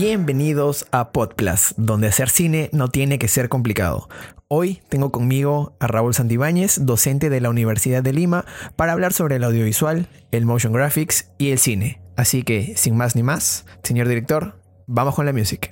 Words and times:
Bienvenidos 0.00 0.86
a 0.92 1.12
Podplus, 1.12 1.74
donde 1.76 2.06
hacer 2.06 2.30
cine 2.30 2.70
no 2.72 2.88
tiene 2.88 3.18
que 3.18 3.28
ser 3.28 3.50
complicado. 3.50 4.08
Hoy 4.48 4.80
tengo 4.88 5.12
conmigo 5.12 5.76
a 5.78 5.88
Raúl 5.88 6.14
Santibáñez, 6.14 6.86
docente 6.86 7.28
de 7.28 7.42
la 7.42 7.50
Universidad 7.50 8.02
de 8.02 8.14
Lima, 8.14 8.46
para 8.76 8.92
hablar 8.92 9.12
sobre 9.12 9.36
el 9.36 9.44
audiovisual, 9.44 10.08
el 10.30 10.46
motion 10.46 10.72
graphics 10.72 11.28
y 11.36 11.50
el 11.50 11.58
cine. 11.58 12.00
Así 12.16 12.44
que, 12.44 12.78
sin 12.78 12.96
más 12.96 13.14
ni 13.14 13.22
más, 13.22 13.66
señor 13.82 14.08
director, 14.08 14.58
vamos 14.86 15.14
con 15.14 15.26
la 15.26 15.34
música. 15.34 15.68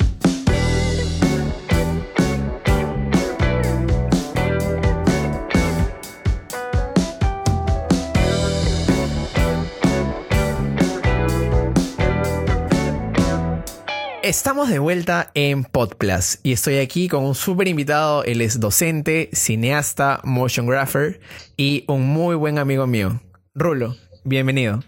Estamos 14.29 14.69
de 14.69 14.79
vuelta 14.79 15.31
en 15.33 15.65
Podplus 15.65 16.41
y 16.43 16.53
estoy 16.53 16.81
aquí 16.81 17.09
con 17.09 17.25
un 17.25 17.35
súper 17.35 17.67
invitado. 17.67 18.25
Él 18.25 18.43
es 18.43 18.61
docente, 18.61 19.31
cineasta, 19.33 20.21
motion 20.23 20.67
grapher 20.67 21.19
y 21.57 21.87
un 21.89 22.07
muy 22.07 22.37
buen 22.37 22.59
amigo 22.59 22.87
mío. 22.87 23.23
Rulo, 23.55 23.97
bienvenido. 24.25 24.85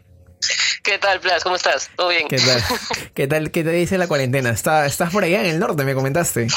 ¿Qué 0.85 0.99
tal, 0.99 1.21
Plas? 1.21 1.43
¿Cómo 1.43 1.57
estás? 1.57 1.91
¿Todo 1.97 2.11
bien? 2.11 2.29
¿Qué 2.29 2.37
tal? 2.37 2.63
¿Qué 3.15 3.27
tal? 3.27 3.51
¿Qué 3.51 3.65
te 3.65 3.71
dice 3.71 3.97
la 3.97 4.09
cuarentena? 4.09 4.51
¿Está, 4.51 4.85
estás 4.85 5.11
por 5.11 5.25
allá 5.25 5.41
en 5.41 5.47
el 5.47 5.59
norte, 5.59 5.85
me 5.85 5.95
comentaste. 5.95 6.49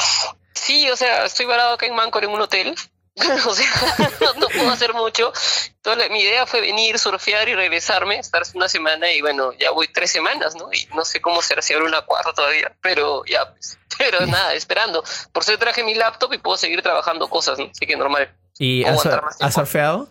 Sí, 0.54 0.90
o 0.90 0.98
sea, 0.98 1.24
estoy 1.24 1.46
parado 1.46 1.76
acá 1.76 1.86
en 1.86 1.96
Mancor 1.96 2.26
en 2.26 2.32
un 2.32 2.41
hotel. 2.41 2.76
o 3.48 3.53
sea, 3.53 3.67
no, 4.40 4.48
puedo 4.48 4.72
hacer 4.72 4.94
mucho. 4.94 5.31
Entonces, 5.67 6.09
mi 6.09 6.21
idea 6.21 6.45
fue 6.45 6.62
venir, 6.62 6.98
surfear 6.98 7.48
y 7.48 7.54
regresarme, 7.54 8.17
estar 8.17 8.41
una 8.55 8.67
semana 8.67 9.12
y 9.12 9.21
bueno, 9.21 9.54
ya 9.54 9.71
voy 9.71 9.88
tres 9.88 10.12
semanas, 10.12 10.55
¿no? 10.55 10.71
Y 10.73 10.88
no 10.95 11.05
sé 11.05 11.21
cómo 11.21 11.41
será 11.41 11.62
si 11.62 11.73
habrá 11.73 11.85
una 11.85 12.01
cuarta 12.01 12.34
todavía, 12.34 12.76
pero 12.82 13.23
ya, 13.26 13.51
pues, 13.51 13.77
pero 13.98 14.26
nada, 14.26 14.54
esperando. 14.54 15.04
Por 15.32 15.43
eso 15.43 15.57
traje 15.57 15.84
mi 15.84 15.93
laptop 15.93 16.34
y 16.34 16.40
puedo 16.40 16.57
seguir 16.57 16.82
trabajando 16.82 17.29
cosas, 17.29 17.60
¿no? 17.60 17.65
Así 17.65 17.85
que 17.85 17.96
normal. 17.96 18.34
¿Y 18.57 18.84
has, 18.85 19.05
has 19.40 19.54
surfeado? 19.54 20.10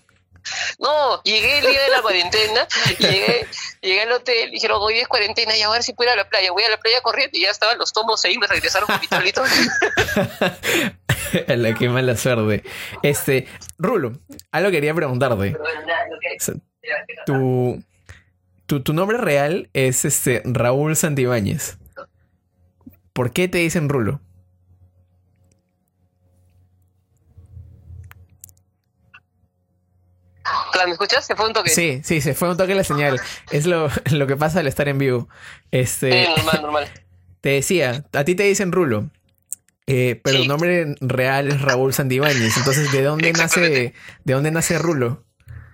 No, 0.78 1.22
llegué 1.22 1.58
el 1.58 1.66
día 1.66 1.82
de 1.82 1.90
la 1.90 2.02
cuarentena, 2.02 2.66
llegué, 2.98 3.46
llegué 3.80 4.02
al 4.02 4.12
hotel, 4.12 4.50
dijeron, 4.50 4.78
hoy 4.80 4.98
es 4.98 5.08
cuarentena 5.08 5.56
y 5.56 5.62
a 5.62 5.70
ver 5.70 5.82
si 5.82 5.92
puedo 5.92 6.10
ir 6.10 6.14
a 6.14 6.16
la 6.16 6.28
playa. 6.28 6.52
Voy 6.52 6.64
a 6.64 6.70
la 6.70 6.78
playa 6.78 7.00
corriendo 7.02 7.38
y 7.38 7.42
ya 7.42 7.50
estaban 7.50 7.78
los 7.78 7.92
tomos 7.92 8.24
ahí, 8.24 8.38
me 8.38 8.46
regresaron 8.46 8.86
con 8.86 9.00
mi 9.00 9.06
tablito. 9.06 9.42
la 11.48 11.74
que 11.74 11.88
mala 11.88 12.16
suerte. 12.16 12.62
Este, 13.02 13.46
Rulo, 13.78 14.12
algo 14.50 14.70
quería 14.70 14.94
preguntarte. 14.94 15.56
Tu, 17.26 17.82
tu, 18.66 18.82
tu 18.82 18.92
nombre 18.92 19.18
real 19.18 19.70
es 19.72 20.04
este 20.04 20.42
Raúl 20.44 20.96
Santibáñez. 20.96 21.78
¿Por 23.12 23.32
qué 23.32 23.48
te 23.48 23.58
dicen 23.58 23.88
Rulo? 23.88 24.20
¿Me 30.86 30.92
escuchas? 30.92 31.26
¿Se 31.26 31.36
fue 31.36 31.46
un 31.46 31.52
toque? 31.52 31.70
Sí, 31.70 32.00
sí, 32.04 32.20
se 32.20 32.34
fue 32.34 32.50
un 32.50 32.56
toque 32.56 32.74
la 32.74 32.84
señal. 32.84 33.20
Es 33.50 33.66
lo, 33.66 33.88
lo 34.10 34.26
que 34.26 34.36
pasa 34.36 34.60
al 34.60 34.66
estar 34.66 34.88
en 34.88 34.98
vivo. 34.98 35.28
Este, 35.70 36.24
sí, 36.24 36.30
normal, 36.36 36.62
normal. 36.62 36.92
Te 37.40 37.50
decía, 37.50 38.04
a 38.12 38.24
ti 38.24 38.36
te 38.36 38.44
dicen 38.44 38.70
Rulo. 38.70 39.10
Eh, 39.88 40.20
pero 40.22 40.38
el 40.38 40.46
nombre 40.46 40.94
real 41.00 41.48
es 41.48 41.60
Raúl 41.60 41.92
Santibáñez. 41.92 42.56
Entonces, 42.56 42.92
¿de 42.92 43.02
dónde 43.02 43.32
nace, 43.32 43.94
de 44.22 44.32
dónde 44.32 44.52
nace 44.52 44.78
Rulo? 44.78 45.24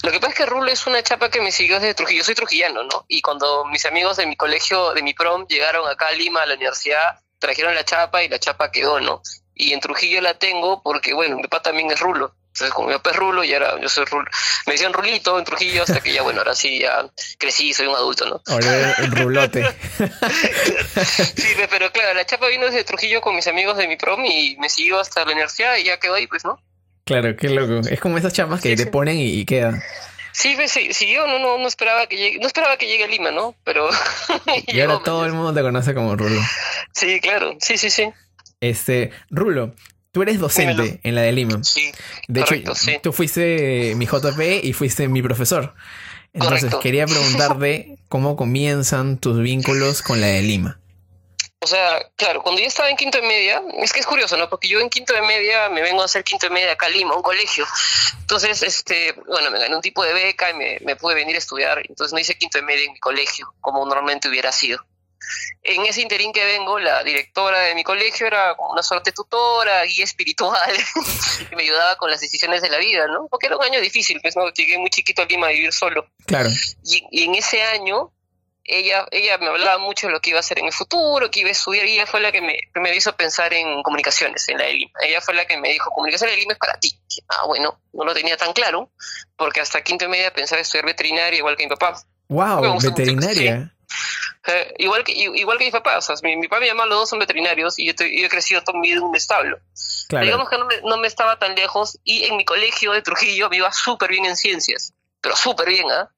Lo 0.02 0.12
que 0.12 0.20
pasa 0.20 0.32
es 0.32 0.38
que 0.38 0.46
Rulo 0.46 0.70
es 0.70 0.86
una 0.86 1.02
chapa 1.02 1.30
que 1.30 1.40
me 1.40 1.52
siguió 1.52 1.80
desde 1.80 1.94
Trujillo. 1.94 2.18
Yo 2.18 2.24
soy 2.24 2.34
trujillano, 2.34 2.84
¿no? 2.84 3.04
Y 3.08 3.20
cuando 3.20 3.64
mis 3.66 3.84
amigos 3.84 4.16
de 4.16 4.26
mi 4.26 4.36
colegio, 4.36 4.94
de 4.94 5.02
mi 5.02 5.12
prom, 5.12 5.46
llegaron 5.46 5.88
acá 5.88 6.08
a 6.08 6.12
Lima, 6.12 6.42
a 6.42 6.46
la 6.46 6.54
universidad, 6.54 7.20
trajeron 7.38 7.74
la 7.74 7.84
chapa 7.84 8.22
y 8.22 8.28
la 8.28 8.38
chapa 8.38 8.70
quedó, 8.70 9.00
¿no? 9.00 9.22
Y 9.60 9.72
en 9.72 9.80
Trujillo 9.80 10.20
la 10.20 10.38
tengo 10.38 10.82
porque, 10.82 11.12
bueno, 11.12 11.36
mi 11.36 11.42
papá 11.42 11.60
también 11.60 11.90
es 11.90 11.98
Rulo. 11.98 12.32
Entonces, 12.46 12.72
como 12.72 12.88
mi 12.88 12.94
papá 12.94 13.10
es 13.10 13.16
Rulo, 13.16 13.42
y 13.42 13.52
ahora 13.52 13.80
yo 13.80 13.88
soy 13.88 14.04
Rulo. 14.04 14.30
Me 14.66 14.74
decían 14.74 14.92
Rulito 14.92 15.36
en 15.36 15.44
Trujillo 15.44 15.82
hasta 15.82 16.00
que 16.00 16.12
ya, 16.12 16.22
bueno, 16.22 16.40
ahora 16.40 16.54
sí 16.54 16.78
ya 16.80 17.10
crecí, 17.38 17.72
soy 17.74 17.88
un 17.88 17.96
adulto, 17.96 18.24
¿no? 18.26 18.40
Ahora 18.46 18.92
el 18.98 19.10
rulote. 19.10 19.64
sí, 21.36 21.48
pero 21.68 21.90
claro, 21.92 22.14
la 22.14 22.24
chapa 22.24 22.46
vino 22.46 22.66
desde 22.66 22.84
Trujillo 22.84 23.20
con 23.20 23.34
mis 23.34 23.48
amigos 23.48 23.76
de 23.76 23.88
mi 23.88 23.96
prom 23.96 24.24
y 24.24 24.56
me 24.58 24.68
siguió 24.70 25.00
hasta 25.00 25.24
la 25.24 25.32
universidad 25.32 25.76
y 25.76 25.84
ya 25.84 25.98
quedó 25.98 26.14
ahí, 26.14 26.28
pues, 26.28 26.44
¿no? 26.44 26.60
Claro, 27.04 27.34
qué 27.36 27.48
loco. 27.48 27.88
Es 27.88 28.00
como 28.00 28.16
esas 28.16 28.32
chapas 28.32 28.60
que 28.60 28.76
te 28.76 28.86
ponen 28.86 29.16
y, 29.18 29.44
quedan. 29.44 29.82
Sí, 30.32 30.54
pues, 30.54 30.70
sí, 30.70 30.92
sí, 30.92 31.12
yo 31.12 31.26
no, 31.26 31.40
no, 31.40 31.58
no 31.58 31.66
esperaba 31.66 32.06
que 32.06 32.16
llegue, 32.16 32.38
no 32.38 32.46
esperaba 32.46 32.76
que 32.76 32.86
llegue 32.86 33.04
a 33.04 33.08
Lima, 33.08 33.32
¿no? 33.32 33.56
Pero. 33.64 33.88
y 34.68 34.80
ahora 34.80 35.00
todo 35.02 35.26
el 35.26 35.32
mundo 35.32 35.52
te 35.52 35.62
conoce 35.62 35.94
como 35.94 36.14
Rulo. 36.14 36.40
Sí, 36.92 37.20
claro, 37.20 37.56
sí, 37.60 37.76
sí, 37.76 37.90
sí. 37.90 38.12
Este, 38.60 39.10
Rulo, 39.30 39.74
Tú 40.10 40.22
eres 40.22 40.40
docente 40.40 41.00
en 41.02 41.14
la 41.14 41.22
de 41.22 41.32
Lima. 41.32 41.62
Sí. 41.62 41.92
De 42.28 42.40
hecho, 42.40 42.54
tú 43.02 43.12
fuiste 43.12 43.94
mi 43.94 44.06
JP 44.06 44.64
y 44.64 44.72
fuiste 44.72 45.06
mi 45.06 45.22
profesor. 45.22 45.74
Entonces, 46.32 46.74
quería 46.76 47.06
preguntarte 47.06 47.98
cómo 48.08 48.36
comienzan 48.36 49.18
tus 49.18 49.38
vínculos 49.38 50.02
con 50.02 50.20
la 50.20 50.28
de 50.28 50.42
Lima. 50.42 50.80
O 51.60 51.66
sea, 51.66 52.08
claro, 52.16 52.42
cuando 52.42 52.60
yo 52.60 52.68
estaba 52.68 52.88
en 52.88 52.96
quinto 52.96 53.20
de 53.20 53.26
media, 53.26 53.60
es 53.78 53.92
que 53.92 54.00
es 54.00 54.06
curioso, 54.06 54.36
¿no? 54.36 54.48
Porque 54.48 54.68
yo 54.68 54.78
en 54.78 54.88
quinto 54.88 55.12
de 55.12 55.22
media 55.22 55.68
me 55.68 55.82
vengo 55.82 56.02
a 56.02 56.04
hacer 56.04 56.22
quinto 56.22 56.46
de 56.46 56.54
media 56.54 56.72
acá 56.72 56.86
a 56.86 56.88
Lima, 56.88 57.16
un 57.16 57.22
colegio. 57.22 57.66
Entonces, 58.20 58.62
este, 58.62 59.12
bueno, 59.26 59.50
me 59.50 59.58
gané 59.58 59.74
un 59.74 59.82
tipo 59.82 60.04
de 60.04 60.14
beca 60.14 60.50
y 60.50 60.54
me, 60.54 60.78
me 60.84 60.94
pude 60.94 61.16
venir 61.16 61.34
a 61.34 61.38
estudiar. 61.38 61.82
Entonces 61.88 62.12
no 62.12 62.20
hice 62.20 62.38
quinto 62.38 62.58
de 62.58 62.64
media 62.64 62.84
en 62.86 62.92
mi 62.92 63.00
colegio, 63.00 63.52
como 63.60 63.84
normalmente 63.84 64.28
hubiera 64.28 64.52
sido. 64.52 64.84
En 65.62 65.84
ese 65.84 66.00
interín 66.00 66.32
que 66.32 66.44
vengo, 66.44 66.78
la 66.78 67.02
directora 67.04 67.60
de 67.60 67.74
mi 67.74 67.84
colegio 67.84 68.26
era 68.26 68.54
como 68.56 68.72
una 68.72 68.82
suerte 68.82 69.12
tutora, 69.12 69.84
guía 69.84 70.04
espiritual, 70.04 70.72
que 71.50 71.56
me 71.56 71.62
ayudaba 71.62 71.96
con 71.96 72.10
las 72.10 72.20
decisiones 72.20 72.62
de 72.62 72.70
la 72.70 72.78
vida, 72.78 73.06
¿no? 73.06 73.28
Porque 73.28 73.46
era 73.46 73.56
un 73.56 73.64
año 73.64 73.80
difícil, 73.80 74.20
pues, 74.20 74.36
¿no? 74.36 74.48
Llegué 74.52 74.78
muy 74.78 74.90
chiquito 74.90 75.22
a 75.22 75.26
Lima 75.26 75.48
a 75.48 75.50
vivir 75.50 75.72
solo. 75.72 76.06
Claro. 76.26 76.50
Y, 76.84 77.24
en 77.24 77.34
ese 77.34 77.62
año, 77.62 78.12
ella, 78.64 79.06
ella 79.10 79.38
me 79.38 79.48
hablaba 79.48 79.78
mucho 79.78 80.06
de 80.06 80.12
lo 80.12 80.20
que 80.20 80.30
iba 80.30 80.38
a 80.38 80.40
hacer 80.40 80.58
en 80.58 80.66
el 80.66 80.72
futuro, 80.72 81.30
que 81.30 81.40
iba 81.40 81.48
a 81.48 81.52
estudiar, 81.52 81.86
y 81.86 81.94
ella 81.94 82.06
fue 82.06 82.20
la 82.20 82.32
que 82.32 82.40
me, 82.40 82.58
me 82.74 82.94
hizo 82.96 83.14
pensar 83.16 83.52
en 83.52 83.82
comunicaciones, 83.82 84.48
en 84.48 84.58
la 84.58 84.64
de 84.64 84.74
Lima. 84.74 84.92
Ella 85.02 85.20
fue 85.20 85.34
la 85.34 85.44
que 85.46 85.58
me 85.58 85.70
dijo, 85.70 85.90
comunicación 85.90 86.30
de 86.30 86.36
Lima 86.36 86.52
es 86.52 86.58
para 86.58 86.78
ti. 86.78 86.98
Ah, 87.28 87.46
bueno, 87.46 87.80
no 87.92 88.04
lo 88.04 88.14
tenía 88.14 88.36
tan 88.36 88.52
claro, 88.52 88.90
porque 89.36 89.60
hasta 89.60 89.82
quinto 89.82 90.06
y 90.06 90.08
media 90.08 90.32
pensaba 90.32 90.60
estudiar 90.60 90.86
veterinaria 90.86 91.38
igual 91.38 91.56
que 91.56 91.64
mi 91.64 91.70
papá. 91.70 92.00
Wow, 92.28 92.78
veterinaria. 92.80 93.74
Eh, 94.46 94.74
igual, 94.78 95.04
que, 95.04 95.12
igual 95.12 95.58
que 95.58 95.66
mi 95.66 95.70
papá, 95.70 95.98
o 95.98 96.00
sea, 96.00 96.16
mi, 96.22 96.36
mi 96.36 96.48
papá 96.48 96.60
y 96.60 96.64
mi 96.64 96.68
mamá 96.74 96.86
los 96.86 97.00
dos 97.00 97.10
son 97.10 97.18
veterinarios 97.18 97.78
y 97.78 97.86
yo, 97.86 97.92
he 97.98 98.28
crecido 98.28 98.62
todo 98.62 98.76
mi 98.76 98.88
vida 98.88 98.98
en 98.98 99.04
un 99.04 99.16
establo. 99.16 99.58
Digamos 100.08 100.48
que 100.48 100.58
no 100.58 100.64
me, 100.66 100.80
no 100.82 100.96
me, 100.96 101.06
estaba 101.06 101.38
tan 101.38 101.54
lejos 101.54 101.98
y 102.04 102.24
en 102.24 102.36
mi 102.36 102.44
colegio 102.44 102.92
de 102.92 103.02
Trujillo 103.02 103.50
me 103.50 103.58
iba 103.58 103.72
súper 103.72 104.10
bien 104.10 104.24
en 104.24 104.36
ciencias, 104.36 104.94
pero 105.20 105.36
súper 105.36 105.68
bien, 105.68 105.90
¿ah? 105.90 106.10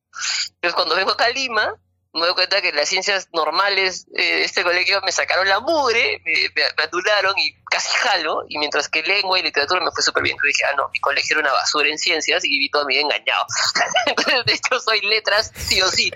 Entonces 0.54 0.74
cuando 0.74 0.94
vengo 0.94 1.12
acá 1.12 1.26
a 1.26 1.30
Lima, 1.30 1.74
me 2.12 2.20
doy 2.20 2.34
cuenta 2.34 2.60
que 2.60 2.72
las 2.72 2.88
ciencias 2.88 3.28
normales 3.32 4.06
de 4.10 4.44
este 4.44 4.62
colegio 4.62 5.00
me 5.02 5.12
sacaron 5.12 5.48
la 5.48 5.60
mugre, 5.60 6.20
me, 6.24 6.32
me, 6.54 6.82
anularon 6.84 7.38
y 7.38 7.54
casi 7.70 7.96
jalo, 7.98 8.44
y 8.48 8.58
mientras 8.58 8.88
que 8.88 9.02
lengua 9.02 9.38
y 9.38 9.42
literatura 9.42 9.80
me 9.80 9.90
fue 9.92 10.02
súper 10.02 10.24
bien. 10.24 10.36
Yo 10.36 10.46
dije, 10.46 10.64
ah, 10.64 10.74
no, 10.76 10.88
mi 10.92 10.98
colegio 11.00 11.38
era 11.38 11.48
una 11.48 11.52
basura 11.52 11.88
en 11.88 11.98
ciencias 11.98 12.44
y 12.44 12.48
viví 12.48 12.68
todo 12.70 12.84
mi 12.84 12.94
vida 12.94 13.04
engañado. 13.04 13.44
Entonces, 14.06 14.44
de 14.44 14.52
hecho, 14.52 14.80
soy 14.80 15.00
letras 15.02 15.52
sí 15.56 15.80
o 15.82 15.88
sí 15.88 16.12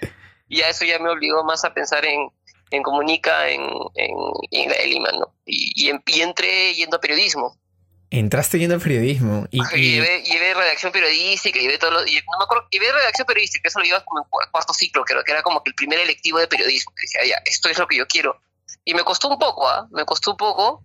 ya 0.49 0.69
eso 0.69 0.85
ya 0.85 0.99
me 0.99 1.11
obligó 1.11 1.45
más 1.45 1.65
a 1.65 1.75
pensar 1.75 2.05
en, 2.05 2.29
en 2.71 2.83
comunica 2.83 3.49
en, 3.49 3.63
en, 3.95 4.69
la 4.69 4.77
de 4.77 4.87
Lima, 4.87 5.11
¿no? 5.13 5.35
Y, 5.47 5.73
y, 5.75 6.21
entré 6.21 6.75
yendo 6.75 6.97
a 6.97 7.01
periodismo. 7.01 7.59
Entraste 8.11 8.59
yendo 8.59 8.77
a 8.77 8.79
periodismo. 8.79 9.47
Y, 9.51 9.61
y... 9.75 10.01
Llevé, 10.01 10.55
redacción 10.55 10.93
periodística, 10.93 11.59
llevé 11.59 11.79
todo 11.79 11.91
lo, 11.91 12.07
y, 12.07 12.15
no 12.15 12.39
me 12.39 12.45
acuerdo, 12.45 12.67
llevé 12.71 12.93
redacción 12.93 13.27
periodística, 13.27 13.69
eso 13.69 13.79
lo 13.79 13.85
llevas 13.85 14.05
como 14.05 14.23
en 14.23 14.51
cuarto 14.51 14.73
ciclo, 14.73 15.05
creo 15.05 15.25
que 15.25 15.33
era 15.33 15.43
como 15.43 15.63
que 15.63 15.71
el 15.71 15.75
primer 15.75 15.99
electivo 15.99 16.39
de 16.39 16.49
periodismo. 16.49 16.93
Que 16.95 17.03
decía, 17.03 17.37
ya, 17.37 17.43
esto 17.45 17.69
es 17.69 17.79
lo 17.79 17.87
que 17.87 17.97
yo 17.97 18.07
quiero. 18.07 18.41
Y 18.85 18.95
me 18.95 19.03
costó 19.03 19.29
un 19.29 19.39
poco, 19.39 19.69
¿ah? 19.69 19.89
Me 19.91 20.05
costó 20.05 20.33
un 20.33 20.37
poco, 20.37 20.83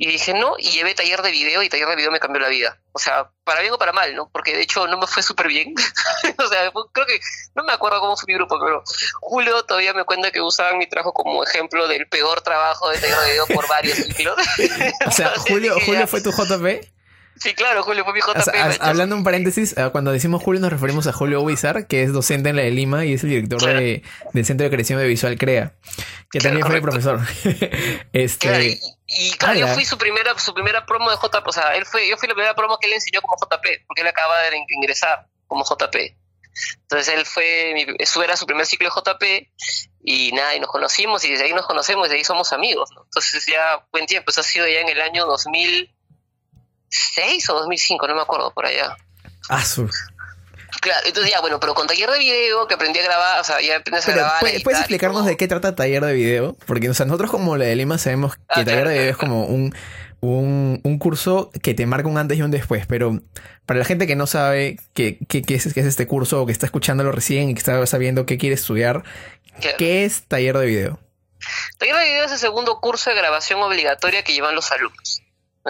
y 0.00 0.06
dije, 0.06 0.32
no, 0.32 0.54
y 0.56 0.70
llevé 0.70 0.94
taller 0.94 1.22
de 1.22 1.32
video 1.32 1.60
y 1.60 1.68
taller 1.68 1.88
de 1.88 1.96
video 1.96 2.12
me 2.12 2.20
cambió 2.20 2.40
la 2.40 2.48
vida. 2.48 2.78
O 2.92 3.00
sea, 3.00 3.32
para 3.42 3.62
bien 3.62 3.72
o 3.72 3.78
para 3.78 3.92
mal, 3.92 4.14
¿no? 4.14 4.30
Porque 4.32 4.54
de 4.54 4.62
hecho 4.62 4.86
no 4.86 4.96
me 4.96 5.08
fue 5.08 5.24
súper 5.24 5.48
bien. 5.48 5.74
o 6.38 6.46
sea, 6.46 6.70
creo 6.92 7.04
que, 7.04 7.18
no 7.56 7.64
me 7.64 7.72
acuerdo 7.72 7.98
cómo 7.98 8.16
fue 8.16 8.26
mi 8.28 8.34
grupo, 8.34 8.60
pero 8.64 8.84
Julio 9.20 9.64
todavía 9.64 9.92
me 9.94 10.04
cuenta 10.04 10.30
que 10.30 10.40
usaban 10.40 10.78
mi 10.78 10.88
trabajo 10.88 11.12
como 11.12 11.42
ejemplo 11.42 11.88
del 11.88 12.06
peor 12.06 12.42
trabajo 12.42 12.88
de 12.90 12.98
taller 12.98 13.18
de 13.18 13.30
video 13.32 13.46
por 13.48 13.66
varios 13.66 13.98
ciclos. 13.98 14.36
o 15.06 15.10
sea, 15.10 15.32
Julio, 15.48 15.74
Julio 15.84 16.06
fue 16.06 16.20
tu 16.20 16.30
JP. 16.30 16.86
Sí, 17.40 17.54
claro, 17.54 17.82
Julio 17.82 18.04
fue 18.04 18.12
mi 18.12 18.20
JP. 18.20 18.80
hablando 18.80 19.16
un 19.16 19.24
paréntesis, 19.24 19.76
eh, 19.76 19.88
cuando 19.90 20.12
decimos 20.12 20.40
Julio 20.44 20.60
nos 20.60 20.70
referimos 20.70 21.08
a 21.08 21.12
Julio 21.12 21.40
Wizard, 21.40 21.88
que 21.88 22.04
es 22.04 22.12
docente 22.12 22.50
en 22.50 22.56
la 22.56 22.62
de 22.62 22.70
Lima 22.70 23.04
y 23.04 23.14
es 23.14 23.24
el 23.24 23.30
director 23.30 23.60
de, 23.64 24.04
del 24.32 24.46
Centro 24.46 24.62
de 24.62 24.70
Creación 24.70 25.00
de 25.00 25.08
Visual 25.08 25.36
CREA, 25.36 25.74
que 26.30 26.38
también 26.38 26.64
fue 26.64 26.80
profesor. 26.80 27.20
este, 28.12 28.68
y, 28.68 28.80
claro, 29.38 29.58
yo 29.58 29.68
fui 29.68 29.84
su 29.84 29.96
primera, 29.96 30.38
su 30.38 30.52
primera 30.52 30.84
promo 30.84 31.10
de 31.10 31.16
JP, 31.16 31.46
o 31.46 31.52
sea, 31.52 31.74
él 31.76 31.86
fue, 31.86 32.08
yo 32.08 32.16
fui 32.16 32.28
la 32.28 32.34
primera 32.34 32.54
promo 32.54 32.78
que 32.78 32.86
él 32.86 32.92
enseñó 32.92 33.22
como 33.22 33.36
JP, 33.36 33.86
porque 33.86 34.02
él 34.02 34.06
acaba 34.06 34.38
de 34.42 34.64
ingresar 34.68 35.26
como 35.46 35.64
JP. 35.64 35.96
Entonces 36.82 37.14
él 37.14 37.24
fue, 37.24 37.72
mi, 37.74 37.86
eso 37.98 38.22
era 38.22 38.36
su 38.36 38.44
primer 38.46 38.66
ciclo 38.66 38.90
de 38.90 38.94
JP 38.94 39.48
y 40.04 40.32
nada, 40.32 40.54
y 40.54 40.60
nos 40.60 40.70
conocimos 40.70 41.24
y 41.24 41.30
desde 41.30 41.44
ahí 41.44 41.52
nos 41.52 41.66
conocemos 41.66 42.06
y 42.06 42.08
desde 42.08 42.18
ahí 42.18 42.24
somos 42.24 42.52
amigos, 42.52 42.90
¿no? 42.94 43.04
Entonces 43.04 43.46
ya 43.46 43.84
buen 43.92 44.06
tiempo, 44.06 44.30
eso 44.30 44.40
ha 44.40 44.44
sido 44.44 44.66
ya 44.66 44.80
en 44.80 44.88
el 44.88 45.00
año 45.00 45.26
2006 45.26 47.50
o 47.50 47.54
2005, 47.54 48.08
no 48.08 48.14
me 48.14 48.22
acuerdo, 48.22 48.52
por 48.52 48.66
allá. 48.66 48.96
Ah, 49.48 49.64
su... 49.64 49.88
Claro, 50.80 51.06
entonces 51.06 51.32
ya, 51.32 51.40
bueno, 51.40 51.58
pero 51.60 51.74
con 51.74 51.86
taller 51.86 52.10
de 52.10 52.18
video 52.18 52.66
que 52.66 52.74
aprendí 52.74 52.98
a 52.98 53.02
grabar, 53.02 53.40
o 53.40 53.44
sea, 53.44 53.60
ya 53.60 53.78
aprendes 53.78 54.08
a 54.08 54.12
grabar. 54.12 54.40
¿Puedes, 54.40 54.62
¿puedes 54.62 54.80
explicarnos 54.80 55.26
de 55.26 55.36
qué 55.36 55.48
trata 55.48 55.74
taller 55.74 56.04
de 56.04 56.12
video? 56.12 56.56
Porque 56.66 56.88
o 56.88 56.94
sea, 56.94 57.06
nosotros 57.06 57.30
como 57.30 57.56
la 57.56 57.64
de 57.64 57.76
Lima 57.76 57.98
sabemos 57.98 58.36
que 58.36 58.42
ah, 58.48 58.64
taller 58.64 58.88
de 58.88 58.94
video 58.94 59.10
es 59.10 59.16
como 59.16 59.46
un, 59.46 59.74
un, 60.20 60.80
un, 60.84 60.98
curso 60.98 61.50
que 61.62 61.74
te 61.74 61.86
marca 61.86 62.08
un 62.08 62.18
antes 62.18 62.38
y 62.38 62.42
un 62.42 62.50
después, 62.50 62.86
pero 62.86 63.20
para 63.66 63.80
la 63.80 63.84
gente 63.84 64.06
que 64.06 64.16
no 64.16 64.26
sabe 64.26 64.78
qué, 64.94 65.18
qué, 65.28 65.42
qué, 65.42 65.54
es, 65.56 65.72
qué 65.72 65.80
es 65.80 65.86
este 65.86 66.06
curso 66.06 66.42
o 66.42 66.46
que 66.46 66.52
está 66.52 66.66
escuchándolo 66.66 67.12
recién 67.12 67.50
y 67.50 67.54
que 67.54 67.58
está 67.58 67.84
sabiendo 67.86 68.26
qué 68.26 68.38
quiere 68.38 68.54
estudiar, 68.54 69.02
¿qué 69.78 70.04
es 70.04 70.22
taller 70.22 70.56
de 70.58 70.66
video? 70.66 71.00
Taller 71.78 71.96
de 71.96 72.04
video 72.04 72.24
es 72.24 72.32
el 72.32 72.38
segundo 72.38 72.80
curso 72.80 73.10
de 73.10 73.16
grabación 73.16 73.60
obligatoria 73.62 74.22
que 74.22 74.32
llevan 74.32 74.54
los 74.54 74.70
alumnos. 74.72 75.22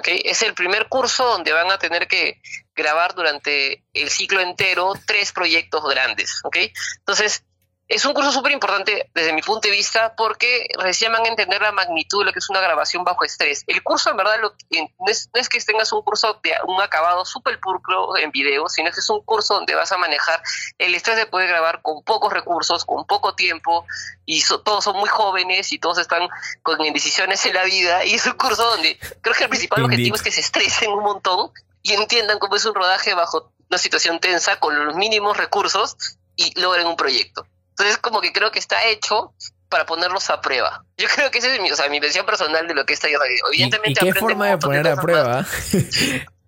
Es 0.04 0.42
el 0.42 0.54
primer 0.54 0.88
curso 0.88 1.24
donde 1.24 1.52
van 1.52 1.70
a 1.70 1.78
tener 1.78 2.06
que 2.06 2.40
grabar 2.74 3.14
durante 3.14 3.82
el 3.92 4.10
ciclo 4.10 4.40
entero 4.40 4.92
tres 5.06 5.32
proyectos 5.32 5.82
grandes. 5.84 6.40
¿okay? 6.44 6.72
Entonces, 6.98 7.44
es 7.88 8.04
un 8.04 8.12
curso 8.12 8.30
súper 8.30 8.52
importante 8.52 9.10
desde 9.14 9.32
mi 9.32 9.40
punto 9.40 9.66
de 9.66 9.70
vista 9.70 10.14
porque 10.14 10.68
recién 10.78 11.10
van 11.10 11.24
a 11.24 11.28
entender 11.28 11.62
la 11.62 11.72
magnitud 11.72 12.20
de 12.20 12.26
lo 12.26 12.32
que 12.32 12.38
es 12.38 12.50
una 12.50 12.60
grabación 12.60 13.02
bajo 13.02 13.24
estrés. 13.24 13.64
El 13.66 13.82
curso, 13.82 14.10
en 14.10 14.18
verdad, 14.18 14.38
lo, 14.42 14.50
no, 14.50 15.06
es, 15.06 15.48
que 15.48 15.58
tengas 15.60 15.90
un 15.92 16.02
curso 16.02 16.38
de 16.42 16.52
un 16.66 16.82
acabado 16.82 17.24
súper 17.24 17.58
pulcro 17.60 18.14
en 18.18 18.30
video, 18.30 18.68
sino 18.68 18.90
que 18.90 19.00
es 19.00 19.08
un 19.08 19.22
curso 19.22 19.54
donde 19.54 19.74
vas 19.74 19.90
a 19.90 19.96
manejar 19.96 20.42
el 20.76 20.94
estrés 20.94 21.16
de 21.16 21.24
poder 21.24 21.48
grabar 21.48 21.80
con 21.80 22.02
pocos 22.04 22.30
recursos, 22.30 22.84
con 22.84 23.06
poco 23.06 23.34
tiempo, 23.34 23.86
y 24.26 24.42
todos 24.42 24.84
son 24.84 24.96
muy 24.96 25.08
jóvenes 25.08 25.72
y 25.72 25.78
todos 25.78 25.96
están 25.96 26.28
con 26.62 26.84
indecisiones 26.84 27.44
en 27.46 27.54
la 27.54 27.64
vida. 27.64 28.04
Y 28.04 28.14
es 28.14 28.26
un 28.26 28.34
curso 28.34 28.64
donde 28.64 28.98
creo 29.22 29.34
que 29.34 29.44
el 29.44 29.48
principal 29.48 29.82
objetivo 29.82 30.14
es 30.14 30.22
que 30.22 30.30
se 30.30 30.42
estresen 30.42 30.90
un 30.90 31.02
montón 31.02 31.52
y 31.82 31.94
entiendan 31.94 32.38
cómo 32.38 32.56
es 32.56 32.66
un 32.66 32.74
rodaje 32.74 33.14
bajo 33.14 33.50
una 33.70 33.78
situación 33.78 34.20
tensa 34.20 34.60
con 34.60 34.84
los 34.84 34.94
mínimos 34.94 35.38
recursos 35.38 35.96
y 36.36 36.58
logren 36.60 36.86
un 36.86 36.96
proyecto. 36.96 37.46
Entonces, 37.78 37.98
como 37.98 38.20
que 38.20 38.32
creo 38.32 38.50
que 38.50 38.58
está 38.58 38.84
hecho 38.86 39.32
para 39.68 39.86
ponerlos 39.86 40.30
a 40.30 40.40
prueba. 40.40 40.84
Yo 40.96 41.06
creo 41.14 41.30
que 41.30 41.38
esa 41.38 41.54
es 41.54 41.60
mi, 41.60 41.70
o 41.70 41.76
sea, 41.76 41.88
mi 41.88 42.00
visión 42.00 42.26
personal 42.26 42.66
de 42.66 42.74
lo 42.74 42.84
que 42.84 42.94
está 42.94 43.06
ahí. 43.06 43.14
Evidentemente, 43.52 44.04
¿Y, 44.04 44.12
qué 44.12 44.18
forma 44.18 44.48
de 44.48 44.58
poner 44.58 44.88
a 44.88 44.96
prueba? 44.96 45.46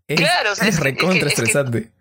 es, 0.08 0.20
claro, 0.20 0.52
es, 0.52 0.80
recontra 0.80 1.28
estresante. 1.28 1.92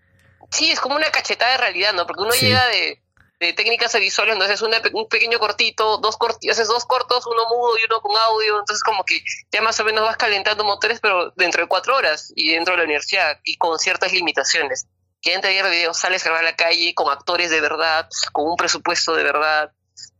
sí, 0.50 0.72
es 0.72 0.80
como 0.80 0.96
una 0.96 1.12
cachetada 1.12 1.52
de 1.52 1.58
realidad, 1.58 1.94
¿no? 1.94 2.08
Porque 2.08 2.24
uno 2.24 2.32
llega 2.32 2.66
de, 2.70 3.04
de 3.40 3.54
técnicas 3.54 3.94
visuales, 4.00 4.34
entonces 4.34 4.62
una, 4.62 4.82
un 4.94 5.08
pequeño 5.08 5.38
cortito, 5.38 5.98
dos 5.98 6.18
cortitos, 6.18 6.58
haces 6.58 6.68
dos 6.68 6.86
cortos, 6.86 7.28
uno 7.28 7.44
mudo 7.50 7.78
y 7.78 7.86
uno 7.86 8.02
con 8.02 8.18
audio, 8.18 8.60
entonces 8.60 8.84
como 8.84 9.04
que 9.04 9.22
ya 9.52 9.62
más 9.62 9.80
o 9.80 9.84
menos 9.84 10.04
vas 10.04 10.18
calentando 10.18 10.64
motores, 10.64 11.00
pero 11.02 11.32
dentro 11.36 11.62
de 11.62 11.68
cuatro 11.68 11.96
horas 11.96 12.34
y 12.36 12.54
dentro 12.54 12.74
de 12.74 12.80
la 12.80 12.84
universidad 12.86 13.40
y 13.44 13.58
con 13.58 13.78
ciertas 13.78 14.12
limitaciones 14.12 14.88
que 15.22 15.36
antes 15.36 15.54
de 15.54 15.70
video 15.70 15.94
sales 15.94 16.26
a 16.26 16.30
grabar 16.30 16.46
a 16.46 16.52
la 16.52 16.56
calle 16.56 16.94
con 16.94 17.12
actores 17.12 17.50
de 17.50 17.62
verdad, 17.62 18.08
con 18.32 18.50
un 18.50 18.56
presupuesto 18.56 19.16
de 19.16 19.24
verdad, 19.24 19.72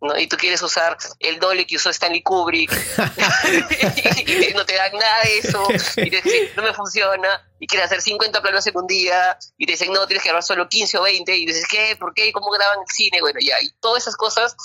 ¿no? 0.02 0.18
Y 0.18 0.28
tú 0.28 0.38
quieres 0.38 0.62
usar 0.62 0.98
el 1.20 1.40
doble 1.40 1.66
que 1.66 1.76
usó 1.76 1.90
Stanley 1.90 2.22
Kubrick 2.22 2.72
y 2.72 4.54
no 4.54 4.66
te 4.66 4.76
dan 4.76 4.94
nada 4.94 5.24
de 5.24 5.38
eso 5.40 5.64
y 5.98 6.10
te 6.10 6.22
dicen, 6.22 6.50
no 6.56 6.64
me 6.64 6.74
funciona 6.74 7.46
y 7.60 7.68
quieres 7.68 7.88
hacer 7.88 8.02
50 8.02 8.42
planos 8.42 8.66
en 8.68 8.78
un 8.78 8.88
día 8.88 9.38
y 9.58 9.66
te 9.66 9.74
dicen, 9.74 9.92
no, 9.92 10.08
tienes 10.08 10.24
que 10.24 10.30
grabar 10.30 10.44
solo 10.44 10.70
15 10.70 10.98
o 10.98 11.02
20 11.04 11.36
y 11.36 11.46
dices, 11.46 11.66
¿qué? 11.70 11.96
¿Por 12.00 12.14
qué? 12.14 12.32
¿Cómo 12.32 12.50
graban 12.52 12.80
el 12.80 12.94
cine? 12.94 13.20
Bueno, 13.22 13.40
ya, 13.42 13.62
y 13.62 13.70
todas 13.82 14.04
esas 14.04 14.16
cosas 14.16 14.56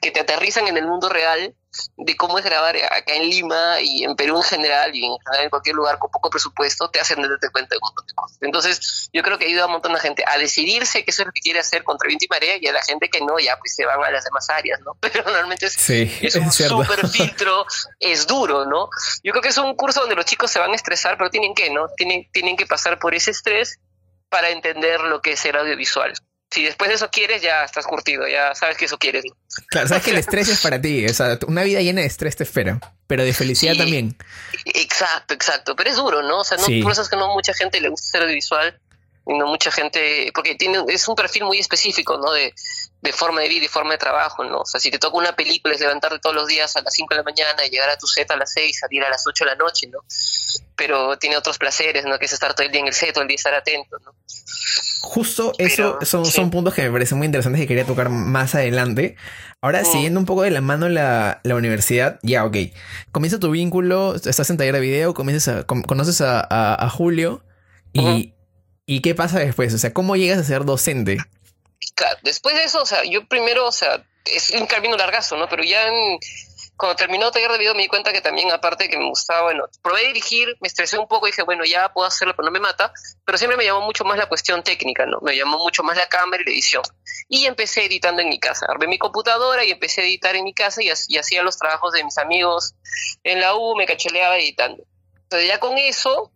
que 0.00 0.10
te 0.10 0.20
aterrizan 0.20 0.68
en 0.68 0.76
el 0.76 0.86
mundo 0.86 1.08
real 1.08 1.54
de 1.96 2.16
cómo 2.16 2.38
es 2.38 2.44
grabar 2.44 2.76
acá 2.76 3.14
en 3.14 3.28
Lima 3.28 3.80
y 3.80 4.04
en 4.04 4.16
Perú 4.16 4.36
en 4.36 4.42
general 4.42 4.94
y 4.94 5.04
en, 5.04 5.50
cualquier 5.50 5.74
lugar 5.74 5.98
con 5.98 6.10
poco 6.10 6.30
presupuesto, 6.30 6.90
te 6.90 7.00
hacen 7.00 7.20
darte 7.20 7.50
cuenta 7.50 7.74
de 7.74 7.78
un 7.82 7.88
montón 7.88 8.06
de 8.06 8.14
cosas. 8.14 8.38
Entonces, 8.40 9.10
yo 9.12 9.22
creo 9.22 9.38
que 9.38 9.46
ayuda 9.46 9.64
a 9.64 9.66
un 9.66 9.72
montón 9.72 9.92
de 9.92 10.00
gente 10.00 10.24
a 10.26 10.38
decidirse 10.38 11.04
que 11.04 11.10
eso 11.10 11.22
es 11.22 11.26
lo 11.26 11.32
que 11.32 11.40
quiere 11.40 11.60
hacer 11.60 11.84
contra 11.84 12.08
viento 12.08 12.24
y 12.24 12.28
marea 12.28 12.56
y 12.60 12.66
a 12.66 12.72
la 12.72 12.82
gente 12.82 13.08
que 13.08 13.20
no, 13.20 13.38
ya 13.38 13.56
pues 13.58 13.74
se 13.74 13.84
van 13.84 14.02
a 14.02 14.10
las 14.10 14.24
demás 14.24 14.48
áreas, 14.50 14.57
¿no? 14.84 14.96
Pero 15.00 15.24
normalmente 15.24 15.66
es, 15.66 15.90
es 15.90 16.34
un 16.36 16.52
súper 16.52 17.08
filtro, 17.12 17.66
es 17.98 18.26
duro, 18.26 18.66
¿no? 18.66 18.88
Yo 19.22 19.32
creo 19.32 19.42
que 19.42 19.48
es 19.48 19.58
un 19.58 19.74
curso 19.74 20.00
donde 20.00 20.14
los 20.14 20.24
chicos 20.24 20.50
se 20.50 20.58
van 20.58 20.72
a 20.72 20.74
estresar, 20.74 21.16
pero 21.16 21.30
tienen 21.30 21.54
que, 21.54 21.70
¿no? 21.70 21.88
Tienen, 21.96 22.28
tienen 22.32 22.56
que 22.56 22.66
pasar 22.66 22.98
por 22.98 23.14
ese 23.14 23.30
estrés 23.30 23.78
para 24.28 24.50
entender 24.50 25.00
lo 25.00 25.20
que 25.22 25.32
es 25.32 25.44
el 25.44 25.56
audiovisual 25.56 26.14
si 26.50 26.64
después 26.64 26.88
de 26.88 26.94
eso 26.94 27.10
quieres, 27.10 27.42
ya 27.42 27.64
estás 27.64 27.86
curtido, 27.86 28.26
ya 28.26 28.54
sabes 28.54 28.76
que 28.76 28.86
eso 28.86 28.98
quieres. 28.98 29.24
Claro, 29.68 29.88
sabes 29.88 30.02
que 30.02 30.10
el 30.12 30.18
estrés 30.18 30.48
es 30.48 30.60
para 30.60 30.80
ti, 30.80 31.04
o 31.04 31.12
sea, 31.12 31.38
una 31.46 31.62
vida 31.62 31.80
llena 31.80 32.00
de 32.00 32.06
estrés 32.06 32.36
te 32.36 32.44
espera, 32.44 32.80
pero 33.06 33.22
de 33.22 33.34
felicidad 33.34 33.76
también. 33.76 34.16
Exacto, 34.64 35.34
exacto, 35.34 35.76
pero 35.76 35.90
es 35.90 35.96
duro, 35.96 36.22
¿no? 36.22 36.40
O 36.40 36.44
sea, 36.44 36.56
no, 36.56 36.64
por 36.82 36.92
eso 36.92 37.02
es 37.02 37.08
que 37.08 37.16
no 37.16 37.34
mucha 37.34 37.52
gente 37.52 37.80
le 37.80 37.88
gusta 37.88 38.18
ser 38.18 38.28
visual, 38.28 38.80
y 38.87 38.87
no 39.28 39.46
mucha 39.46 39.70
gente, 39.70 40.30
porque 40.34 40.54
tiene, 40.54 40.82
es 40.88 41.06
un 41.06 41.14
perfil 41.14 41.44
muy 41.44 41.58
específico, 41.58 42.16
¿no? 42.18 42.32
De, 42.32 42.54
de 43.02 43.12
forma 43.12 43.42
de 43.42 43.48
vida 43.48 43.66
y 43.66 43.68
forma 43.68 43.92
de 43.92 43.98
trabajo, 43.98 44.42
¿no? 44.44 44.60
O 44.60 44.66
sea, 44.66 44.80
si 44.80 44.90
te 44.90 44.98
toca 44.98 45.16
una 45.16 45.36
película 45.36 45.74
es 45.74 45.80
levantarte 45.80 46.18
todos 46.18 46.34
los 46.34 46.48
días 46.48 46.74
a 46.76 46.82
las 46.82 46.92
5 46.94 47.08
de 47.10 47.16
la 47.16 47.22
mañana 47.22 47.64
y 47.64 47.70
llegar 47.70 47.90
a 47.90 47.98
tu 47.98 48.06
set 48.06 48.30
a 48.30 48.36
las 48.36 48.52
6, 48.52 48.78
salir 48.80 49.02
a 49.04 49.10
las 49.10 49.26
8 49.26 49.44
de 49.44 49.50
la 49.50 49.56
noche, 49.56 49.86
¿no? 49.88 50.00
Pero 50.76 51.18
tiene 51.18 51.36
otros 51.36 51.58
placeres, 51.58 52.04
¿no? 52.04 52.18
Que 52.18 52.24
es 52.24 52.32
estar 52.32 52.54
todo 52.54 52.66
el 52.66 52.72
día 52.72 52.80
en 52.80 52.88
el 52.88 52.94
set, 52.94 53.12
todo 53.12 53.22
el 53.22 53.28
día 53.28 53.36
estar 53.36 53.54
atento, 53.54 53.98
¿no? 54.04 54.14
Justo 55.00 55.52
eso 55.58 55.98
son, 56.02 56.26
son 56.26 56.50
puntos 56.50 56.74
que 56.74 56.82
me 56.82 56.90
parecen 56.90 57.18
muy 57.18 57.26
interesantes 57.26 57.62
y 57.62 57.66
quería 57.66 57.84
tocar 57.84 58.08
más 58.08 58.54
adelante. 58.54 59.16
Ahora, 59.60 59.82
mm. 59.82 59.84
siguiendo 59.84 60.20
un 60.20 60.26
poco 60.26 60.42
de 60.42 60.50
la 60.50 60.60
mano 60.60 60.88
la, 60.88 61.40
la 61.44 61.54
universidad, 61.54 62.18
ya, 62.22 62.44
ok. 62.44 62.56
Comienza 63.12 63.38
tu 63.38 63.50
vínculo, 63.50 64.14
estás 64.16 64.50
en 64.50 64.56
taller 64.56 64.74
de 64.74 64.80
video, 64.80 65.14
comienzas 65.14 65.58
a, 65.58 65.64
conoces 65.64 66.20
a, 66.20 66.74
a, 66.74 66.88
Julio 66.90 67.42
y, 67.92 68.34
¿y 68.88 69.02
qué 69.02 69.14
pasa 69.14 69.38
después? 69.38 69.72
O 69.74 69.78
sea, 69.78 69.92
¿cómo 69.92 70.16
llegas 70.16 70.38
a 70.38 70.44
ser 70.44 70.64
docente? 70.64 71.18
después 72.22 72.54
de 72.56 72.64
eso, 72.64 72.82
o 72.82 72.86
sea, 72.86 73.04
yo 73.04 73.26
primero, 73.26 73.66
o 73.66 73.72
sea, 73.72 74.04
es 74.24 74.50
un 74.50 74.66
camino 74.66 74.96
largazo, 74.96 75.36
¿no? 75.36 75.48
Pero 75.48 75.62
ya 75.62 75.88
cuando 76.76 76.96
terminó 76.96 77.26
el 77.26 77.32
taller 77.32 77.50
de 77.50 77.58
video 77.58 77.74
me 77.74 77.82
di 77.82 77.88
cuenta 77.88 78.12
que 78.12 78.20
también, 78.20 78.50
aparte 78.50 78.84
de 78.84 78.90
que 78.90 78.98
me 78.98 79.08
gustaba, 79.08 79.42
bueno, 79.42 79.64
probé 79.82 80.00
a 80.00 80.08
dirigir, 80.08 80.56
me 80.60 80.68
estresé 80.68 80.96
un 80.96 81.06
poco 81.06 81.26
y 81.26 81.32
dije, 81.32 81.42
bueno, 81.42 81.64
ya 81.64 81.92
puedo 81.92 82.06
hacerlo, 82.06 82.34
pero 82.34 82.46
no 82.46 82.52
me 82.52 82.60
mata, 82.60 82.92
pero 83.26 83.36
siempre 83.36 83.58
me 83.58 83.64
llamó 83.64 83.82
mucho 83.82 84.04
más 84.04 84.16
la 84.16 84.26
cuestión 84.26 84.62
técnica, 84.62 85.04
¿no? 85.04 85.18
Me 85.20 85.36
llamó 85.36 85.58
mucho 85.58 85.82
más 85.82 85.96
la 85.96 86.08
cámara 86.08 86.42
y 86.42 86.46
la 86.46 86.52
edición. 86.52 86.82
Y 87.28 87.44
empecé 87.44 87.84
editando 87.84 88.22
en 88.22 88.28
mi 88.28 88.38
casa. 88.38 88.66
Armé 88.68 88.86
mi 88.86 88.96
computadora 88.96 89.64
y 89.64 89.72
empecé 89.72 90.00
a 90.00 90.04
editar 90.04 90.34
en 90.34 90.44
mi 90.44 90.54
casa 90.54 90.82
y, 90.82 90.88
y 91.08 91.18
hacía 91.18 91.42
los 91.42 91.58
trabajos 91.58 91.92
de 91.92 92.04
mis 92.04 92.16
amigos 92.16 92.74
en 93.22 93.40
la 93.40 93.54
U, 93.54 93.76
me 93.76 93.84
cacheleaba 93.84 94.38
editando. 94.38 94.84
Entonces 95.24 95.48
ya 95.48 95.58
con 95.58 95.76
eso, 95.76 96.32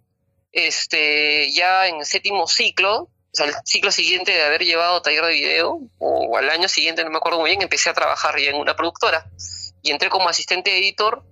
este, 0.52 1.50
ya 1.52 1.88
en 1.88 1.96
el 1.96 2.06
séptimo 2.06 2.46
ciclo, 2.46 3.02
o 3.02 3.34
sea, 3.34 3.46
el 3.46 3.54
ciclo 3.64 3.90
siguiente 3.90 4.32
de 4.32 4.42
haber 4.42 4.62
llevado 4.62 5.00
taller 5.00 5.24
de 5.24 5.32
video, 5.32 5.80
o 5.98 6.36
al 6.36 6.50
año 6.50 6.68
siguiente, 6.68 7.02
no 7.02 7.10
me 7.10 7.16
acuerdo 7.16 7.40
muy 7.40 7.50
bien, 7.50 7.62
empecé 7.62 7.88
a 7.88 7.94
trabajar 7.94 8.38
ya 8.38 8.50
en 8.50 8.56
una 8.56 8.76
productora. 8.76 9.26
Y 9.82 9.90
entré 9.90 10.10
como 10.10 10.28
asistente 10.28 10.70
de 10.70 10.78
editor 10.78 11.24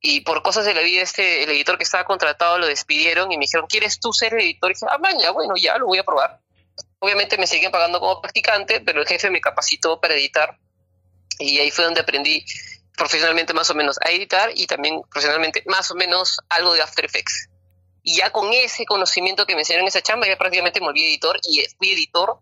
y 0.00 0.20
por 0.20 0.42
cosas 0.42 0.64
de 0.64 0.74
la 0.74 0.80
vida 0.82 1.02
este 1.02 1.42
el 1.42 1.50
editor 1.50 1.76
que 1.76 1.82
estaba 1.82 2.04
contratado 2.04 2.56
lo 2.58 2.66
despidieron 2.66 3.32
y 3.32 3.36
me 3.36 3.42
dijeron 3.42 3.66
¿quieres 3.66 3.98
tú 3.98 4.12
ser 4.12 4.32
editor? 4.34 4.70
y 4.70 4.74
dije 4.74 4.86
ah 4.88 4.98
maña 4.98 5.30
bueno 5.32 5.54
ya 5.60 5.76
lo 5.76 5.86
voy 5.86 5.98
a 5.98 6.04
probar. 6.04 6.38
Obviamente 7.00 7.36
me 7.36 7.46
siguen 7.46 7.72
pagando 7.72 7.98
como 7.98 8.20
practicante 8.20 8.80
pero 8.80 9.00
el 9.00 9.08
jefe 9.08 9.28
me 9.28 9.40
capacitó 9.40 10.00
para 10.00 10.14
editar 10.14 10.56
y 11.40 11.58
ahí 11.58 11.70
fue 11.72 11.84
donde 11.84 12.00
aprendí 12.00 12.44
profesionalmente 12.96 13.52
más 13.54 13.70
o 13.70 13.74
menos 13.74 13.98
a 14.00 14.10
editar 14.10 14.50
y 14.54 14.66
también 14.66 15.02
profesionalmente 15.02 15.64
más 15.66 15.90
o 15.90 15.96
menos 15.96 16.38
algo 16.48 16.74
de 16.74 16.82
After 16.82 17.04
Effects 17.04 17.48
y 18.08 18.14
ya 18.14 18.30
con 18.30 18.50
ese 18.54 18.86
conocimiento 18.86 19.44
que 19.44 19.54
me 19.54 19.60
enseñaron 19.60 19.84
en 19.84 19.88
esa 19.88 20.00
chamba, 20.00 20.26
ya 20.26 20.38
prácticamente 20.38 20.80
me 20.80 20.86
volví 20.86 21.04
editor 21.04 21.38
y 21.42 21.62
fui 21.76 21.90
editor 21.90 22.38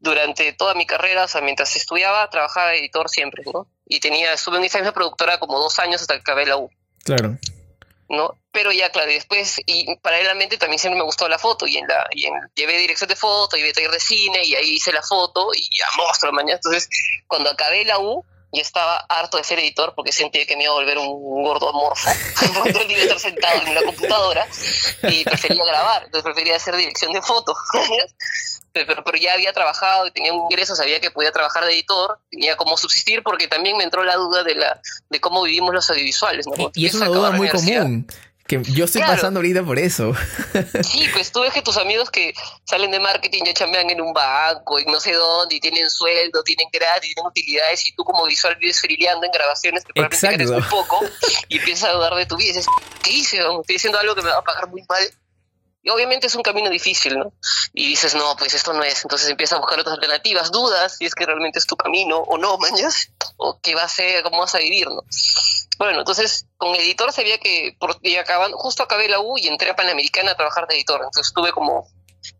durante 0.00 0.52
toda 0.52 0.74
mi 0.74 0.84
carrera, 0.84 1.24
o 1.24 1.28
sea, 1.28 1.40
mientras 1.40 1.74
estudiaba, 1.76 2.28
trabajaba 2.28 2.72
de 2.72 2.80
editor 2.80 3.08
siempre, 3.08 3.42
¿no? 3.50 3.66
Y 3.86 4.00
tenía, 4.00 4.34
estuve 4.34 4.58
en 4.58 4.64
esa 4.64 4.76
misma 4.76 4.92
productora 4.92 5.38
como 5.38 5.58
dos 5.58 5.78
años 5.78 6.02
hasta 6.02 6.16
que 6.16 6.20
acabé 6.20 6.44
la 6.44 6.58
U. 6.58 6.68
Claro. 7.04 7.38
¿no? 8.10 8.36
Pero 8.52 8.70
ya, 8.70 8.90
claro, 8.90 9.10
y 9.10 9.14
después, 9.14 9.62
y 9.64 9.96
paralelamente 9.96 10.58
también 10.58 10.78
siempre 10.78 10.98
me 10.98 11.06
gustó 11.06 11.26
la 11.26 11.38
foto, 11.38 11.66
y 11.66 11.78
en 11.78 11.88
la, 11.88 12.06
y 12.12 12.26
en, 12.26 12.34
llevé 12.54 12.76
dirección 12.76 13.08
de 13.08 13.16
foto, 13.16 13.56
llevé 13.56 13.72
taller 13.72 13.92
de 13.92 14.00
cine, 14.00 14.44
y 14.44 14.54
ahí 14.56 14.74
hice 14.74 14.92
la 14.92 15.02
foto, 15.02 15.54
y 15.54 15.62
ya 15.74 15.86
monstruo 15.96 16.32
mañana. 16.32 16.56
Entonces, 16.56 16.86
cuando 17.26 17.48
acabé 17.48 17.86
la 17.86 17.98
U, 17.98 18.22
y 18.54 18.60
estaba 18.60 18.98
harto 19.08 19.36
de 19.36 19.44
ser 19.44 19.58
editor 19.58 19.94
porque 19.96 20.12
sentía 20.12 20.46
que 20.46 20.56
me 20.56 20.62
iba 20.62 20.72
a 20.72 20.76
volver 20.76 20.96
un 20.96 21.42
gordo 21.42 21.70
amorfo. 21.70 22.08
el 22.80 22.88
día 22.88 23.02
estar 23.02 23.18
sentado 23.18 23.60
en 23.66 23.74
la 23.74 23.82
computadora 23.82 24.46
y 25.02 25.24
prefería 25.24 25.64
grabar, 25.64 26.04
entonces 26.04 26.22
prefería 26.22 26.56
hacer 26.56 26.76
dirección 26.76 27.12
de 27.12 27.20
fotos. 27.20 27.56
pero, 28.72 29.02
pero, 29.04 29.18
ya 29.18 29.34
había 29.34 29.52
trabajado 29.52 30.06
y 30.06 30.12
tenía 30.12 30.32
un 30.32 30.42
ingreso, 30.42 30.76
sabía 30.76 31.00
que 31.00 31.10
podía 31.10 31.32
trabajar 31.32 31.64
de 31.64 31.72
editor, 31.72 32.20
tenía 32.30 32.56
cómo 32.56 32.76
subsistir 32.76 33.24
porque 33.24 33.48
también 33.48 33.76
me 33.76 33.82
entró 33.82 34.04
la 34.04 34.14
duda 34.14 34.44
de 34.44 34.54
la 34.54 34.80
de 35.10 35.20
cómo 35.20 35.42
vivimos 35.42 35.74
los 35.74 35.90
audiovisuales. 35.90 36.46
Y, 36.74 36.86
es 36.86 36.94
una 36.94 37.06
duda 37.06 37.32
muy 37.32 37.48
común. 37.48 38.06
Que 38.62 38.72
yo 38.72 38.84
estoy 38.84 39.02
pasando 39.02 39.38
ahorita 39.38 39.62
por 39.64 39.78
eso. 39.78 40.12
Sí, 40.82 41.08
pues 41.12 41.32
tú 41.32 41.40
ves 41.40 41.52
que 41.52 41.62
tus 41.62 41.76
amigos 41.76 42.10
que 42.10 42.34
salen 42.64 42.90
de 42.90 43.00
marketing 43.00 43.42
ya 43.46 43.54
chambean 43.54 43.90
en 43.90 44.00
un 44.00 44.12
banco, 44.12 44.78
y 44.78 44.84
no 44.86 45.00
sé 45.00 45.12
dónde, 45.12 45.56
y 45.56 45.60
tienen 45.60 45.88
sueldo, 45.90 46.42
tienen 46.42 46.68
gratis, 46.72 47.14
tienen 47.14 47.28
utilidades, 47.28 47.86
y 47.86 47.94
tú 47.94 48.04
como 48.04 48.24
visual 48.26 48.56
vives 48.60 48.80
frileando 48.80 49.26
en 49.26 49.32
grabaciones 49.32 49.84
que 49.84 49.92
probablemente 49.92 50.46
muy 50.46 50.62
poco, 50.62 51.00
y 51.48 51.58
empiezas 51.58 51.90
a 51.90 51.92
dudar 51.92 52.14
de 52.14 52.26
tu 52.26 52.36
vida. 52.36 52.50
Y 52.50 52.52
dices, 52.52 52.66
¿qué 53.02 53.10
hice? 53.10 53.38
Estoy 53.38 53.76
haciendo 53.76 53.98
algo 53.98 54.14
que 54.14 54.22
me 54.22 54.30
va 54.30 54.38
a 54.38 54.42
pagar 54.42 54.68
muy 54.68 54.82
mal. 54.88 55.02
Y 55.86 55.90
obviamente 55.90 56.28
es 56.28 56.34
un 56.34 56.42
camino 56.42 56.70
difícil, 56.70 57.18
¿no? 57.18 57.34
Y 57.74 57.88
dices, 57.88 58.14
no, 58.14 58.34
pues 58.36 58.54
esto 58.54 58.72
no 58.72 58.82
es. 58.82 59.04
Entonces 59.04 59.28
empiezas 59.28 59.58
a 59.58 59.60
buscar 59.60 59.78
otras 59.78 59.96
alternativas, 59.96 60.50
dudas 60.50 60.96
si 60.96 61.04
es 61.04 61.14
que 61.14 61.26
realmente 61.26 61.58
es 61.58 61.66
tu 61.66 61.76
camino 61.76 62.20
o 62.20 62.38
no, 62.38 62.56
mañas, 62.58 63.10
o 63.36 63.60
qué 63.60 63.74
va 63.74 63.82
a 63.82 63.88
ser, 63.88 64.22
cómo 64.22 64.38
vas 64.38 64.54
a 64.54 64.58
vivir, 64.58 64.88
¿no? 64.88 65.04
Bueno, 65.76 65.98
entonces 65.98 66.46
con 66.56 66.74
editor 66.74 67.12
sabía 67.12 67.36
que 67.36 67.76
y 68.00 68.16
acabando, 68.16 68.56
justo 68.56 68.82
acabé 68.82 69.08
la 69.08 69.20
U 69.20 69.36
y 69.36 69.46
entré 69.46 69.70
a 69.70 69.76
Panamericana 69.76 70.32
a 70.32 70.36
trabajar 70.36 70.66
de 70.66 70.76
editor. 70.76 71.00
Entonces 71.00 71.26
estuve 71.26 71.52
como 71.52 71.86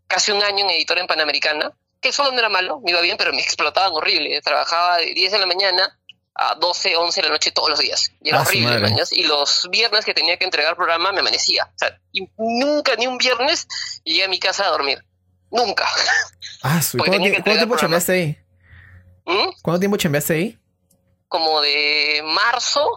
casi 0.07 0.31
un 0.31 0.41
año 0.41 0.65
en 0.65 0.71
editor 0.71 0.97
en 0.97 1.05
Panamericana, 1.05 1.71
que 2.01 2.11
solo 2.11 2.31
no 2.31 2.39
era 2.39 2.49
malo, 2.49 2.79
me 2.83 2.91
iba 2.91 3.01
bien, 3.01 3.17
pero 3.17 3.31
me 3.31 3.41
explotaban 3.41 3.93
horrible. 3.93 4.41
Trabajaba 4.41 4.97
de 4.97 5.13
10 5.13 5.31
de 5.33 5.37
la 5.37 5.45
mañana 5.45 5.99
a 6.35 6.55
12, 6.55 6.97
11 6.97 7.21
de 7.21 7.27
la 7.27 7.33
noche 7.33 7.51
todos 7.51 7.69
los 7.69 7.79
días. 7.79 8.11
Y 8.21 8.29
era 8.29 8.39
ah, 8.39 8.41
horrible, 8.41 8.93
Y 9.11 9.23
los 9.23 9.67
viernes 9.71 10.03
que 10.03 10.13
tenía 10.13 10.37
que 10.37 10.43
entregar 10.43 10.75
programa 10.75 11.11
me 11.13 11.21
amanecía. 11.21 11.63
O 11.63 11.77
sea, 11.77 11.97
y 12.11 12.27
nunca, 12.37 12.95
ni 12.97 13.07
un 13.07 13.17
viernes, 13.17 13.67
llegué 14.03 14.25
a 14.25 14.27
mi 14.27 14.39
casa 14.39 14.65
a 14.65 14.69
dormir. 14.69 15.03
Nunca. 15.49 15.87
Ah, 16.61 16.81
¿Cuánto, 16.97 17.43
tiempo 17.43 17.77
chambeaste 17.77 18.11
ahí? 18.11 18.37
¿Mm? 19.25 19.49
¿Cuánto 19.61 19.79
tiempo 19.79 19.97
chambeaste 19.97 20.33
ahí? 20.33 20.59
Como 21.27 21.61
de 21.61 22.21
marzo 22.23 22.89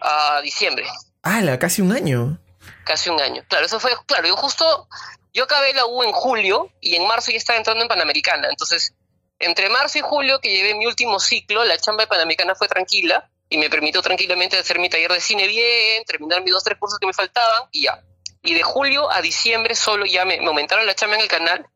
a 0.00 0.40
diciembre. 0.42 0.86
Ah, 1.22 1.42
casi 1.58 1.82
un 1.82 1.92
año. 1.92 2.40
Casi 2.84 3.10
un 3.10 3.20
año. 3.20 3.44
Claro, 3.48 3.66
eso 3.66 3.78
fue, 3.78 3.92
claro, 4.06 4.26
yo 4.26 4.36
justo, 4.36 4.88
yo 5.34 5.44
acabé 5.44 5.74
la 5.74 5.86
U 5.86 6.02
en 6.02 6.12
julio 6.12 6.72
y 6.80 6.96
en 6.96 7.06
marzo 7.06 7.30
ya 7.30 7.36
estaba 7.36 7.58
entrando 7.58 7.82
en 7.82 7.88
Panamericana. 7.88 8.48
Entonces, 8.48 8.94
entre 9.38 9.68
marzo 9.68 9.98
y 9.98 10.02
julio, 10.02 10.40
que 10.40 10.50
llevé 10.50 10.74
mi 10.74 10.86
último 10.86 11.20
ciclo, 11.20 11.64
la 11.64 11.78
chamba 11.78 12.04
de 12.04 12.08
Panamericana 12.08 12.54
fue 12.54 12.68
tranquila 12.68 13.30
y 13.48 13.58
me 13.58 13.70
permitió 13.70 14.02
tranquilamente 14.02 14.56
hacer 14.56 14.78
mi 14.78 14.88
taller 14.88 15.12
de 15.12 15.20
cine 15.20 15.46
bien, 15.46 16.04
terminar 16.04 16.42
mis 16.42 16.52
dos, 16.52 16.64
tres 16.64 16.78
cursos 16.78 16.98
que 16.98 17.06
me 17.06 17.12
faltaban 17.12 17.68
y 17.72 17.84
ya. 17.84 18.02
Y 18.42 18.54
de 18.54 18.62
julio 18.62 19.10
a 19.10 19.20
diciembre 19.20 19.74
solo 19.74 20.06
ya 20.06 20.24
me, 20.24 20.38
aumentaron 20.38 20.86
la 20.86 20.94
chamba 20.94 21.16
en 21.16 21.22
el 21.22 21.28
canal, 21.28 21.66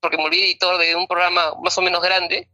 porque 0.00 0.16
me 0.16 0.22
volví 0.22 0.42
editor 0.42 0.78
de 0.78 0.94
un 0.94 1.06
programa 1.06 1.54
más 1.62 1.76
o 1.78 1.82
menos 1.82 2.02
grande 2.02 2.48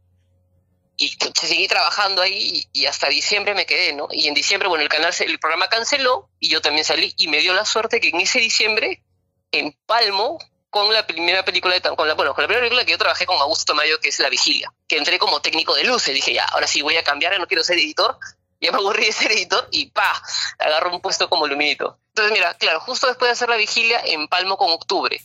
y 0.97 1.15
seguí 1.33 1.67
trabajando 1.67 2.21
ahí 2.21 2.67
y, 2.71 2.85
hasta 2.85 3.09
diciembre 3.09 3.53
me 3.53 3.65
quedé, 3.65 3.93
¿no? 3.93 4.07
Y 4.11 4.27
en 4.27 4.33
diciembre, 4.33 4.69
bueno, 4.69 4.83
el 4.83 4.89
canal, 4.89 5.13
el 5.19 5.39
programa 5.39 5.67
canceló 5.67 6.29
y 6.39 6.49
yo 6.49 6.61
también 6.61 6.85
salí 6.85 7.13
y 7.17 7.27
me 7.27 7.39
dio 7.39 7.53
la 7.53 7.65
suerte 7.65 7.99
que 7.99 8.09
en 8.09 8.21
ese 8.21 8.39
diciembre, 8.39 9.03
en 9.51 9.73
Palmo, 9.85 10.39
con 10.75 10.91
la 10.91 11.07
primera 11.07 11.45
película 11.45 11.73
de 11.73 11.81
con 11.95 12.05
la, 12.05 12.15
bueno, 12.15 12.33
con 12.33 12.41
la 12.41 12.49
primera 12.49 12.59
película 12.59 12.83
que 12.83 12.91
yo 12.91 12.97
trabajé 12.97 13.25
con 13.25 13.39
Augusto 13.39 13.73
Mayo, 13.73 13.97
que 14.01 14.09
es 14.09 14.19
La 14.19 14.27
Vigilia, 14.27 14.73
que 14.89 14.97
entré 14.97 15.17
como 15.17 15.39
técnico 15.39 15.73
de 15.73 15.85
luces, 15.85 16.13
dije, 16.13 16.33
ya, 16.33 16.43
ahora 16.43 16.67
sí 16.67 16.81
voy 16.81 16.97
a 16.97 17.03
cambiar, 17.03 17.39
no 17.39 17.47
quiero 17.47 17.63
ser 17.63 17.77
editor, 17.77 18.19
ya 18.59 18.73
me 18.73 18.79
aburrí 18.79 19.05
de 19.05 19.13
ser 19.13 19.31
editor 19.31 19.69
y 19.71 19.85
pa, 19.91 20.21
agarro 20.59 20.93
un 20.93 20.99
puesto 20.99 21.29
como 21.29 21.47
luminito. 21.47 21.97
Entonces, 22.09 22.33
mira, 22.33 22.55
claro, 22.55 22.81
justo 22.81 23.07
después 23.07 23.29
de 23.29 23.31
hacer 23.31 23.47
La 23.47 23.55
Vigilia, 23.55 24.01
empalmo 24.03 24.57
con 24.57 24.69
octubre. 24.69 25.17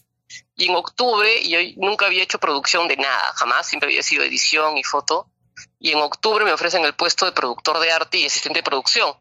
Y 0.54 0.68
en 0.68 0.76
octubre 0.76 1.42
yo 1.48 1.58
nunca 1.78 2.06
había 2.06 2.22
hecho 2.22 2.38
producción 2.38 2.86
de 2.86 2.96
nada, 2.98 3.32
jamás, 3.34 3.66
siempre 3.66 3.88
había 3.88 4.04
sido 4.04 4.22
edición 4.22 4.78
y 4.78 4.84
foto. 4.84 5.26
Y 5.80 5.90
en 5.90 5.98
octubre 5.98 6.44
me 6.44 6.52
ofrecen 6.52 6.84
el 6.84 6.94
puesto 6.94 7.26
de 7.26 7.32
productor 7.32 7.80
de 7.80 7.90
arte 7.90 8.18
y 8.18 8.26
asistente 8.26 8.60
de 8.60 8.62
producción 8.62 9.16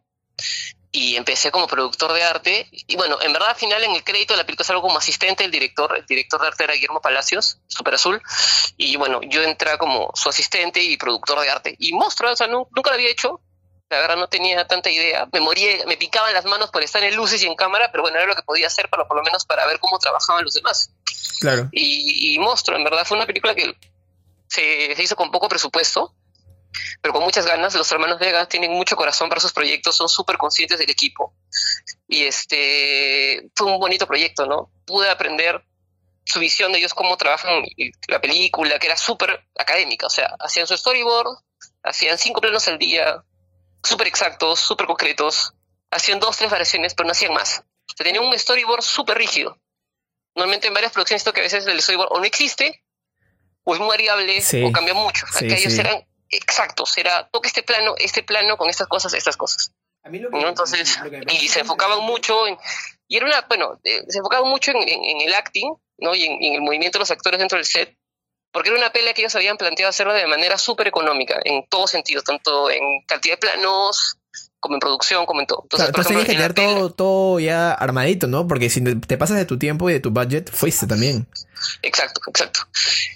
y 0.92 1.16
empecé 1.16 1.52
como 1.52 1.68
productor 1.68 2.14
de 2.14 2.24
arte. 2.24 2.68
Y 2.72 2.96
bueno, 2.96 3.22
en 3.22 3.32
verdad, 3.32 3.50
al 3.50 3.56
final 3.56 3.84
en 3.84 3.92
el 3.92 4.04
crédito 4.04 4.34
de 4.34 4.38
la 4.38 4.46
película 4.46 4.66
salgo 4.66 4.82
como 4.82 4.98
asistente 4.98 5.44
del 5.44 5.52
director. 5.52 5.96
El 5.96 6.06
director 6.06 6.42
de 6.42 6.48
arte 6.48 6.64
era 6.64 6.74
Guillermo 6.74 7.02
Palacios, 7.02 7.60
Super 7.68 7.94
Azul. 7.94 8.22
Y 8.78 8.96
bueno, 8.96 9.22
yo 9.22 9.44
entré 9.44 9.78
como 9.78 10.12
su 10.16 10.30
asistente 10.30 10.82
y 10.82 10.98
productor 10.98 11.42
de 11.42 11.50
arte. 11.50 11.76
Y 11.78 11.94
monstruo, 11.94 12.32
o 12.32 12.36
sea, 12.36 12.48
nunca 12.48 12.90
lo 12.90 12.94
había 12.94 13.10
hecho. 13.10 13.40
La 13.90 14.00
verdad 14.00 14.18
no 14.18 14.28
tenía 14.28 14.68
tanta 14.68 14.90
idea. 14.90 15.28
Me 15.32 15.40
moría, 15.40 15.86
me 15.86 15.98
picaban 15.98 16.34
las 16.34 16.46
manos 16.46 16.72
por 16.72 16.84
estar 16.84 17.04
en 17.04 17.16
luces 17.16 17.42
y 17.44 17.48
en 17.48 17.56
cámara, 17.56 17.90
pero 17.92 18.04
bueno, 18.04 18.18
era 18.18 18.28
lo 18.28 18.36
que 18.36 18.44
podía 18.44 18.68
hacer 18.68 18.90
para 18.90 19.08
por 19.08 19.18
lo 19.18 19.24
menos 19.24 19.46
para 19.46 19.66
ver 19.68 19.80
cómo 19.80 19.98
trabajaban 20.00 20.44
los 20.44 20.54
demás. 20.54 20.92
Claro. 21.40 21.70
Y, 21.72 22.36
y 22.36 22.40
monstruo, 22.40 22.78
en 22.78 22.84
verdad 22.84 23.06
fue 23.06 23.18
una 23.18 23.26
película 23.26 23.56
que 23.56 23.76
se, 24.48 24.96
se 24.96 25.04
hizo 25.04 25.16
con 25.16 25.32
poco 25.32 25.48
presupuesto 25.48 26.14
pero 27.02 27.14
con 27.14 27.24
muchas 27.24 27.46
ganas. 27.46 27.74
Los 27.76 27.92
hermanos 27.92 28.20
Vega 28.20 28.48
tienen 28.48 28.72
mucho 28.72 28.96
corazón 28.96 29.30
para 29.30 29.42
sus 29.42 29.54
proyectos, 29.54 29.96
son 29.96 30.10
súper 30.10 30.38
conscientes 30.38 30.80
del 30.80 30.90
equipo. 30.90 31.34
Y 32.08 32.24
este 32.24 33.50
fue 33.56 33.68
un 33.68 33.80
bonito 33.80 34.08
proyecto, 34.08 34.46
¿no? 34.46 34.72
Pude 34.86 35.10
aprender 35.10 35.64
su 36.26 36.40
visión 36.40 36.72
de 36.72 36.80
ellos, 36.80 36.94
cómo 36.94 37.18
trabajan 37.18 37.64
la 38.08 38.22
película, 38.22 38.78
que 38.80 38.88
era 38.88 38.98
súper 38.98 39.48
académica. 39.58 40.08
O 40.08 40.10
sea, 40.10 40.36
hacían 40.40 40.68
su 40.68 40.78
storyboard, 40.78 41.38
hacían 41.84 42.18
cinco 42.18 42.42
planos 42.42 42.68
al 42.68 42.78
día, 42.78 43.24
súper 43.84 44.08
exactos, 44.08 44.60
súper 44.60 44.88
concretos. 44.88 45.54
Hacían 45.92 46.20
dos, 46.20 46.38
tres 46.38 46.52
variaciones, 46.52 46.94
pero 46.94 47.08
no 47.08 47.14
hacían 47.14 47.34
más. 47.34 47.64
O 47.92 47.94
tenían 47.96 48.24
un 48.24 48.38
storyboard 48.38 48.84
súper 48.84 49.18
rígido. 49.18 49.60
Normalmente 50.36 50.68
en 50.68 50.74
varias 50.76 50.92
producciones 50.92 51.22
esto 51.22 51.34
que 51.34 51.40
a 51.40 51.44
veces 51.44 51.66
el 51.66 51.82
storyboard 51.82 52.12
o 52.12 52.20
no 52.20 52.26
existe, 52.26 52.84
o 53.64 53.74
es 53.74 53.80
muy 53.80 53.90
variable, 53.90 54.44
o 54.66 54.72
cambia 54.72 54.94
mucho. 54.94 55.26
O 55.34 55.44
ellos 55.44 55.74
eran 55.78 56.06
exacto, 56.30 56.86
será, 56.86 57.28
toque 57.30 57.48
este 57.48 57.64
plano, 57.64 57.96
este 57.98 58.24
plano 58.24 58.58
con 58.58 58.70
estas 58.70 58.88
cosas, 58.88 59.14
estas 59.14 59.38
cosas. 59.38 59.72
Entonces, 60.04 61.00
y 61.30 61.48
se 61.50 61.60
enfocaban 61.62 62.02
mucho 62.04 62.48
en, 62.48 62.58
y 63.08 63.18
era 63.18 63.26
una, 63.26 63.46
bueno, 63.48 63.80
eh, 63.84 64.04
se 64.08 64.20
enfocaban 64.20 64.50
mucho 64.50 64.72
en, 64.72 65.22
el 65.22 65.34
acting, 65.34 65.74
¿no? 65.98 66.16
Y 66.16 66.24
en, 66.24 66.54
el 66.56 66.62
movimiento 66.62 66.98
de 66.98 67.02
los 67.02 67.12
actores 67.12 67.40
dentro 67.40 67.58
del 67.58 67.66
set, 67.66 67.96
porque 68.52 68.70
era 68.70 68.78
una 68.78 68.92
pelea 68.92 69.14
que 69.14 69.22
ellos 69.22 69.36
habían 69.36 69.58
planteado 69.58 69.90
hacerla 69.90 70.14
de 70.14 70.28
manera 70.28 70.58
súper 70.58 70.88
económica, 70.88 71.40
en 71.44 71.68
todos 71.68 71.92
sentidos, 71.92 72.24
tanto 72.24 72.70
en 72.70 72.82
cantidad 73.08 73.34
de 73.36 73.40
planos, 73.40 74.18
como 74.60 74.76
en 74.76 74.80
producción, 74.80 75.26
como 75.26 75.42
en 75.42 75.48
todo. 75.48 75.62
Entonces, 75.64 75.90
claro, 75.92 76.08
tienes 76.08 76.26
que 76.26 76.34
tener 76.34 76.54
todo, 76.54 76.92
todo 76.92 77.40
ya 77.40 77.72
armadito, 77.72 78.28
¿no? 78.28 78.48
Porque 78.48 78.70
si 78.70 78.84
te 78.84 79.18
pasas 79.18 79.38
de 79.38 79.46
tu 79.46 79.58
tiempo 79.58 79.90
y 79.90 79.94
de 79.94 80.00
tu 80.00 80.12
budget, 80.12 80.52
fuiste 80.52 80.88
también. 80.88 81.28
Exacto, 81.82 82.22
exacto. 82.28 82.62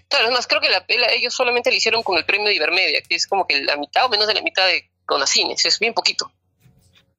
Claro, 0.09 0.27
es 0.27 0.31
más, 0.31 0.47
creo 0.47 0.61
que 0.61 0.69
la 0.69 0.85
pela 0.85 1.07
ellos 1.11 1.33
solamente 1.33 1.69
la 1.69 1.77
hicieron 1.77 2.03
con 2.03 2.17
el 2.17 2.25
premio 2.25 2.47
de 2.47 2.55
Ibermedia, 2.55 3.01
que 3.01 3.15
es 3.15 3.27
como 3.27 3.47
que 3.47 3.61
la 3.61 3.77
mitad 3.77 4.05
o 4.05 4.09
menos 4.09 4.27
de 4.27 4.33
la 4.33 4.41
mitad 4.41 4.65
de 4.67 4.89
Conacines, 5.05 5.65
es 5.65 5.79
bien 5.79 5.93
poquito. 5.93 6.31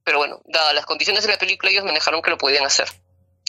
Pero 0.04 0.18
bueno, 0.18 0.40
dadas 0.46 0.74
las 0.74 0.86
condiciones 0.86 1.22
de 1.24 1.32
la 1.32 1.38
película, 1.38 1.70
ellos 1.70 1.84
manejaron 1.84 2.22
que 2.22 2.30
lo 2.30 2.38
podían 2.38 2.64
hacer. 2.64 2.88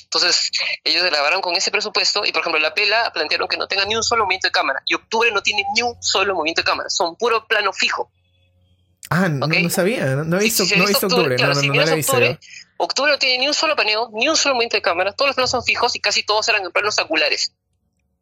Entonces, 0.03 0.51
ellos 0.83 1.03
grabaron 1.03 1.41
con 1.41 1.55
ese 1.55 1.71
presupuesto 1.71 2.23
y, 2.25 2.31
por 2.31 2.41
ejemplo, 2.41 2.59
la 2.61 2.73
pela 2.73 3.11
plantearon 3.11 3.47
que 3.47 3.57
no 3.57 3.67
tenga 3.67 3.85
ni 3.85 3.95
un 3.95 4.03
solo 4.03 4.23
movimiento 4.23 4.47
de 4.47 4.51
cámara. 4.51 4.81
Y 4.85 4.93
octubre 4.93 5.29
no 5.31 5.41
tiene 5.41 5.65
ni 5.75 5.81
un 5.81 6.01
solo 6.01 6.33
movimiento 6.33 6.61
de 6.61 6.65
cámara, 6.65 6.89
son 6.89 7.15
puro 7.17 7.45
plano 7.47 7.73
fijo. 7.73 8.09
Ah, 9.09 9.27
no, 9.29 9.69
sabía, 9.69 10.05
no, 10.05 10.37
he 10.37 10.43
visto, 10.43 10.63
no 10.75 10.85
octubre, 10.85 11.37
no, 11.37 11.53
no, 11.53 11.61
no, 11.61 11.93
octubre, 11.93 12.39
octubre 12.77 13.11
no 13.11 13.19
tiene 13.19 13.37
ni 13.37 13.47
un 13.47 13.53
solo 13.53 13.75
paneo, 13.75 14.09
ni 14.13 14.27
un 14.27 14.35
solo 14.35 14.55
movimiento 14.55 14.77
de 14.77 14.81
cámara, 14.81 15.11
todos 15.13 15.29
los 15.29 15.35
planos 15.35 15.51
son 15.51 15.63
fijos 15.63 15.95
y 15.95 15.99
casi 15.99 16.23
todos 16.23 16.47
eran 16.49 16.65
en 16.65 16.71
planos 16.71 16.97
angulares. 16.97 17.53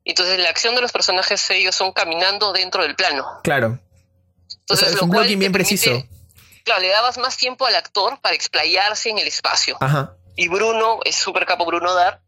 Entonces 0.05 0.39
la 0.39 0.49
acción 0.49 0.75
de 0.75 0.81
los 0.81 0.91
personajes 0.91 1.49
ellos 1.51 1.75
son 1.75 1.91
caminando 1.93 2.51
dentro 2.51 2.83
del 2.83 2.95
plano. 2.95 3.25
Claro. 3.43 3.79
Entonces, 4.61 4.93
es 4.93 5.01
un 5.01 5.09
blocking 5.09 5.39
bien 5.39 5.51
preciso. 5.51 5.91
Claro, 6.63 6.81
le 6.81 6.89
dabas 6.89 7.17
más 7.17 7.37
tiempo 7.37 7.65
al 7.65 7.75
actor 7.75 8.19
para 8.21 8.35
explayarse 8.35 9.09
en 9.09 9.17
el 9.17 9.27
espacio. 9.27 9.77
Ajá. 9.81 10.15
Y 10.35 10.47
Bruno, 10.47 10.99
es 11.03 11.15
súper 11.15 11.45
capo 11.45 11.65
Bruno 11.65 11.93
Dar, 11.93 12.21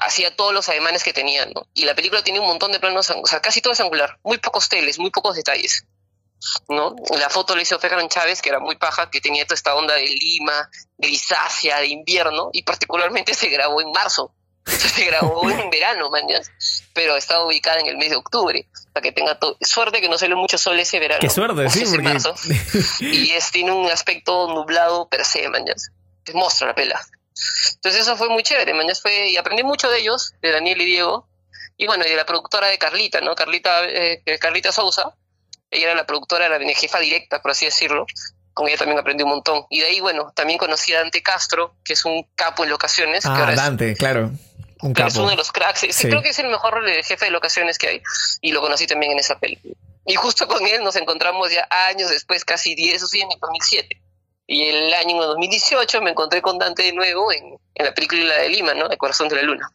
hacía 0.00 0.34
todos 0.34 0.52
los 0.52 0.68
ademanes 0.68 1.02
que 1.02 1.12
tenían, 1.12 1.52
¿no? 1.54 1.66
Y 1.74 1.84
la 1.84 1.94
película 1.94 2.22
tiene 2.22 2.40
un 2.40 2.46
montón 2.46 2.72
de 2.72 2.80
planos, 2.80 3.10
o 3.10 3.26
sea, 3.26 3.40
casi 3.40 3.60
todo 3.60 3.72
es 3.72 3.80
angular, 3.80 4.18
muy 4.22 4.38
pocos 4.38 4.68
teles, 4.68 4.98
muy 4.98 5.10
pocos 5.10 5.36
detalles. 5.36 5.86
¿no? 6.68 6.94
La 7.18 7.30
foto 7.30 7.56
le 7.56 7.62
hizo 7.62 7.78
Ferran 7.78 8.08
Chávez, 8.08 8.42
que 8.42 8.50
era 8.50 8.60
muy 8.60 8.76
paja, 8.76 9.10
que 9.10 9.20
tenía 9.20 9.44
toda 9.44 9.56
esta 9.56 9.74
onda 9.74 9.94
de 9.94 10.06
Lima, 10.06 10.70
grisácea, 10.98 11.78
de 11.78 11.88
invierno, 11.88 12.50
y 12.52 12.62
particularmente 12.62 13.34
se 13.34 13.48
grabó 13.48 13.80
en 13.80 13.90
marzo. 13.92 14.32
Se 14.94 15.04
grabó 15.04 15.48
en 15.50 15.70
verano, 15.70 16.10
mañana, 16.10 16.44
pero 16.92 17.16
estaba 17.16 17.46
ubicada 17.46 17.80
en 17.80 17.86
el 17.86 17.96
mes 17.96 18.10
de 18.10 18.16
octubre, 18.16 18.66
para 18.92 19.02
que 19.02 19.12
tenga 19.12 19.38
suerte 19.60 20.00
que 20.00 20.08
no 20.08 20.18
salió 20.18 20.36
mucho 20.36 20.58
sol 20.58 20.78
ese 20.78 20.98
verano. 20.98 21.20
Qué 21.20 21.30
suerte, 21.30 21.68
sí, 21.70 21.84
porque... 21.88 22.18
y 23.00 23.30
es, 23.32 23.50
tiene 23.50 23.72
un 23.72 23.90
aspecto 23.90 24.48
nublado 24.48 25.08
per 25.08 25.24
se, 25.24 25.48
mañana. 25.48 25.74
Es 26.26 26.34
monstruo 26.34 26.68
la 26.68 26.74
pela. 26.74 27.00
Entonces 27.74 28.02
eso 28.02 28.16
fue 28.16 28.28
muy 28.28 28.42
chévere, 28.42 28.74
mañana 28.74 28.94
fue, 29.00 29.30
y 29.30 29.36
aprendí 29.36 29.62
mucho 29.62 29.90
de 29.90 30.00
ellos, 30.00 30.34
de 30.42 30.52
Daniel 30.52 30.80
y 30.80 30.86
Diego, 30.86 31.28
y 31.76 31.86
bueno, 31.86 32.04
y 32.06 32.10
de 32.10 32.16
la 32.16 32.24
productora 32.24 32.68
de 32.68 32.78
Carlita, 32.78 33.20
¿no? 33.20 33.34
Carlita, 33.34 33.84
eh, 33.84 34.22
Carlita 34.40 34.72
Sousa, 34.72 35.14
ella 35.70 35.86
era 35.86 35.94
la 35.94 36.06
productora, 36.06 36.46
era 36.46 36.58
la 36.58 36.74
jefa 36.74 36.98
directa, 36.98 37.42
por 37.42 37.50
así 37.50 37.66
decirlo. 37.66 38.06
Con 38.54 38.68
ella 38.68 38.78
también 38.78 38.98
aprendí 38.98 39.22
un 39.22 39.30
montón. 39.30 39.66
Y 39.68 39.80
de 39.80 39.86
ahí, 39.86 40.00
bueno, 40.00 40.32
también 40.34 40.58
conocí 40.58 40.94
a 40.94 41.00
Dante 41.00 41.22
Castro, 41.22 41.74
que 41.84 41.92
es 41.92 42.04
un 42.06 42.26
capo 42.34 42.64
en 42.64 42.70
locaciones. 42.70 43.26
Ah, 43.26 43.52
Dante, 43.54 43.94
claro. 43.94 44.30
Un 44.82 44.92
capo. 44.92 45.08
Es 45.08 45.16
uno 45.16 45.30
de 45.30 45.36
los 45.36 45.52
cracks. 45.52 45.86
Creo 46.00 46.22
que 46.22 46.30
es 46.30 46.38
el 46.38 46.48
mejor 46.48 46.84
jefe 47.02 47.24
de 47.24 47.30
locaciones 47.30 47.78
que 47.78 47.88
hay. 47.88 48.02
Y 48.40 48.52
lo 48.52 48.60
conocí 48.60 48.86
también 48.86 49.12
en 49.12 49.18
esa 49.18 49.38
película. 49.38 49.74
Y 50.06 50.14
justo 50.14 50.46
con 50.46 50.64
él 50.66 50.84
nos 50.84 50.96
encontramos 50.96 51.50
ya 51.50 51.66
años 51.88 52.10
después, 52.10 52.44
casi 52.44 52.74
10, 52.74 53.02
o 53.02 53.06
sí, 53.06 53.20
en 53.20 53.32
el 53.32 53.38
2007. 53.40 54.00
Y 54.46 54.62
el 54.68 54.94
año 54.94 55.20
2018 55.20 56.00
me 56.02 56.10
encontré 56.10 56.40
con 56.40 56.58
Dante 56.58 56.84
de 56.84 56.92
nuevo 56.92 57.32
en, 57.32 57.58
la 57.74 57.92
película 57.92 58.36
de 58.36 58.48
Lima, 58.48 58.74
¿no? 58.74 58.88
El 58.88 58.96
corazón 58.98 59.28
de 59.28 59.36
la 59.36 59.42
luna. 59.42 59.68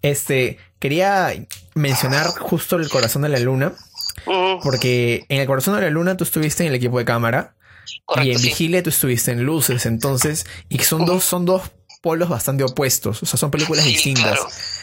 Este, 0.00 0.58
quería 0.78 1.34
mencionar 1.74 2.28
justo 2.28 2.76
el 2.76 2.88
corazón 2.88 3.22
de 3.22 3.28
la 3.28 3.38
luna, 3.38 3.74
porque 4.62 5.26
en 5.28 5.40
el 5.40 5.46
corazón 5.46 5.74
de 5.76 5.82
la 5.82 5.90
luna 5.90 6.16
tú 6.16 6.24
estuviste 6.24 6.62
en 6.62 6.70
el 6.70 6.76
equipo 6.76 6.98
de 6.98 7.04
cámara. 7.04 7.54
y 8.22 8.32
en 8.32 8.40
Vigilia 8.40 8.82
tú 8.82 8.88
estuviste 8.88 9.32
en 9.32 9.44
Luces, 9.44 9.84
entonces, 9.84 10.46
y 10.70 10.78
son 10.78 11.04
dos, 11.04 11.24
son 11.24 11.44
dos 11.44 11.70
polos 12.00 12.28
bastante 12.28 12.64
opuestos, 12.64 13.22
o 13.22 13.26
sea, 13.26 13.38
son 13.38 13.50
películas 13.50 13.84
distintas. 13.84 14.38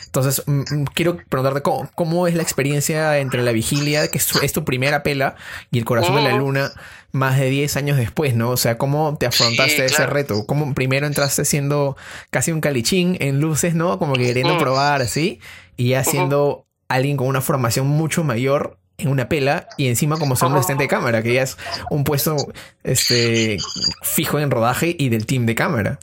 Entonces, 0.06 0.44
mm, 0.46 0.62
mm, 0.62 0.86
quiero 0.94 1.18
preguntarte 1.30 1.62
cómo, 1.62 2.28
es 2.28 2.36
la 2.36 2.44
experiencia 2.44 3.18
entre 3.20 3.44
La 3.44 3.52
Vigilia, 3.52 4.08
que 4.08 4.18
es, 4.18 4.54
tu 4.54 4.64
primera 4.64 5.04
pela, 5.04 5.36
y 5.72 5.78
El 5.78 5.86
Corazón 5.86 6.16
de 6.16 6.22
la 6.22 6.38
Luna, 6.38 6.72
más 7.12 7.38
de 7.38 7.50
10 7.50 7.76
años 7.78 7.98
después, 7.98 8.36
¿no? 8.36 8.52
O 8.52 8.58
sea, 8.58 8.78
¿cómo 8.78 9.18
te 9.20 9.26
afrontaste 9.26 9.86
ese 9.86 10.06
reto? 10.06 10.46
¿Cómo 10.46 10.74
primero 10.74 11.06
entraste 11.06 11.44
siendo 11.44 11.98
casi 12.30 12.52
un 12.52 12.62
calichín 12.62 13.18
en 13.20 13.42
luces, 13.42 13.76
¿no? 13.76 14.00
Como 14.00 14.14
que 14.14 14.24
queriendo 14.24 14.58
probar 14.58 15.02
así, 15.02 15.40
y 15.76 15.90
ya 15.90 16.04
siendo 16.04 16.66
alguien 16.88 17.18
con 17.18 17.28
una 17.28 17.42
formación 17.42 17.88
mucho 17.88 18.24
mayor 18.24 18.78
en 18.98 19.10
una 19.10 19.28
pela 19.28 19.68
y 19.78 19.88
encima 19.88 20.18
como 20.18 20.36
segundo 20.36 20.60
asistente 20.60 20.84
de 20.84 20.88
cámara, 20.88 21.22
que 21.22 21.34
ya 21.34 21.44
es 21.44 21.58
un 21.90 22.04
puesto 22.04 22.38
este 22.84 23.58
fijo 24.02 24.40
en 24.40 24.52
rodaje 24.52 24.96
y 24.98 25.10
del 25.10 25.26
team 25.26 25.46
de 25.46 25.56
cámara. 25.56 26.00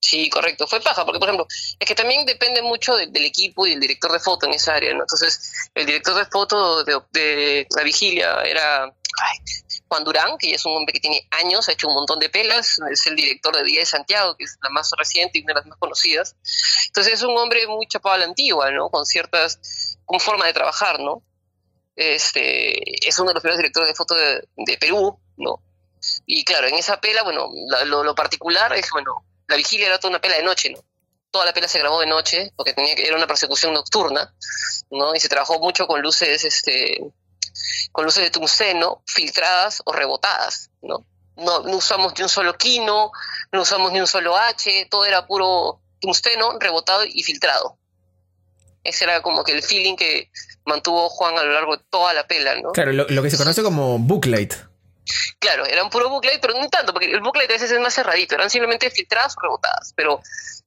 Sí, 0.00 0.28
correcto. 0.30 0.66
Fue 0.66 0.80
paja, 0.80 1.04
porque 1.04 1.18
por 1.18 1.28
ejemplo, 1.28 1.46
es 1.78 1.86
que 1.86 1.94
también 1.94 2.26
depende 2.26 2.62
mucho 2.62 2.96
del 2.96 3.24
equipo 3.24 3.66
y 3.66 3.70
del 3.70 3.80
director 3.80 4.12
de 4.12 4.20
foto 4.20 4.46
en 4.46 4.52
esa 4.52 4.74
área, 4.74 4.94
¿no? 4.94 5.00
Entonces, 5.00 5.70
el 5.74 5.86
director 5.86 6.14
de 6.14 6.26
foto 6.26 6.84
de, 6.84 7.66
La 7.74 7.82
Vigilia 7.82 8.42
era 8.42 8.92
Juan 9.88 10.04
Durán, 10.04 10.36
que 10.38 10.50
ya 10.50 10.56
es 10.56 10.66
un 10.66 10.76
hombre 10.76 10.92
que 10.92 11.00
tiene 11.00 11.26
años, 11.30 11.68
ha 11.68 11.72
hecho 11.72 11.88
un 11.88 11.94
montón 11.94 12.20
de 12.20 12.28
pelas, 12.28 12.78
es 12.90 13.06
el 13.06 13.16
director 13.16 13.56
de 13.56 13.64
Día 13.64 13.80
de 13.80 13.86
Santiago, 13.86 14.36
que 14.36 14.44
es 14.44 14.58
la 14.62 14.70
más 14.70 14.90
reciente 14.96 15.38
y 15.38 15.42
una 15.42 15.54
de 15.54 15.60
las 15.60 15.66
más 15.66 15.78
conocidas. 15.78 16.36
Entonces, 16.86 17.14
es 17.14 17.22
un 17.22 17.36
hombre 17.36 17.66
muy 17.66 17.86
chapado 17.86 18.14
a 18.14 18.18
la 18.18 18.26
antigua, 18.26 18.70
¿no? 18.70 18.90
Con 18.90 19.06
ciertas, 19.06 19.98
con 20.04 20.20
forma 20.20 20.46
de 20.46 20.52
trabajar, 20.52 21.00
¿no? 21.00 21.22
Este, 21.96 23.08
es 23.08 23.18
uno 23.18 23.30
de 23.30 23.34
los 23.34 23.42
primeros 23.42 23.58
directores 23.58 23.88
de 23.88 23.94
foto 23.94 24.14
de, 24.14 24.78
Perú, 24.78 25.18
¿no? 25.38 25.62
Y 26.26 26.44
claro, 26.44 26.68
en 26.68 26.74
esa 26.74 27.00
pela, 27.00 27.22
bueno, 27.22 27.48
lo, 27.86 28.04
lo 28.04 28.14
particular 28.14 28.72
es, 28.74 28.90
bueno, 28.90 29.24
la 29.48 29.56
vigilia 29.56 29.86
era 29.86 29.98
toda 29.98 30.10
una 30.10 30.20
pela 30.20 30.36
de 30.36 30.42
noche, 30.42 30.70
¿no? 30.70 30.82
Toda 31.30 31.44
la 31.44 31.52
pela 31.52 31.68
se 31.68 31.78
grabó 31.78 32.00
de 32.00 32.06
noche 32.06 32.52
porque 32.56 32.72
tenía 32.72 32.94
que, 32.94 33.06
era 33.06 33.16
una 33.16 33.26
persecución 33.26 33.74
nocturna, 33.74 34.34
¿no? 34.90 35.14
Y 35.14 35.20
se 35.20 35.28
trabajó 35.28 35.58
mucho 35.58 35.86
con 35.86 36.00
luces, 36.02 36.44
este, 36.44 37.00
con 37.92 38.04
luces 38.04 38.22
de 38.22 38.30
tungsteno 38.30 39.02
filtradas 39.06 39.82
o 39.84 39.92
rebotadas, 39.92 40.70
¿no? 40.82 41.04
No, 41.36 41.60
no 41.60 41.76
usamos 41.76 42.14
ni 42.16 42.22
un 42.22 42.28
solo 42.30 42.56
quino, 42.56 43.12
no 43.52 43.62
usamos 43.62 43.92
ni 43.92 44.00
un 44.00 44.06
solo 44.06 44.36
H, 44.36 44.88
todo 44.90 45.04
era 45.04 45.26
puro 45.26 45.80
tungsteno 46.00 46.58
rebotado 46.58 47.04
y 47.04 47.22
filtrado. 47.22 47.78
Ese 48.82 49.04
era 49.04 49.20
como 49.20 49.44
que 49.44 49.52
el 49.52 49.62
feeling 49.62 49.96
que 49.96 50.30
mantuvo 50.64 51.08
Juan 51.10 51.36
a 51.38 51.42
lo 51.42 51.52
largo 51.52 51.76
de 51.76 51.84
toda 51.90 52.14
la 52.14 52.26
pela, 52.26 52.54
¿no? 52.60 52.72
Claro, 52.72 52.92
lo, 52.92 53.06
lo 53.08 53.22
que 53.22 53.30
se 53.30 53.36
conoce 53.36 53.62
como 53.62 53.98
booklight. 53.98 54.54
Claro, 55.38 55.64
eran 55.66 55.90
puro 55.90 56.08
booklet, 56.08 56.40
pero 56.40 56.54
no 56.54 56.68
tanto, 56.68 56.92
porque 56.92 57.10
el 57.10 57.20
booklet 57.20 57.48
a 57.50 57.54
veces 57.54 57.70
es 57.70 57.80
más 57.80 57.94
cerradito, 57.94 58.34
eran 58.34 58.50
simplemente 58.50 58.90
filtradas 58.90 59.36
o 59.36 59.40
rebotadas, 59.40 59.92
pero 59.94 60.20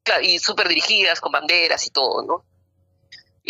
claro, 0.03 0.23
y 0.23 0.39
súper 0.39 0.67
dirigidas, 0.67 1.19
con 1.19 1.31
banderas 1.31 1.85
y 1.85 1.89
todo, 1.91 2.23
¿no? 2.23 2.45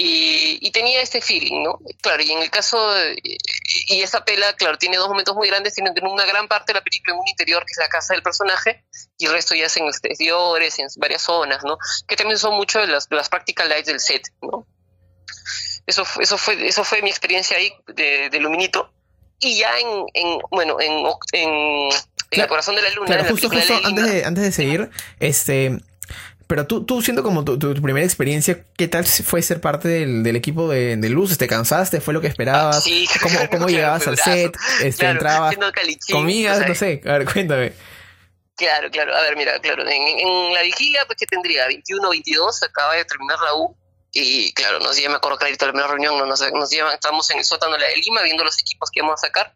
Y, 0.02 0.72
tenía 0.72 1.02
este 1.02 1.20
feeling, 1.20 1.62
¿no? 1.62 1.78
Claro, 2.02 2.24
y 2.24 2.32
en 2.32 2.42
el 2.42 2.50
caso, 2.50 2.80
y 3.22 4.02
esa 4.02 4.24
pela, 4.24 4.54
claro, 4.54 4.78
tiene 4.78 4.96
dos 4.96 5.10
momentos 5.10 5.36
muy 5.36 5.50
grandes, 5.50 5.74
tiene 5.74 5.92
una 6.02 6.26
gran 6.26 6.48
parte 6.48 6.72
de 6.72 6.80
la 6.80 6.84
película 6.84 7.16
en 7.16 7.20
un 7.20 7.28
interior, 7.28 7.66
que 7.66 7.72
es 7.72 7.80
la 7.80 7.90
casa 7.90 8.14
del 8.14 8.24
personaje, 8.24 8.86
y 9.18 9.26
el 9.26 9.34
resto 9.34 9.56
ya 9.56 9.66
es 9.66 9.76
en 9.76 9.88
exteriores, 9.88 10.80
en 10.80 10.88
varias 10.98 11.24
zonas, 11.24 11.66
¿no? 11.66 11.78
Que 12.08 12.16
también 12.16 12.38
son 12.40 12.56
mucho 12.56 12.80
de 12.80 12.88
las, 12.88 13.08
las 13.10 13.28
practical 13.28 13.68
lights 13.68 13.88
del 13.88 14.00
set, 14.00 14.24
¿no? 14.42 14.66
Eso, 15.86 16.06
eso, 16.22 16.38
fue, 16.38 16.66
eso 16.66 16.86
fue 16.86 17.02
mi 17.02 17.10
experiencia 17.10 17.58
ahí 17.58 17.74
de, 17.88 18.30
de 18.30 18.40
Luminito 18.40 18.94
y 19.40 19.58
ya 19.58 19.72
en, 19.80 20.06
en 20.14 20.40
bueno, 20.52 20.80
en, 20.80 21.06
en, 21.34 21.90
el 22.32 22.48
corazón 22.48 22.76
de 22.76 22.82
la 22.82 22.90
luna. 22.92 23.08
Claro, 23.08 23.30
justo, 23.30 23.50
justo 23.50 23.74
antes, 23.84 24.12
de, 24.12 24.26
antes 24.26 24.44
de 24.44 24.52
seguir, 24.52 24.90
este, 25.20 25.80
pero 26.48 26.66
tú, 26.66 26.84
tú 26.84 27.02
siendo 27.02 27.22
como 27.24 27.46
tu, 27.46 27.60
primera 27.82 28.06
experiencia, 28.06 28.66
¿qué 28.76 28.88
tal 28.88 29.06
fue 29.06 29.42
ser 29.42 29.62
parte 29.62 29.88
del, 29.88 30.24
del 30.24 30.36
equipo 30.36 30.68
de, 30.68 30.98
de, 30.98 31.10
Luces? 31.10 31.38
¿Te 31.38 31.48
cansaste? 31.48 32.02
¿Fue 32.02 32.14
lo 32.14 32.22
que 32.22 32.28
esperabas? 32.28 32.84
sí, 32.84 33.08
¿Cómo, 33.22 33.40
cómo 33.52 33.68
llegabas 33.68 34.08
al 34.08 34.18
set? 34.18 34.58
Este, 34.82 35.06
entrabas, 35.06 35.56
comías, 36.12 36.68
no 36.68 36.76
sé, 36.76 37.02
a 37.06 37.20
ver, 37.20 37.32
cuéntame. 37.32 37.74
Claro, 38.56 38.90
claro, 38.92 39.16
a 39.16 39.22
ver, 39.22 39.38
mira, 39.38 39.58
claro, 39.60 39.84
en, 39.88 40.20
en 40.20 40.54
la 40.54 40.64
vigilia, 40.64 41.06
pues 41.06 41.18
que 41.18 41.26
tendría 41.26 41.66
21 41.68 42.10
22, 42.10 42.64
acaba 42.64 42.96
de 42.96 43.06
terminar 43.06 43.38
la 43.40 43.54
U, 43.54 43.78
y 44.12 44.52
claro, 44.54 44.80
nos 44.80 44.96
llevan, 44.96 45.14
me 45.14 45.18
acuerdo 45.18 45.38
clarito 45.38 45.66
la 45.66 45.72
primera 45.72 45.88
reunión, 45.88 46.18
nos, 46.28 46.52
nos 46.52 46.70
llevan, 46.70 46.94
estábamos 46.94 47.30
en 47.32 47.40
el 47.40 47.46
sótano 47.46 47.78
de 47.78 47.96
Lima 47.98 48.22
viendo 48.24 48.44
los 48.44 48.60
equipos 48.60 48.90
que 48.90 49.00
íbamos 49.00 49.22
a 49.24 49.28
sacar 49.28 49.56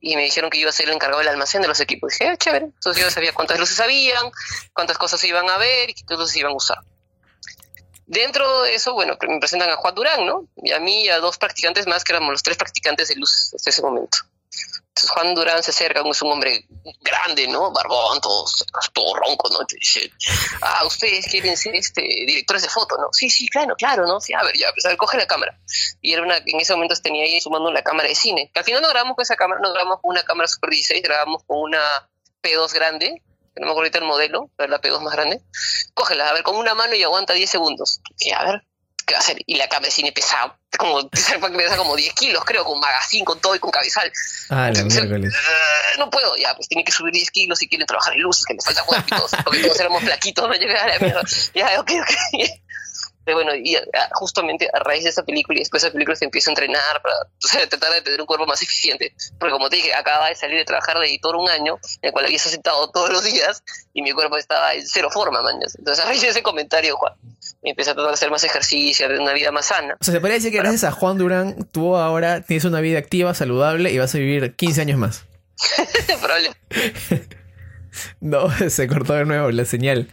y 0.00 0.14
me 0.16 0.22
dijeron 0.22 0.50
que 0.50 0.58
yo 0.58 0.62
iba 0.62 0.70
a 0.70 0.72
ser 0.72 0.88
el 0.88 0.94
encargado 0.94 1.18
del 1.18 1.28
almacén 1.28 1.62
de 1.62 1.68
los 1.68 1.80
equipos. 1.80 2.12
Y 2.12 2.18
dije, 2.18 2.30
ah, 2.30 2.36
chévere. 2.36 2.66
Entonces 2.66 3.02
yo 3.02 3.10
sabía 3.10 3.32
cuántas 3.32 3.58
luces 3.58 3.80
habían, 3.80 4.30
cuántas 4.72 4.98
cosas 4.98 5.18
se 5.18 5.28
iban 5.28 5.48
a 5.48 5.58
ver 5.58 5.90
y 5.90 5.94
qué 5.94 6.04
luces 6.10 6.32
se 6.32 6.40
iban 6.40 6.52
a 6.52 6.56
usar. 6.56 6.78
Dentro 8.06 8.62
de 8.62 8.74
eso, 8.74 8.92
bueno, 8.92 9.16
me 9.28 9.40
presentan 9.40 9.70
a 9.70 9.76
Juan 9.76 9.94
Durán, 9.94 10.26
¿no? 10.26 10.46
Y 10.62 10.70
a 10.70 10.78
mí 10.78 11.04
y 11.04 11.08
a 11.08 11.18
dos 11.18 11.38
practicantes 11.38 11.88
más, 11.88 12.04
que 12.04 12.12
éramos 12.12 12.30
los 12.30 12.42
tres 12.42 12.56
practicantes 12.56 13.08
de 13.08 13.16
luz 13.16 13.52
hasta 13.56 13.70
ese 13.70 13.82
momento. 13.82 14.18
Juan 15.08 15.34
Durán 15.34 15.62
se 15.62 15.70
acerca, 15.70 16.02
es 16.08 16.22
un 16.22 16.32
hombre 16.32 16.64
grande, 17.00 17.46
¿no? 17.48 17.70
Barbón, 17.72 18.20
todo, 18.20 18.46
todo 18.92 19.14
ronco, 19.14 19.48
¿no? 19.50 19.58
Ah, 20.62 20.84
ustedes 20.86 21.26
quieren 21.26 21.56
ser 21.56 21.74
este, 21.74 22.02
directores 22.02 22.62
de 22.62 22.68
foto, 22.68 22.96
¿no? 22.98 23.08
Sí, 23.12 23.28
sí, 23.28 23.48
claro, 23.48 23.74
claro, 23.76 24.06
¿no? 24.06 24.20
Sí, 24.20 24.32
a 24.32 24.42
ver, 24.42 24.56
ya, 24.56 24.72
pues 24.72 24.84
a 24.86 24.88
ver, 24.88 24.96
coge 24.96 25.18
la 25.18 25.26
cámara. 25.26 25.58
Y 26.00 26.12
era 26.12 26.22
una, 26.22 26.38
en 26.38 26.60
ese 26.60 26.74
momento 26.74 26.94
tenía 27.02 27.24
ahí 27.24 27.40
sumando 27.40 27.70
la 27.70 27.82
cámara 27.82 28.08
de 28.08 28.14
cine. 28.14 28.50
Que 28.52 28.60
al 28.60 28.64
final 28.64 28.82
no 28.82 28.88
grabamos 28.88 29.16
con 29.16 29.22
esa 29.22 29.36
cámara, 29.36 29.60
no 29.62 29.72
grabamos 29.72 30.00
con 30.00 30.10
una 30.10 30.22
cámara 30.22 30.48
Super 30.48 30.70
16, 30.70 31.02
grabamos 31.02 31.42
con 31.46 31.58
una 31.58 32.08
P2 32.42 32.72
grande, 32.72 33.22
que 33.54 33.60
no 33.60 33.66
me 33.66 33.72
acuerdo 33.72 33.86
ahorita 33.86 33.98
el 33.98 34.04
modelo, 34.04 34.50
pero 34.56 34.70
la 34.70 34.80
P2 34.80 35.00
más 35.00 35.14
grande. 35.14 35.40
Cógela, 35.94 36.28
a 36.28 36.32
ver, 36.32 36.42
con 36.42 36.56
una 36.56 36.74
mano 36.74 36.94
y 36.94 37.02
aguanta 37.02 37.32
10 37.32 37.50
segundos. 37.50 38.00
Y 38.18 38.30
a 38.32 38.44
ver, 38.44 38.66
¿qué 39.06 39.14
va 39.14 39.18
a 39.18 39.22
hacer? 39.22 39.38
Y 39.46 39.56
la 39.56 39.68
cámara 39.68 39.86
de 39.86 39.92
cine 39.92 40.12
pesaba 40.12 40.58
como, 40.76 41.08
pesa 41.08 41.38
como 41.76 41.96
10 41.96 42.12
kilos, 42.14 42.44
creo, 42.44 42.64
con 42.64 42.78
magazine, 42.80 43.24
con 43.24 43.40
todo 43.40 43.54
y 43.54 43.58
con 43.58 43.70
cabezal. 43.70 44.10
Ah, 44.50 44.70
la 44.74 44.82
uh, 44.82 45.98
no 45.98 46.10
puedo, 46.10 46.36
ya, 46.36 46.54
pues 46.54 46.68
tiene 46.68 46.84
que 46.84 46.92
subir 46.92 47.12
10 47.12 47.30
kilos 47.30 47.58
si 47.58 47.68
quieren 47.68 47.86
trabajar 47.86 48.14
en 48.14 48.20
luces, 48.20 48.44
que 48.44 48.54
les 48.54 48.64
falta 48.64 48.82
cuerpitos, 48.82 49.30
porque 49.44 49.62
todos 49.62 49.80
éramos 49.80 50.02
flaquitos, 50.02 50.48
no 50.48 50.54
llegué 50.54 50.76
a 50.76 50.86
la 50.88 50.98
mierda. 50.98 51.22
Ya, 51.54 51.80
ok, 51.80 51.90
ok. 52.02 52.50
Pero 53.26 53.38
bueno, 53.38 53.56
y 53.56 53.76
justamente 54.12 54.70
a 54.72 54.78
raíz 54.78 55.02
de 55.02 55.10
esa 55.10 55.24
película 55.24 55.58
y 55.58 55.62
después 55.62 55.82
de 55.82 55.88
esa 55.88 55.92
película 55.92 56.14
se 56.14 56.26
empieza 56.26 56.48
a 56.48 56.52
entrenar 56.52 57.02
para 57.02 57.66
tratar 57.68 57.94
de 57.94 58.02
tener 58.02 58.20
un 58.20 58.26
cuerpo 58.26 58.46
más 58.46 58.62
eficiente. 58.62 59.12
Porque 59.40 59.52
como 59.52 59.68
te 59.68 59.76
dije, 59.76 59.92
acababa 59.92 60.28
de 60.28 60.36
salir 60.36 60.56
de 60.56 60.64
trabajar 60.64 60.96
de 61.00 61.06
editor 61.06 61.34
un 61.34 61.50
año, 61.50 61.76
en 62.02 62.08
el 62.08 62.12
cual 62.12 62.26
había 62.26 62.38
sentado 62.38 62.88
todos 62.94 63.10
los 63.10 63.24
días 63.24 63.64
y 63.92 64.02
mi 64.02 64.12
cuerpo 64.12 64.36
estaba 64.36 64.74
en 64.74 64.86
cero 64.86 65.10
forma, 65.10 65.42
man. 65.42 65.56
Entonces 65.76 66.04
a 66.04 66.08
raíz 66.08 66.22
de 66.22 66.28
ese 66.28 66.44
comentario, 66.44 66.96
Juan, 66.96 67.14
empecé 67.62 67.90
a 67.90 67.94
tratar 67.94 68.10
de 68.10 68.14
hacer 68.14 68.30
más 68.30 68.44
ejercicio, 68.44 69.08
una 69.20 69.32
vida 69.32 69.50
más 69.50 69.66
sana. 69.66 69.96
O 70.00 70.04
sea, 70.04 70.14
se 70.14 70.20
podría 70.20 70.36
decir 70.36 70.52
que 70.52 70.58
gracias 70.58 70.84
a 70.84 70.92
Juan 70.92 71.18
Durán, 71.18 71.68
tú 71.72 71.96
ahora 71.96 72.42
tienes 72.42 72.64
una 72.64 72.80
vida 72.80 73.00
activa, 73.00 73.34
saludable 73.34 73.90
y 73.90 73.98
vas 73.98 74.14
a 74.14 74.18
vivir 74.18 74.54
15 74.54 74.82
años 74.82 74.98
más. 74.98 75.24
Probable. 76.22 76.52
no, 78.20 78.70
se 78.70 78.86
cortó 78.86 79.14
de 79.14 79.24
nuevo 79.24 79.50
la 79.50 79.64
señal. 79.64 80.08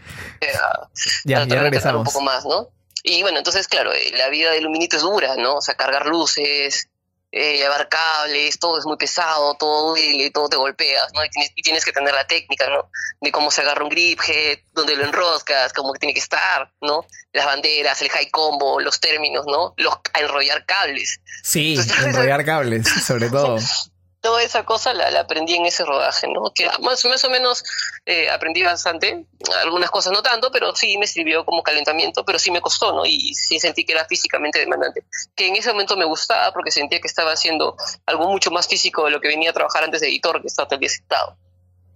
ya, 1.26 1.46
ya 1.46 1.62
regresamos. 1.62 2.08
Un 2.08 2.12
poco 2.12 2.22
más, 2.22 2.44
¿no? 2.44 2.70
Y 3.04 3.22
bueno, 3.22 3.38
entonces, 3.38 3.68
claro, 3.68 3.94
eh, 3.94 4.12
la 4.16 4.30
vida 4.30 4.52
de 4.52 4.62
Luminito 4.62 4.96
es 4.96 5.04
dura, 5.04 5.36
¿no? 5.36 5.56
O 5.56 5.62
sea, 5.62 5.76
cargar 5.76 6.06
luces, 6.06 6.88
eh, 7.36 7.58
llevar 7.58 7.90
cables, 7.90 8.60
todo 8.60 8.78
es 8.78 8.86
muy 8.86 8.96
pesado, 8.96 9.56
todo 9.56 9.90
duele, 9.90 10.30
todo 10.30 10.48
te 10.48 10.56
golpeas, 10.56 11.12
¿no? 11.14 11.26
Y 11.26 11.30
tienes, 11.30 11.52
y 11.56 11.62
tienes, 11.64 11.84
que 11.84 11.92
tener 11.92 12.14
la 12.14 12.28
técnica, 12.28 12.70
¿no? 12.70 12.90
De 13.20 13.32
cómo 13.32 13.50
se 13.50 13.62
agarra 13.62 13.84
un 13.84 13.90
grip 13.90 14.20
head, 14.26 14.60
dónde 14.72 14.96
lo 14.96 15.04
enroscas, 15.04 15.74
cómo 15.74 15.94
tiene 15.94 16.14
que 16.14 16.20
estar, 16.20 16.72
¿no? 16.80 17.06
Las 17.34 17.46
banderas, 17.46 18.02
el 18.04 18.10
high 18.10 18.30
combo, 18.30 18.80
los 18.80 19.00
términos, 19.00 19.46
¿no? 19.48 19.74
Los, 19.78 19.96
enrollar 20.14 20.66
cables. 20.66 21.20
Sí, 21.44 21.76
enrollar 22.06 22.46
cables, 22.46 22.88
sobre 22.88 23.30
todo. 23.30 23.58
toda 24.24 24.42
esa 24.42 24.64
cosa 24.64 24.94
la, 24.94 25.20
aprendí 25.20 25.54
en 25.56 25.66
ese 25.66 25.84
rodaje, 25.84 26.28
¿no? 26.30 26.54
Que 26.56 26.66
más, 26.80 27.04
más 27.04 27.24
o 27.26 27.30
menos 27.30 27.62
eh, 28.06 28.30
aprendí 28.30 28.64
bastante, 28.64 29.26
algunas 29.62 29.92
cosas 29.92 30.14
no 30.14 30.24
tanto, 30.24 30.50
pero 30.50 30.74
sí 30.74 30.98
me 30.98 31.08
sirvió 31.08 31.44
como 31.44 31.62
calentamiento, 31.62 32.24
pero 32.24 32.40
sí 32.40 32.50
me 32.50 32.62
costó, 32.62 32.94
¿no? 32.94 33.06
Y 33.06 33.34
sí 33.34 33.60
sentí 33.60 33.84
que 33.86 33.92
era 33.92 34.06
físicamente 34.06 34.60
demandante. 34.60 35.04
Que 35.36 35.50
en 35.50 35.58
ese 35.58 35.74
momento 35.74 35.98
me 35.98 36.06
gustaba 36.06 36.54
porque 36.54 36.72
sentía 36.72 37.02
que 37.02 37.08
estaba 37.08 37.34
haciendo 37.34 37.76
algo 38.06 38.30
mucho 38.30 38.50
más 38.50 38.66
físico 38.66 39.04
de 39.04 39.12
lo 39.12 39.20
que 39.20 39.28
venía 39.28 39.50
a 39.50 39.54
trabajar 39.54 39.84
antes 39.84 40.00
de 40.00 40.08
editor, 40.08 40.42
que 40.42 40.48
estaba 40.48 40.70
todo 40.70 40.76
el 40.76 40.80
día 40.80 40.90
sentado. 40.90 41.38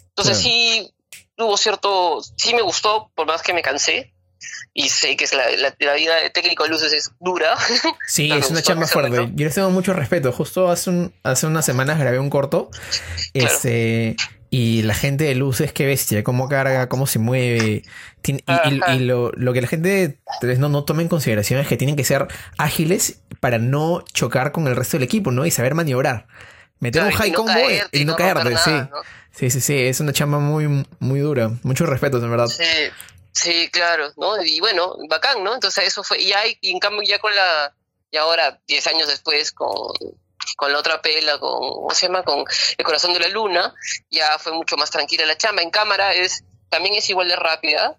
Entonces 0.09 0.37
sí 0.37 0.93
hubo 1.37 1.55
cierto, 1.55 2.19
sí 2.35 2.53
me 2.53 2.61
gustó, 2.61 3.09
por 3.15 3.25
más 3.25 3.41
que 3.41 3.53
me 3.53 3.61
cansé, 3.61 4.13
y 4.73 4.89
sé 4.89 5.15
que 5.15 5.25
es 5.25 5.33
la, 5.33 5.43
la, 5.79 5.93
vida 5.93 6.15
de 6.17 6.29
técnico 6.29 6.63
de 6.63 6.69
luces 6.69 6.93
es 6.93 7.11
dura. 7.19 7.55
Sí, 8.07 8.31
es 8.31 8.49
una 8.49 8.61
chamba 8.61 8.87
fuerte. 8.87 9.29
Yo 9.33 9.45
les 9.45 9.55
tengo 9.55 9.69
mucho 9.69 9.93
respeto. 9.93 10.31
Justo 10.31 10.69
hace, 10.69 10.89
un, 10.89 11.13
hace 11.23 11.47
unas 11.47 11.65
semanas 11.65 11.99
grabé 11.99 12.19
un 12.19 12.29
corto. 12.29 12.69
Este, 13.33 14.15
y 14.49 14.83
la 14.83 14.93
gente 14.93 15.25
de 15.25 15.35
luces, 15.35 15.73
qué 15.73 15.85
bestia, 15.85 16.23
cómo 16.23 16.47
carga, 16.47 16.87
cómo 16.87 17.05
se 17.07 17.19
mueve. 17.19 17.83
Y, 18.23 18.99
lo, 18.99 19.31
que 19.31 19.61
la 19.61 19.67
gente 19.67 20.19
no, 20.57 20.69
no 20.69 20.83
toma 20.83 21.01
en 21.01 21.09
consideración 21.09 21.59
es 21.59 21.67
que 21.67 21.77
tienen 21.77 21.95
que 21.95 22.03
ser 22.03 22.27
ágiles 22.57 23.21
para 23.39 23.57
no 23.57 24.03
chocar 24.13 24.51
con 24.51 24.67
el 24.67 24.75
resto 24.75 24.97
del 24.97 25.03
equipo, 25.03 25.31
¿no? 25.31 25.45
Y 25.45 25.51
saber 25.51 25.75
maniobrar. 25.75 26.27
Meter 26.79 27.03
un 27.03 27.11
high 27.11 27.31
combo 27.31 27.53
y 27.91 28.05
no, 28.05 28.15
caerte, 28.15 28.55
sí. 28.57 28.71
Sí, 29.31 29.49
sí, 29.51 29.61
sí, 29.61 29.75
es 29.75 29.99
una 29.99 30.13
chamba 30.13 30.39
muy, 30.39 30.85
muy 30.99 31.19
dura. 31.19 31.51
Mucho 31.63 31.85
respeto, 31.85 32.17
en 32.23 32.31
verdad. 32.31 32.47
Sí, 32.47 32.63
sí, 33.37 33.69
claro, 33.69 34.11
¿no? 34.17 34.41
Y 34.43 34.59
bueno, 34.59 34.95
bacán, 35.09 35.43
¿no? 35.43 35.53
Entonces 35.53 35.85
eso 35.85 36.03
fue, 36.03 36.21
y, 36.21 36.33
hay, 36.33 36.57
y 36.61 36.71
en 36.71 36.79
cambio 36.79 37.01
ya 37.03 37.19
con 37.19 37.33
la, 37.35 37.73
y 38.11 38.17
ahora, 38.17 38.59
10 38.67 38.87
años 38.87 39.07
después, 39.07 39.51
con, 39.51 39.93
con 40.55 40.71
la 40.71 40.79
otra 40.79 41.01
pela, 41.01 41.39
con, 41.39 41.59
¿cómo 41.59 41.93
se 41.93 42.07
llama? 42.07 42.23
Con 42.23 42.45
El 42.77 42.85
Corazón 42.85 43.13
de 43.13 43.19
la 43.19 43.27
Luna, 43.27 43.73
ya 44.09 44.39
fue 44.39 44.53
mucho 44.53 44.77
más 44.77 44.89
tranquila 44.89 45.25
la 45.25 45.37
chamba. 45.37 45.61
En 45.61 45.69
cámara 45.69 46.13
es, 46.13 46.43
también 46.69 46.95
es 46.95 47.09
igual 47.09 47.27
de 47.27 47.35
rápida, 47.35 47.97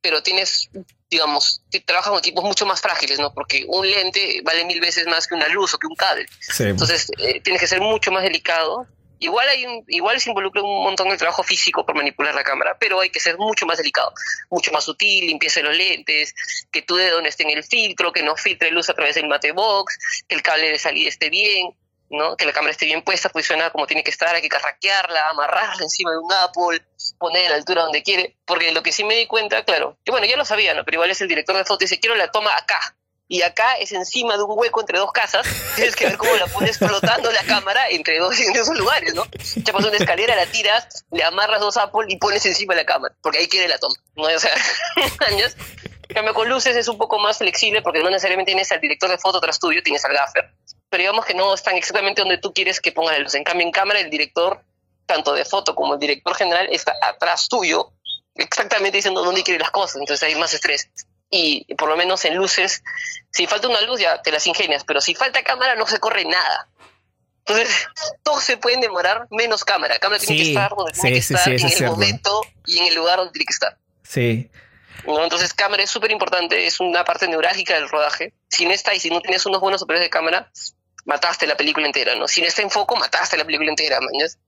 pero 0.00 0.22
tienes, 0.22 0.70
digamos, 1.08 1.62
trabajas 1.86 2.10
con 2.10 2.18
equipos 2.18 2.44
mucho 2.44 2.66
más 2.66 2.80
frágiles, 2.80 3.18
¿no? 3.20 3.32
Porque 3.32 3.64
un 3.68 3.88
lente 3.88 4.40
vale 4.42 4.64
mil 4.64 4.80
veces 4.80 5.06
más 5.06 5.26
que 5.26 5.34
una 5.34 5.48
luz 5.48 5.72
o 5.74 5.78
que 5.78 5.86
un 5.86 5.94
cable. 5.94 6.26
Entonces, 6.58 7.10
eh, 7.18 7.40
tienes 7.40 7.60
que 7.60 7.68
ser 7.68 7.80
mucho 7.80 8.10
más 8.10 8.22
delicado. 8.22 8.86
Igual 9.24 9.48
hay 9.48 9.64
un, 9.64 9.82
igual 9.88 10.20
se 10.20 10.28
involucra 10.28 10.62
un 10.62 10.84
montón 10.84 11.08
de 11.08 11.16
trabajo 11.16 11.42
físico 11.42 11.86
por 11.86 11.94
manipular 11.94 12.34
la 12.34 12.44
cámara, 12.44 12.76
pero 12.78 13.00
hay 13.00 13.08
que 13.08 13.20
ser 13.20 13.38
mucho 13.38 13.64
más 13.64 13.78
delicado, 13.78 14.12
mucho 14.50 14.70
más 14.70 14.84
sutil, 14.84 15.26
limpieza 15.26 15.60
de 15.60 15.64
los 15.68 15.76
lentes, 15.78 16.34
que 16.70 16.82
tu 16.82 16.96
dedo 16.96 17.22
no 17.22 17.26
esté 17.26 17.44
en 17.44 17.56
el 17.56 17.64
filtro, 17.64 18.12
que 18.12 18.22
no 18.22 18.36
filtre 18.36 18.70
luz 18.70 18.90
a 18.90 18.94
través 18.94 19.14
del 19.14 19.26
mate 19.26 19.52
box, 19.52 19.98
que 20.28 20.34
el 20.34 20.42
cable 20.42 20.70
de 20.70 20.78
salida 20.78 21.08
esté 21.08 21.30
bien, 21.30 21.74
¿no? 22.10 22.36
Que 22.36 22.44
la 22.44 22.52
cámara 22.52 22.72
esté 22.72 22.84
bien 22.84 23.00
puesta, 23.00 23.30
posicionada 23.30 23.70
como 23.70 23.86
tiene 23.86 24.04
que 24.04 24.10
estar, 24.10 24.34
hay 24.34 24.42
que 24.42 24.50
carraquearla, 24.50 25.30
amarrarla 25.30 25.84
encima 25.84 26.10
de 26.10 26.18
un 26.18 26.30
Apple, 26.30 26.84
poner 27.16 27.46
a 27.46 27.50
la 27.50 27.56
altura 27.56 27.84
donde 27.84 28.02
quiere, 28.02 28.36
porque 28.44 28.72
lo 28.72 28.82
que 28.82 28.92
sí 28.92 29.04
me 29.04 29.14
di 29.14 29.26
cuenta, 29.26 29.64
claro, 29.64 29.96
que 30.04 30.10
bueno, 30.10 30.26
ya 30.26 30.36
lo 30.36 30.44
sabía, 30.44 30.74
¿no? 30.74 30.84
Pero 30.84 30.96
igual 30.96 31.10
es 31.10 31.20
el 31.22 31.28
director 31.28 31.56
de 31.56 31.64
foto 31.64 31.82
y 31.82 31.86
dice, 31.86 31.98
quiero 31.98 32.14
la 32.14 32.30
toma 32.30 32.54
acá, 32.54 32.94
y 33.26 33.42
acá 33.42 33.74
es 33.74 33.92
encima 33.92 34.36
de 34.36 34.42
un 34.42 34.58
hueco 34.58 34.80
entre 34.80 34.98
dos 34.98 35.12
casas, 35.12 35.46
tienes 35.76 35.96
que 35.96 36.06
ver 36.06 36.16
cómo 36.16 36.34
la 36.36 36.46
pones 36.46 36.78
flotando 36.78 37.30
la 37.32 37.42
cámara 37.44 37.88
entre 37.90 38.18
dos 38.18 38.38
en 38.40 38.54
esos 38.54 38.76
lugares, 38.76 39.14
¿no? 39.14 39.24
Chapas 39.62 39.84
una 39.84 39.96
escalera, 39.96 40.36
la 40.36 40.46
tiras, 40.46 41.04
le 41.10 41.24
amarras 41.24 41.60
dos 41.60 41.76
Apple 41.76 42.06
y 42.08 42.16
pones 42.18 42.44
encima 42.46 42.74
la 42.74 42.84
cámara, 42.84 43.14
porque 43.22 43.38
ahí 43.38 43.48
quiere 43.48 43.68
la 43.68 43.78
toma, 43.78 43.94
¿no? 44.16 44.24
O 44.24 44.38
sea, 44.38 44.54
años. 45.28 45.56
Cambio 46.06 46.34
con 46.34 46.48
luces 46.48 46.76
es 46.76 46.86
un 46.86 46.98
poco 46.98 47.18
más 47.18 47.38
flexible 47.38 47.80
porque 47.80 48.00
no 48.00 48.10
necesariamente 48.10 48.52
tienes 48.52 48.70
al 48.70 48.80
director 48.80 49.10
de 49.10 49.18
foto 49.18 49.40
tras 49.40 49.58
tuyo, 49.58 49.82
tienes 49.82 50.04
al 50.04 50.12
gaffer 50.12 50.54
pero 50.94 51.02
digamos 51.02 51.24
que 51.24 51.34
no 51.34 51.52
están 51.52 51.74
exactamente 51.74 52.20
donde 52.20 52.38
tú 52.38 52.52
quieres 52.52 52.80
que 52.80 52.92
pongan 52.92 53.14
la 53.14 53.18
luz. 53.18 53.34
En 53.34 53.42
cambio, 53.42 53.66
en 53.66 53.72
cámara, 53.72 53.98
el 53.98 54.10
director, 54.10 54.62
tanto 55.06 55.32
de 55.32 55.44
foto 55.44 55.74
como 55.74 55.94
el 55.94 55.98
director 55.98 56.36
general, 56.36 56.68
está 56.70 56.94
atrás 57.02 57.48
tuyo, 57.48 57.90
exactamente 58.36 58.98
diciendo 58.98 59.24
dónde 59.24 59.42
quiere 59.42 59.58
las 59.58 59.72
cosas, 59.72 59.96
entonces 59.96 60.22
hay 60.22 60.36
más 60.36 60.54
estrés. 60.54 60.88
Y 61.30 61.74
por 61.74 61.88
lo 61.88 61.96
menos 61.96 62.24
en 62.24 62.36
luces, 62.36 62.82
si 63.30 63.46
falta 63.46 63.68
una 63.68 63.80
luz 63.82 64.00
ya 64.00 64.22
te 64.22 64.30
las 64.30 64.46
ingenias, 64.46 64.84
pero 64.84 65.00
si 65.00 65.14
falta 65.14 65.42
cámara 65.42 65.74
no 65.74 65.86
se 65.86 65.98
corre 65.98 66.24
nada. 66.24 66.68
Entonces, 67.46 67.68
todos 68.22 68.42
se 68.44 68.56
pueden 68.56 68.80
demorar 68.80 69.26
menos 69.30 69.64
cámara. 69.64 69.98
Cámara 69.98 70.20
tiene 70.20 70.42
que 70.42 70.48
estar 70.50 70.74
donde 70.76 70.92
tiene 70.92 71.12
que 71.12 71.18
estar, 71.18 71.48
en 71.48 71.60
el 71.60 71.84
momento 71.86 72.42
y 72.66 72.78
en 72.78 72.86
el 72.86 72.94
lugar 72.94 73.18
donde 73.18 73.32
tiene 73.32 73.46
que 73.46 73.52
estar. 73.52 73.78
Sí. 74.02 74.50
Entonces, 75.06 75.52
cámara 75.52 75.82
es 75.82 75.90
súper 75.90 76.10
importante, 76.10 76.66
es 76.66 76.80
una 76.80 77.04
parte 77.04 77.28
neurálgica 77.28 77.74
del 77.74 77.88
rodaje. 77.88 78.32
Sin 78.48 78.70
esta 78.70 78.94
y 78.94 79.00
si 79.00 79.10
no 79.10 79.20
tienes 79.20 79.44
unos 79.44 79.60
buenos 79.60 79.82
operadores 79.82 80.06
de 80.06 80.10
cámara, 80.10 80.50
mataste 81.04 81.46
la 81.46 81.56
película 81.56 81.86
entera, 81.86 82.14
¿no? 82.14 82.28
Sin 82.28 82.44
este 82.44 82.62
enfoque, 82.62 82.94
mataste 82.96 83.36
la 83.36 83.44
película 83.44 83.70
entera, 83.70 84.00
mañas. 84.00 84.38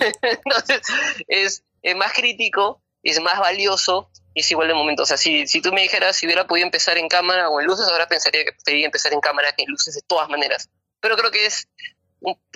Entonces, 0.22 0.80
es, 1.28 1.62
más 1.96 2.12
crítico, 2.12 2.82
es 3.02 3.20
más 3.20 3.38
valioso 3.38 4.10
y 4.34 4.40
es 4.40 4.50
igual 4.50 4.68
de 4.68 4.74
momento. 4.74 5.02
O 5.02 5.06
sea, 5.06 5.16
si, 5.16 5.46
si 5.46 5.60
tú 5.60 5.72
me 5.72 5.82
dijeras 5.82 6.16
si 6.16 6.26
hubiera 6.26 6.46
podido 6.46 6.66
empezar 6.66 6.98
en 6.98 7.08
cámara 7.08 7.48
o 7.48 7.60
en 7.60 7.66
luces, 7.66 7.86
ahora 7.88 8.06
pensaría 8.06 8.44
que 8.44 8.52
preferiría 8.52 8.86
empezar 8.86 9.12
en 9.12 9.20
cámara 9.20 9.52
que 9.52 9.64
en 9.64 9.70
luces 9.70 9.94
de 9.94 10.02
todas 10.06 10.28
maneras. 10.28 10.68
Pero 11.00 11.16
creo 11.16 11.30
que 11.30 11.46
es 11.46 11.68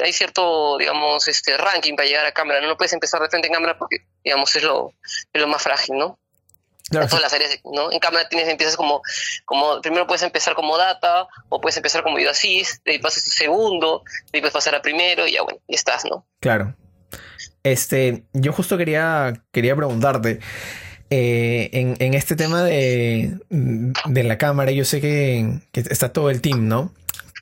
hay 0.03 0.13
cierto, 0.13 0.77
digamos, 0.79 1.27
este 1.27 1.57
ranking 1.57 1.97
para 1.97 2.07
llegar 2.07 2.27
a 2.27 2.33
cámara. 2.33 2.61
No, 2.61 2.69
no 2.69 2.77
puedes 2.77 2.93
empezar 2.93 3.21
de 3.21 3.29
frente 3.29 3.49
en 3.49 3.55
cámara 3.55 3.79
porque, 3.79 3.99
digamos, 4.23 4.55
es 4.57 4.63
lo, 4.63 4.93
es 5.33 5.41
lo 5.41 5.49
más 5.49 5.63
frágil, 5.63 5.97
¿no? 5.97 6.19
en 6.91 7.09
todas 7.09 7.23
las 7.23 7.33
áreas, 7.33 7.59
¿no? 7.65 7.91
En 7.91 7.99
cámara 7.99 8.29
tienes, 8.29 8.49
empiezas 8.49 8.77
como, 8.77 9.03
como, 9.45 9.81
primero 9.81 10.07
puedes 10.07 10.23
empezar 10.23 10.55
como 10.55 10.77
data, 10.77 11.27
o 11.49 11.61
puedes 11.61 11.77
empezar 11.77 12.03
como 12.03 12.17
video 12.17 12.31
assist, 12.31 12.85
de 12.85 12.93
ahí 12.93 12.99
pasas 12.99 13.27
a 13.27 13.31
segundo, 13.31 14.03
de 14.31 14.39
ahí 14.39 14.41
puedes 14.41 14.53
pasar 14.53 14.75
a 14.75 14.83
primero, 14.83 15.27
y 15.27 15.33
ya 15.33 15.43
bueno, 15.43 15.61
y 15.67 15.75
estás, 15.75 16.05
¿no? 16.05 16.27
Claro. 16.41 16.77
Este, 17.63 18.25
yo 18.35 18.53
justo 18.53 18.77
quería, 18.77 19.33
quería 19.51 19.75
preguntarte, 19.75 20.41
eh, 21.11 21.71
en, 21.73 21.97
en, 21.99 22.15
este 22.15 22.37
tema 22.37 22.63
de, 22.63 23.39
de 23.51 24.23
la 24.25 24.39
cámara, 24.39 24.73
yo 24.73 24.85
sé 24.85 25.01
que, 25.01 25.61
que 25.73 25.81
está 25.81 26.13
todo 26.13 26.31
el 26.31 26.41
team, 26.41 26.69
¿no? 26.69 26.93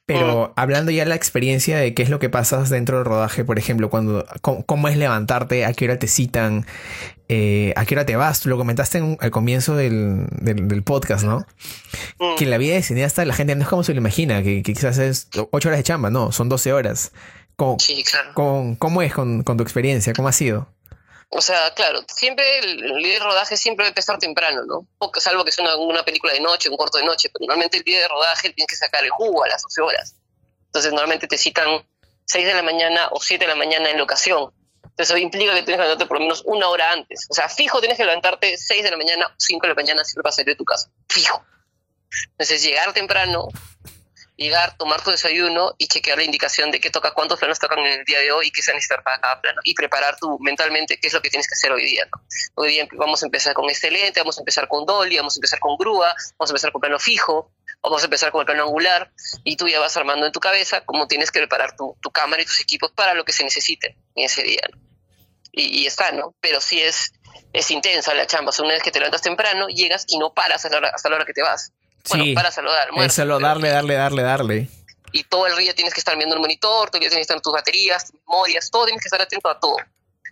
Pero 0.04 0.52
hablando 0.56 0.90
ya 0.90 1.04
de 1.04 1.08
la 1.08 1.14
experiencia 1.14 1.78
de 1.78 1.94
qué 1.94 2.02
es 2.02 2.10
lo 2.10 2.18
que 2.18 2.28
pasas 2.28 2.70
dentro 2.70 2.96
del 2.96 3.06
rodaje, 3.06 3.44
por 3.44 3.58
ejemplo, 3.58 3.88
cuando 3.88 4.26
cómo, 4.40 4.88
es 4.88 4.96
levantarte, 4.96 5.64
a 5.64 5.72
qué 5.72 5.84
hora 5.84 5.98
te 5.98 6.08
citan, 6.08 6.66
eh, 7.28 7.72
a 7.76 7.84
qué 7.84 7.94
hora 7.94 8.04
te 8.04 8.16
vas. 8.16 8.40
Tú 8.40 8.48
lo 8.48 8.58
comentaste 8.58 9.16
al 9.20 9.30
comienzo 9.30 9.76
del, 9.76 10.26
del, 10.32 10.82
podcast, 10.82 11.24
¿no? 11.24 11.46
Que 12.36 12.46
la 12.46 12.58
vida 12.58 12.74
de 12.74 12.82
cineasta 12.82 13.24
la 13.24 13.34
gente 13.34 13.54
no 13.54 13.62
es 13.62 13.68
como 13.68 13.84
se 13.84 13.94
lo 13.94 13.98
imagina, 13.98 14.42
que, 14.42 14.62
quizás 14.62 14.98
es 14.98 15.28
ocho 15.52 15.68
horas 15.68 15.78
de 15.78 15.84
chamba, 15.84 16.10
no, 16.10 16.32
son 16.32 16.48
12 16.48 16.72
horas. 16.72 17.12
¿Cómo, 17.54 17.78
sí, 17.78 18.02
claro. 18.02 18.32
¿cómo, 18.78 19.02
es 19.02 19.14
con, 19.14 19.44
con 19.44 19.56
tu 19.56 19.62
experiencia? 19.62 20.12
¿Cómo 20.14 20.26
ha 20.26 20.32
sido? 20.32 20.68
O 21.34 21.40
sea, 21.40 21.72
claro, 21.72 22.04
siempre 22.14 22.58
el, 22.58 23.02
día 23.02 23.14
de 23.14 23.18
rodaje 23.20 23.56
siempre 23.56 23.84
debe 23.84 23.92
empezar 23.92 24.18
temprano, 24.18 24.64
¿no? 24.66 24.86
Salvo 25.18 25.46
que 25.46 25.50
sea 25.50 25.76
una, 25.76 26.04
película 26.04 26.34
de 26.34 26.40
noche, 26.40 26.68
un 26.68 26.76
corto 26.76 26.98
de 26.98 27.04
noche, 27.04 27.30
pero 27.32 27.46
normalmente 27.46 27.78
el 27.78 27.84
día 27.84 28.00
de 28.00 28.08
rodaje 28.08 28.50
tienes 28.50 28.68
que 28.68 28.76
sacar 28.76 29.02
el 29.02 29.10
jugo 29.10 29.42
a 29.42 29.48
las 29.48 29.62
12 29.62 29.80
horas. 29.80 30.14
Entonces, 30.66 30.92
normalmente 30.92 31.26
te 31.26 31.38
citan 31.38 31.86
6 32.26 32.46
de 32.46 32.52
la 32.52 32.62
mañana 32.62 33.08
o 33.12 33.20
7 33.20 33.42
de 33.42 33.48
la 33.48 33.56
mañana 33.56 33.88
en 33.88 33.96
locación. 33.96 34.52
Entonces, 34.82 35.08
eso 35.08 35.16
implica 35.16 35.54
que 35.54 35.62
tienes 35.62 35.78
que 35.78 35.84
levantarte 35.84 36.04
por 36.04 36.18
lo 36.18 36.24
menos 36.24 36.42
una 36.44 36.68
hora 36.68 36.92
antes. 36.92 37.26
O 37.30 37.34
sea, 37.34 37.48
fijo 37.48 37.80
tienes 37.80 37.96
que 37.96 38.04
levantarte 38.04 38.58
6 38.58 38.84
de 38.84 38.90
la 38.90 38.98
mañana 38.98 39.26
o 39.26 39.34
5 39.38 39.62
de 39.62 39.68
la 39.68 39.74
mañana 39.74 40.04
siempre 40.04 40.24
para 40.24 40.32
salir 40.34 40.48
de 40.48 40.56
tu 40.56 40.66
casa. 40.66 40.90
Fijo. 41.08 41.42
Entonces, 42.32 42.62
llegar 42.62 42.92
temprano, 42.92 43.48
llegar, 44.42 44.76
tomar 44.76 45.02
tu 45.02 45.10
desayuno 45.10 45.74
y 45.78 45.86
chequear 45.86 46.18
la 46.18 46.24
indicación 46.24 46.70
de 46.70 46.80
qué 46.80 46.90
toca, 46.90 47.12
cuántos 47.12 47.38
planos 47.38 47.58
tocan 47.58 47.78
en 47.80 48.00
el 48.00 48.04
día 48.04 48.20
de 48.20 48.32
hoy 48.32 48.48
y 48.48 48.50
qué 48.50 48.62
se 48.62 48.72
necesita 48.72 49.02
para 49.02 49.20
cada 49.20 49.40
plano. 49.40 49.60
Y 49.64 49.74
preparar 49.74 50.16
tú 50.18 50.38
mentalmente 50.40 50.98
qué 50.98 51.08
es 51.08 51.12
lo 51.12 51.22
que 51.22 51.30
tienes 51.30 51.48
que 51.48 51.54
hacer 51.54 51.72
hoy 51.72 51.84
día. 51.84 52.06
Hoy 52.54 52.72
día 52.72 52.88
vamos 52.92 53.22
a 53.22 53.26
empezar 53.26 53.54
con 53.54 53.70
este 53.70 53.90
lente, 53.90 54.20
vamos 54.20 54.38
a 54.38 54.42
empezar 54.42 54.68
con 54.68 54.84
dolly, 54.84 55.16
vamos 55.16 55.36
a 55.36 55.38
empezar 55.38 55.58
con 55.58 55.76
grúa, 55.76 56.14
vamos 56.38 56.50
a 56.50 56.52
empezar 56.52 56.72
con 56.72 56.80
plano 56.80 56.98
fijo, 56.98 57.52
vamos 57.82 58.02
a 58.02 58.04
empezar 58.04 58.30
con 58.30 58.40
el 58.40 58.46
plano 58.46 58.64
angular 58.64 59.10
y 59.44 59.56
tú 59.56 59.68
ya 59.68 59.80
vas 59.80 59.96
armando 59.96 60.26
en 60.26 60.32
tu 60.32 60.40
cabeza 60.40 60.82
cómo 60.84 61.06
tienes 61.06 61.30
que 61.30 61.38
preparar 61.38 61.76
tu, 61.76 61.96
tu 62.00 62.10
cámara 62.10 62.42
y 62.42 62.44
tus 62.44 62.60
equipos 62.60 62.92
para 62.92 63.14
lo 63.14 63.24
que 63.24 63.32
se 63.32 63.44
necesite 63.44 63.96
en 64.14 64.24
ese 64.24 64.42
día. 64.42 64.68
Y, 65.54 65.86
está, 65.86 66.12
¿no? 66.12 66.34
Pero 66.40 66.62
sí 66.62 66.80
es, 66.80 67.12
es 67.52 67.70
intensa 67.70 68.14
la 68.14 68.26
chamba. 68.26 68.52
una 68.58 68.70
vez 68.70 68.82
que 68.82 68.90
te 68.90 68.98
levantas 68.98 69.20
temprano, 69.20 69.68
llegas 69.68 70.06
y 70.08 70.18
no 70.18 70.32
paras 70.32 70.64
hasta 70.64 70.80
la 70.80 70.88
hasta 70.88 71.10
la 71.10 71.16
hora 71.16 71.24
que 71.26 71.34
te 71.34 71.42
vas. 71.42 71.72
Bueno, 72.08 72.34
para 72.34 72.50
saludar. 72.50 72.88
es 72.96 73.12
saludarle, 73.12 73.68
darle, 73.68 73.94
darle, 73.94 74.22
darle. 74.22 74.68
Y 75.12 75.24
todo 75.24 75.46
el 75.46 75.56
día 75.56 75.74
tienes 75.74 75.92
que 75.92 76.00
estar 76.00 76.16
viendo 76.16 76.34
el 76.34 76.40
monitor, 76.40 76.88
todo 76.88 76.96
el 76.96 77.00
día 77.00 77.10
tienes 77.10 77.26
que 77.26 77.32
estar 77.32 77.40
tus 77.40 77.52
baterías, 77.52 78.10
tus 78.10 78.20
memorias, 78.26 78.70
todo 78.70 78.86
tienes 78.86 79.02
que 79.02 79.08
estar 79.08 79.20
atento 79.20 79.48
a 79.48 79.60
todo. 79.60 79.76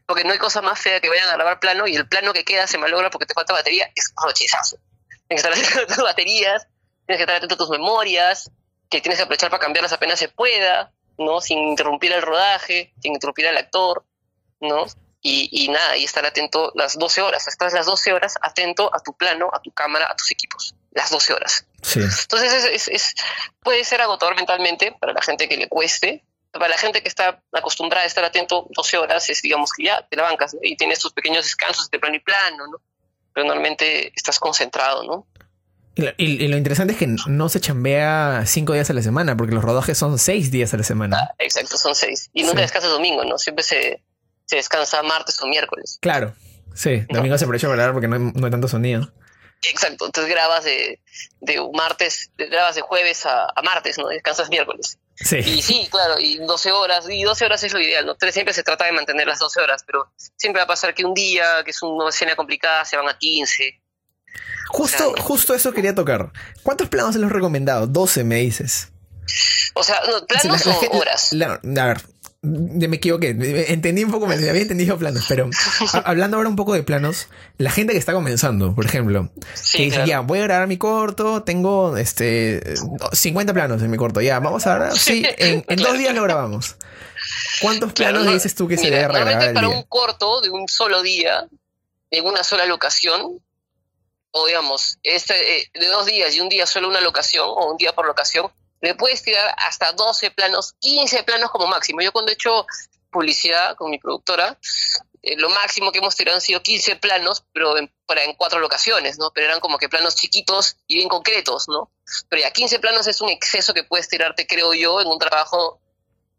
Porque 0.07 0.25
no 0.25 0.33
hay 0.33 0.39
cosa 0.39 0.63
más 0.63 0.81
fea 0.81 1.01
que 1.01 1.09
vayan 1.09 1.29
a 1.29 1.35
grabar 1.35 1.61
plano 1.61 1.87
y 1.87 1.95
el 1.95 2.09
plano 2.09 2.33
que 2.33 2.45
queda 2.45 2.67
se 2.67 2.79
malogra 2.79 3.11
porque 3.11 3.27
te 3.27 3.35
falta 3.35 3.53
batería, 3.53 3.91
es 3.95 4.13
rochizazo. 4.17 4.79
Tienes 5.29 5.43
que 5.43 5.49
estar 5.49 5.53
atento 5.53 5.93
a 5.93 5.95
tus 5.95 6.05
baterías, 6.05 6.67
tienes 7.07 7.19
que 7.19 7.23
estar 7.23 7.37
atento 7.37 7.55
a 7.55 7.59
tus 7.59 7.71
memorias, 7.71 8.51
que 8.89 9.01
tienes 9.01 9.19
que 9.19 9.25
aprovechar 9.25 9.51
para 9.51 9.61
cambiarlas 9.61 9.93
apenas 9.93 10.19
se 10.19 10.29
pueda, 10.29 10.93
¿no? 11.19 11.41
Sin 11.41 11.59
interrumpir 11.59 12.13
el 12.13 12.23
rodaje, 12.23 12.93
sin 13.01 13.13
interrumpir 13.13 13.47
al 13.47 13.57
actor, 13.57 14.05
¿no? 14.61 14.87
Y, 15.23 15.49
y, 15.53 15.69
nada, 15.69 15.99
y 15.99 16.05
estar 16.05 16.25
atento 16.25 16.73
las 16.75 16.99
12 16.99 17.21
horas. 17.21 17.47
Estás 17.47 17.75
las 17.75 17.87
12 17.87 18.15
horas 18.15 18.35
atento 18.41 18.91
a 18.95 19.01
tu 19.01 19.17
plano, 19.17 19.51
a 19.53 19.61
tu 19.61 19.71
cámara, 19.71 20.11
a 20.11 20.17
tus 20.17 20.31
equipos. 20.31 20.75
Las 20.93 21.11
12 21.11 21.33
horas. 21.33 21.67
Sí. 21.83 22.01
Entonces 22.01 22.65
es, 22.65 22.89
es, 22.89 23.15
puede 23.63 23.85
ser 23.85 24.01
agotador 24.01 24.37
mentalmente 24.37 24.93
para 25.01 25.13
la 25.13 25.23
gente 25.23 25.49
que 25.49 25.57
le 25.57 25.69
cueste. 25.69 26.25
Para 26.53 26.69
la 26.69 26.79
gente 26.79 27.01
que 27.01 27.09
está 27.09 27.41
acostumbrada 27.53 28.03
a 28.03 28.07
estar 28.07 28.25
atento 28.25 28.67
12 28.71 28.99
horas, 28.99 29.31
es 29.31 29.41
digamos 29.41 29.73
que 29.73 29.85
ya 29.85 30.05
te 30.09 30.17
la 30.17 30.25
bancas 30.25 30.57
y 30.61 30.77
tienes 30.77 30.99
tus 30.99 31.13
pequeños 31.13 31.45
descansos 31.45 31.89
de 31.91 31.99
plano 32.01 32.17
y 32.17 32.21
plano, 32.21 32.67
¿no? 32.67 32.81
Pero 33.33 33.47
normalmente 33.47 34.13
estás 34.17 34.41
concentrado, 34.41 35.05
¿no? 35.05 35.27
Y 36.17 36.49
lo, 36.49 36.57
interesante 36.57 36.95
es 36.95 36.99
que 36.99 37.07
no 37.07 37.49
se 37.49 37.61
chambea 37.61 38.45
cinco 38.47 38.73
días 38.73 38.89
a 38.91 38.95
la 38.95 39.03
semana, 39.03 39.37
porque 39.37 39.55
los 39.55 39.63
rodajes 39.63 39.99
son 39.99 40.19
seis 40.19 40.51
días 40.51 40.73
a 40.73 40.77
la 40.77 40.83
semana. 40.83 41.19
Ah, 41.21 41.35
exacto, 41.39 41.77
son 41.77 41.95
seis. 41.95 42.31
Y 42.33 42.45
nunca 42.45 42.61
descansas 42.61 42.91
domingo, 42.91 43.25
¿no? 43.25 43.39
Siempre 43.39 43.65
se, 43.65 44.03
se 44.47 44.57
descansa 44.57 45.03
martes 45.03 45.41
o 45.43 45.47
miércoles. 45.47 45.99
Claro, 46.01 46.35
sí. 46.75 47.05
Domingo 47.09 47.37
se 47.37 47.45
aprovecha 47.45 47.69
para 47.69 47.83
hablar 47.83 47.93
porque 47.93 48.09
no 48.09 48.47
hay, 48.47 48.51
tanto 48.51 48.69
sonido. 48.69 49.13
Exacto, 49.69 50.07
entonces 50.07 50.33
grabas 50.33 50.65
de, 50.65 51.01
de 51.41 51.61
martes, 51.75 52.31
grabas 52.37 52.75
de 52.75 52.81
jueves 52.81 53.27
a, 53.27 53.47
a 53.55 53.63
martes, 53.63 53.99
¿no? 53.99 54.09
Descansas 54.09 54.49
miércoles. 54.49 54.99
Sí. 55.17 55.37
Y 55.37 55.61
sí, 55.61 55.89
claro, 55.91 56.19
y 56.19 56.39
12 56.39 56.73
horas, 56.73 57.05
y 57.11 57.23
12 57.23 57.45
horas 57.45 57.63
es 57.63 57.75
lo 57.75 57.81
ideal, 57.81 58.07
¿no? 58.07 58.17
Siempre 58.31 58.55
se 58.55 58.63
trata 58.63 58.87
de 58.87 58.93
mantener 58.93 59.27
las 59.27 59.39
12 59.39 59.61
horas, 59.61 59.83
pero 59.87 60.11
siempre 60.37 60.61
va 60.61 60.65
a 60.65 60.69
pasar 60.69 60.95
que 60.95 61.05
un 61.05 61.13
día, 61.13 61.63
que 61.65 61.73
es 61.73 61.83
una 61.83 62.09
escena 62.09 62.37
complicada, 62.37 62.87
se 62.87 62.97
van 62.97 63.09
a 63.09 63.19
15. 63.19 63.81
Justo, 64.69 65.15
justo 65.21 65.55
eso 65.55 65.73
quería 65.73 65.95
tocar. 65.95 66.33
¿Cuántos 66.63 66.89
planos 66.89 67.15
se 67.15 67.19
los 67.19 67.31
recomendado? 67.31 67.87
12 67.87 68.25
me 68.25 68.37
dices. 68.37 68.89
O 69.75 69.83
sea, 69.83 70.01
planos 70.27 70.67
o 70.67 70.91
horas. 70.93 71.33
a 71.33 71.87
ver, 71.87 72.01
me 72.43 72.97
equivoqué, 72.97 73.37
entendí 73.69 74.03
un 74.03 74.11
poco, 74.11 74.27
me 74.27 74.35
había 74.35 74.63
entendido 74.63 74.97
planos, 74.97 75.27
pero 75.29 75.51
hablando 76.05 76.39
ahora 76.39 76.49
un 76.49 76.57
poco 76.57 76.73
de 76.73 76.83
planos, 76.83 77.29
la 77.59 77.71
gente 77.71 77.93
que 77.93 77.99
está 77.99 78.15
comenzando, 78.15 78.75
por 78.75 78.87
ejemplo, 78.87 79.31
que 79.73 79.85
dice, 79.85 80.07
ya, 80.07 80.21
voy 80.21 80.39
a 80.39 80.43
grabar 80.45 80.67
mi 80.67 80.79
corto, 80.79 81.43
tengo 81.43 81.97
este 81.99 82.75
50 83.13 83.53
planos 83.53 83.83
en 83.83 83.91
mi 83.91 83.99
corto, 83.99 84.23
ya, 84.23 84.39
vamos 84.41 84.67
a 84.67 84.75
grabar, 84.75 84.99
sí, 84.99 85.23
en, 85.37 85.65
dos 85.77 85.99
días 85.99 86.15
lo 86.15 86.23
grabamos. 86.25 86.77
¿Cuántos 87.61 87.93
planos 87.93 88.27
dices 88.27 88.55
tú 88.55 88.67
que 88.67 88.79
se 88.79 88.91
debe 88.91 89.03
grabar? 89.03 89.53
para 89.53 89.69
un 89.69 89.83
corto 89.83 90.41
de 90.41 90.49
un 90.49 90.67
solo 90.67 91.03
día, 91.03 91.47
en 92.11 92.25
una 92.25 92.43
sola 92.43 92.65
locación, 92.65 93.39
o 94.31 94.47
digamos, 94.47 94.99
este, 95.03 95.59
eh, 95.59 95.71
de 95.75 95.87
dos 95.89 96.07
días 96.07 96.35
y 96.35 96.41
un 96.41 96.49
día 96.49 96.67
solo 96.67 96.89
una 96.89 97.03
locación, 97.03 97.47
o 97.47 97.71
un 97.71 97.77
día 97.77 97.93
por 97.93 98.07
locación, 98.07 98.51
le 98.81 98.95
puedes 98.95 99.23
tirar 99.23 99.55
hasta 99.59 99.93
12 99.93 100.31
planos, 100.31 100.75
15 100.81 101.23
planos 101.25 101.51
como 101.51 101.67
máximo. 101.67 102.01
Yo 102.01 102.13
cuando 102.13 102.31
he 102.31 102.35
hecho 102.35 102.67
publicidad 103.11 103.77
con 103.77 103.91
mi 103.91 103.99
productora, 103.99 104.59
eh, 105.23 105.37
lo 105.37 105.51
máximo 105.51 105.93
que 105.93 105.99
hemos 105.99 106.17
tirado 106.17 106.37
han 106.37 106.41
sido 106.41 106.63
15 106.63 106.97
planos, 106.97 107.45
pero 107.53 107.77
en, 107.77 107.93
para, 108.07 108.25
en 108.25 108.35
cuatro 108.35 108.59
locaciones, 108.59 109.19
¿no? 109.19 109.31
Pero 109.35 109.49
eran 109.49 109.61
como 109.61 109.79
que 109.79 109.89
planos 109.89 110.15
chiquitos 110.17 110.77
y 110.87 110.95
bien 110.95 111.09
concretos, 111.09 111.69
¿no? 111.69 111.91
Pero 112.29 112.43
ya 112.43 112.53
15 112.53 112.79
planos 112.79 113.07
es 113.07 113.21
un 113.21 113.29
exceso 113.29 113.75
que 113.75 113.85
puedes 113.85 114.09
tirarte, 114.09 114.47
creo 114.47 114.73
yo, 114.73 115.01
en 115.01 115.09
un 115.09 115.19
trabajo 115.19 115.81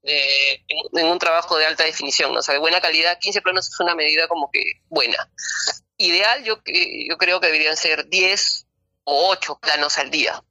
en, 0.04 1.06
un 1.06 1.20
trabajo 1.20 1.58
de 1.58 1.66
alta 1.66 1.84
definición, 1.84 2.34
¿no? 2.34 2.40
o 2.40 2.42
sea, 2.42 2.54
de 2.54 2.60
buena 2.60 2.82
calidad, 2.82 3.20
15 3.20 3.42
planos 3.42 3.68
es 3.68 3.80
una 3.80 3.96
medida 3.96 4.28
como 4.28 4.50
que 4.52 4.82
buena. 4.90 5.30
Ideal, 5.98 6.44
yo, 6.44 6.60
yo 6.66 7.18
creo 7.18 7.40
que 7.40 7.48
deberían 7.48 7.78
ser 7.78 8.08
10 8.08 8.66
o 9.04 9.30
8 9.30 9.60
planos 9.62 9.98
al 9.98 10.10
día. 10.10 10.44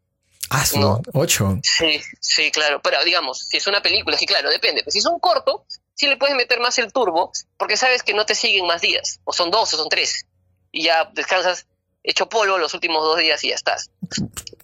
Ah, 0.51 0.65
¿no? 0.75 1.01
ocho. 1.13 1.59
Sí, 1.63 2.03
sí, 2.19 2.51
claro. 2.51 2.81
Pero 2.83 3.03
digamos, 3.05 3.39
si 3.49 3.57
es 3.57 3.67
una 3.69 3.81
película, 3.81 4.17
sí, 4.17 4.27
claro, 4.27 4.51
depende. 4.51 4.83
Pero 4.83 4.91
si 4.91 4.99
es 4.99 5.07
un 5.07 5.21
corto, 5.21 5.65
sí 5.95 6.09
le 6.09 6.17
puedes 6.17 6.35
meter 6.35 6.59
más 6.59 6.77
el 6.79 6.93
turbo, 6.93 7.31
porque 7.57 7.77
sabes 7.77 8.03
que 8.03 8.15
no 8.15 8.27
te 8.27 8.35
siguen 8.35 8.67
más 8.67 8.81
días. 8.81 9.21
O 9.25 9.33
son 9.33 9.51
dos 9.51 9.73
o 9.75 9.77
son 9.77 9.89
tres. 9.89 10.27
Y 10.73 10.85
ya 10.85 11.09
descansas 11.15 11.67
hecho 12.03 12.29
polvo 12.29 12.59
los 12.59 12.75
últimos 12.75 13.03
dos 13.03 13.19
días 13.19 13.43
y 13.45 13.51
ya 13.51 13.55
estás. 13.55 13.91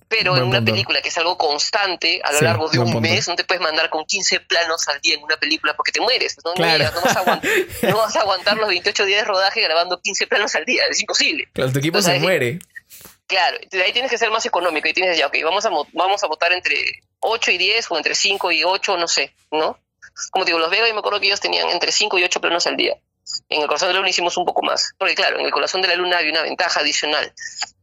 Pero 0.09 0.37
en 0.37 0.45
una 0.45 0.65
película 0.65 1.01
que 1.03 1.09
es 1.09 1.19
algo 1.19 1.37
constante 1.37 2.21
a 2.23 2.33
lo 2.33 2.41
largo 2.41 2.69
de 2.69 2.79
un 2.79 3.01
mes, 3.01 3.27
no 3.29 3.35
te 3.35 3.45
puedes 3.45 3.63
mandar 3.63 3.91
con 3.91 4.05
15 4.05 4.41
planos 4.41 4.87
al 4.89 5.01
día 5.01 5.17
en 5.17 5.23
una 5.23 5.37
película 5.37 5.75
porque 5.75 5.93
te 5.93 6.01
mueres. 6.01 6.37
¿no? 6.45 6.55
Claro. 6.55 6.85
No, 6.95 7.01
vas 7.03 7.17
a 7.17 7.21
aguantar, 7.21 7.51
no, 7.83 7.97
vas 7.97 8.17
a 8.17 8.21
aguantar, 8.21 8.57
los 8.57 8.69
28 8.69 9.05
días 9.05 9.21
de 9.21 9.25
rodaje 9.25 9.61
grabando 9.63 10.01
15 10.01 10.27
planos 10.29 10.55
al 10.55 10.65
día. 10.65 10.83
Es 10.91 11.01
imposible. 11.01 11.49
Claro, 11.53 11.73
tu 11.73 11.79
equipo 11.79 12.01
se 12.03 12.19
muere. 12.21 12.61
Claro, 13.27 13.59
ahí 13.85 13.93
tienes 13.93 14.11
que 14.11 14.19
ser 14.19 14.31
más 14.31 14.47
económico 14.47 14.87
y 14.89 14.93
tienes 14.93 15.19
ya, 15.19 15.27
ok, 15.27 15.37
vamos 15.43 15.67
a, 15.67 15.71
vamos 15.93 16.23
a 16.23 16.27
votar 16.29 16.53
entre 16.53 16.77
8 17.19 17.51
y 17.51 17.59
10 17.59 17.91
o 17.91 17.97
entre 17.97 18.15
5 18.15 18.53
y 18.53 18.63
8, 18.63 18.97
no 18.97 19.09
sé, 19.09 19.35
¿no? 19.51 19.81
Como 20.31 20.45
digo, 20.45 20.61
los 20.61 20.71
Vega, 20.71 20.89
y 20.89 20.93
me 20.93 21.01
acuerdo 21.01 21.19
que 21.19 21.27
ellos 21.27 21.41
tenían 21.41 21.69
entre 21.71 21.91
5 21.91 22.19
y 22.19 22.25
8 22.25 22.41
planos 22.41 22.67
al 22.69 22.77
día. 22.77 22.97
En 23.49 23.63
el 23.63 23.67
Corazón 23.67 23.89
de 23.89 23.95
la 23.95 23.99
Luna 23.99 24.11
hicimos 24.11 24.37
un 24.37 24.45
poco 24.45 24.63
más, 24.63 24.95
porque 24.97 25.17
claro, 25.17 25.41
en 25.41 25.47
el 25.47 25.51
Corazón 25.51 25.83
de 25.83 25.89
la 25.89 25.97
Luna 25.97 26.19
había 26.19 26.31
una 26.31 26.43
ventaja 26.43 26.81
adicional. 26.81 27.35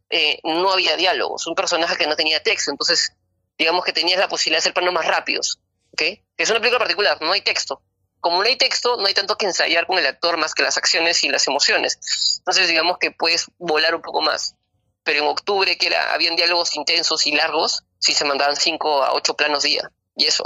Eh, 0.10 0.39
no 0.43 0.71
había 0.71 0.95
diálogos, 0.95 1.45
un 1.47 1.56
personaje 1.56 1.97
que 1.97 2.08
no 2.08 2.15
tenía 2.15 2.41
texto, 2.41 2.71
entonces 2.71 3.12
digamos 3.58 3.84
que 3.84 3.91
tenías 3.91 4.19
la 4.19 4.29
posibilidad 4.29 4.58
de 4.58 4.60
hacer 4.60 4.73
planos 4.73 4.93
más 4.93 5.06
rápidos, 5.06 5.60
¿ok? 5.91 6.03
Es 6.38 6.49
una 6.49 6.60
película 6.60 6.79
particular, 6.79 7.17
no 7.21 7.34
hay 7.34 7.41
texto. 7.41 7.82
Como 8.21 8.41
no 8.41 8.47
hay 8.47 8.56
texto, 8.56 8.95
no 8.95 9.06
hay 9.06 9.13
tanto 9.13 9.38
que 9.38 9.45
ensayar 9.45 9.86
con 9.86 9.97
el 9.97 10.06
actor 10.06 10.38
más 10.38 10.53
que 10.53 10.63
las 10.63 10.77
acciones 10.77 11.21
y 11.25 11.27
las 11.27 11.45
emociones. 11.47 11.99
Entonces 12.38 12.69
digamos 12.69 12.97
que 12.97 13.12
puedes 13.12 13.47
volar 13.58 13.93
un 13.95 14.01
poco 14.01 14.21
más 14.21 14.56
pero 15.03 15.19
en 15.19 15.27
octubre, 15.27 15.77
que 15.77 15.87
era, 15.87 16.13
habían 16.13 16.35
diálogos 16.35 16.75
intensos 16.75 17.27
y 17.27 17.33
largos, 17.33 17.83
sí 17.99 18.13
se 18.13 18.25
mandaban 18.25 18.55
5 18.55 19.03
a 19.03 19.13
8 19.13 19.35
planos 19.35 19.63
día, 19.63 19.91
y 20.15 20.25
eso. 20.25 20.45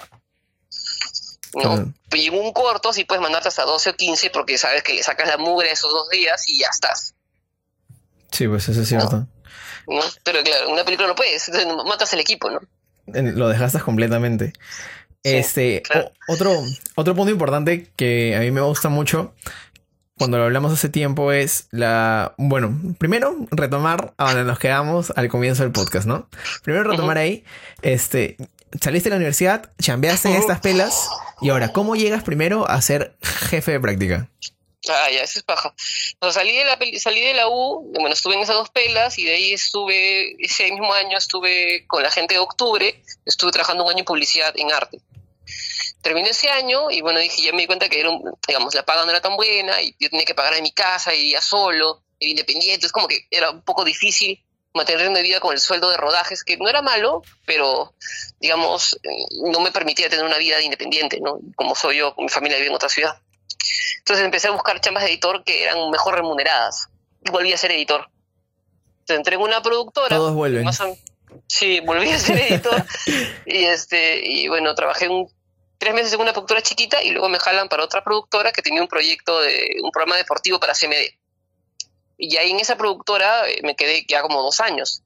¿no? 1.56 1.94
Y 2.12 2.28
en 2.28 2.34
un 2.36 2.52
corto 2.54 2.94
sí 2.94 3.06
puedes 3.06 3.22
mandarte 3.22 3.48
hasta 3.48 3.64
12 3.64 3.92
o 3.92 3.96
15 3.96 4.30
porque 4.32 4.58
sabes 4.58 4.84
que 4.84 4.94
le 4.94 5.04
sacas 5.04 5.28
la 5.28 5.38
mugre 5.38 5.72
esos 5.72 5.92
dos 5.92 6.10
días 6.10 6.48
y 6.48 6.60
ya 6.60 6.68
estás. 6.72 7.16
Sí, 8.32 8.48
pues 8.48 8.68
eso 8.70 8.82
es 8.82 8.88
cierto. 8.88 9.28
¿No? 9.88 10.02
Pero 10.24 10.44
claro, 10.44 10.68
en 10.68 10.74
una 10.74 10.84
película 10.84 11.08
no 11.08 11.16
puedes, 11.16 11.48
entonces 11.48 11.74
matas 11.86 12.12
el 12.14 12.20
equipo, 12.20 12.50
¿no? 12.50 12.60
Lo 13.08 13.48
dejaste 13.48 13.80
completamente. 13.80 14.54
este, 15.24 15.84
otro, 16.28 16.62
otro 16.96 17.16
punto 17.16 17.32
importante 17.32 17.92
que 17.96 18.36
a 18.36 18.40
mí 18.40 18.52
me 18.52 18.62
gusta 18.62 18.90
mucho 18.90 19.34
cuando 20.18 20.38
lo 20.38 20.46
hablamos 20.46 20.72
hace 20.74 20.90
tiempo 20.90 21.32
es 21.32 21.68
la... 21.72 22.34
Bueno, 22.38 22.76
primero 22.98 23.36
retomar 23.52 24.14
a 24.18 24.26
donde 24.26 24.44
nos 24.44 24.60
quedamos 24.60 25.14
al 25.16 25.30
comienzo 25.30 25.64
del 25.64 25.72
podcast, 25.72 26.08
¿no? 26.08 26.28
Primero 26.64 26.90
retomar 26.90 27.18
ahí, 27.18 27.44
este, 27.82 28.38
saliste 28.82 29.10
de 29.10 29.12
la 29.12 29.18
universidad, 29.18 29.72
chambeaste 29.80 30.30
en 30.30 30.36
estas 30.36 30.60
pelas 30.60 31.10
y 31.42 31.50
ahora, 31.50 31.72
¿cómo 31.72 31.96
llegas 31.96 32.24
primero 32.24 32.68
a 32.70 32.82
ser 32.82 33.16
jefe 33.22 33.74
de 33.74 33.80
práctica? 33.80 34.30
Ah, 34.90 35.10
ya, 35.12 35.22
eso 35.22 35.40
es 35.40 35.44
paja. 35.44 35.74
Salí 36.32 36.56
de 36.56 36.66
la 36.66 36.80
salí 37.00 37.22
de 37.22 37.34
la 37.34 37.50
U, 37.50 37.92
bueno, 37.94 38.14
estuve 38.14 38.36
en 38.36 38.42
esas 38.42 38.56
dos 38.56 38.70
pelas 38.70 39.20
y 39.20 39.26
de 39.26 39.34
ahí 39.34 39.54
estuve, 39.54 40.36
ese 40.44 40.72
mismo 40.72 40.94
año 40.94 41.18
estuve 41.18 41.86
con 41.88 42.04
la 42.04 42.12
gente 42.12 42.36
de 42.36 42.40
octubre, 42.40 43.02
estuve 43.26 43.52
trabajando 43.52 43.84
un 43.84 43.92
año 43.92 44.00
en 44.00 44.06
publicidad 44.06 44.54
en 44.56 44.72
arte 44.72 45.02
terminé 46.02 46.30
ese 46.30 46.50
año 46.50 46.90
y 46.92 47.02
bueno, 47.02 47.20
dije, 47.20 47.42
ya 47.42 47.52
me 47.52 47.62
di 47.62 47.68
cuenta 47.68 47.90
que 47.90 48.00
era 48.00 48.10
digamos, 48.48 48.74
la 48.76 48.84
paga 48.84 49.04
no 49.06 49.12
era 49.12 49.22
tan 49.22 49.36
buena 49.36 49.82
y 49.82 49.96
yo 50.00 50.10
tenía 50.10 50.26
que 50.26 50.36
pagar 50.36 50.54
en 50.54 50.64
mi 50.64 50.72
casa, 50.72 51.14
y 51.14 51.20
iría 51.20 51.42
solo, 51.42 52.04
era 52.20 52.30
independiente, 52.30 52.86
es 52.86 52.92
como 52.92 53.08
que 53.08 53.28
era 53.30 53.52
un 53.52 53.62
poco 53.62 53.84
difícil 53.84 54.44
mantener 54.74 55.10
una 55.10 55.22
vida 55.22 55.40
con 55.40 55.54
el 55.54 55.60
sueldo 55.60 55.90
de 55.90 55.98
rodajes, 55.98 56.44
que 56.44 56.58
no 56.58 56.70
era 56.70 56.82
malo, 56.82 57.24
pero 57.46 57.94
digamos, 58.40 58.98
eh, 59.04 59.10
no 59.52 59.60
me 59.60 59.72
permitía 59.72 60.10
tener 60.10 60.24
una 60.24 60.38
vida 60.38 60.62
independiente, 60.62 61.20
¿no? 61.20 61.40
Como 61.56 61.76
soy 61.76 61.98
yo, 61.98 62.14
mi 62.18 62.30
familia 62.30 62.58
vive 62.58 62.70
en 62.70 62.76
otra 62.76 62.90
ciudad. 62.90 63.20
Entonces 64.00 64.24
empecé 64.24 64.48
a 64.48 64.52
buscar 64.52 64.80
chambas 64.80 65.04
de 65.04 65.10
editor 65.10 65.44
que 65.44 65.64
eran 65.64 65.90
mejor 65.90 66.16
remuneradas. 66.16 66.88
Y 67.26 67.32
volví 67.32 67.52
a 67.52 67.58
ser 67.58 67.72
editor. 67.72 68.08
Entonces 69.00 69.18
entré 69.18 69.36
en 69.36 69.42
una 69.42 69.62
productora. 69.62 70.16
Todos 70.16 70.34
vuelven. 70.34 70.66
sí, 71.48 71.80
volví 71.82 72.10
a 72.10 72.20
ser 72.20 72.38
editor. 72.38 72.86
y 73.46 73.66
este, 73.66 74.22
y 74.24 74.48
bueno, 74.48 74.76
trabajé 74.76 75.10
un 75.10 75.30
tres 75.78 75.94
meses 75.94 76.14
en 76.14 76.22
una 76.22 76.34
productora 76.34 76.62
chiquita 76.62 77.02
y 77.04 77.12
luego 77.12 77.30
me 77.30 77.40
jalan 77.40 77.70
para 77.70 77.84
otra 77.84 78.04
productora 78.04 78.52
que 78.52 78.62
tenía 78.62 78.82
un 78.82 78.88
proyecto 78.88 79.40
de 79.42 79.78
un 79.84 79.92
programa 79.92 80.18
deportivo 80.18 80.60
para 80.60 80.74
CMD. 80.74 81.16
Y 82.18 82.38
ahí 82.38 82.52
en 82.52 82.60
esa 82.60 82.78
productora 82.78 83.48
eh, 83.50 83.60
me 83.64 83.76
quedé 83.76 84.06
ya 84.08 84.22
como 84.22 84.42
dos 84.42 84.60
años. 84.60 85.04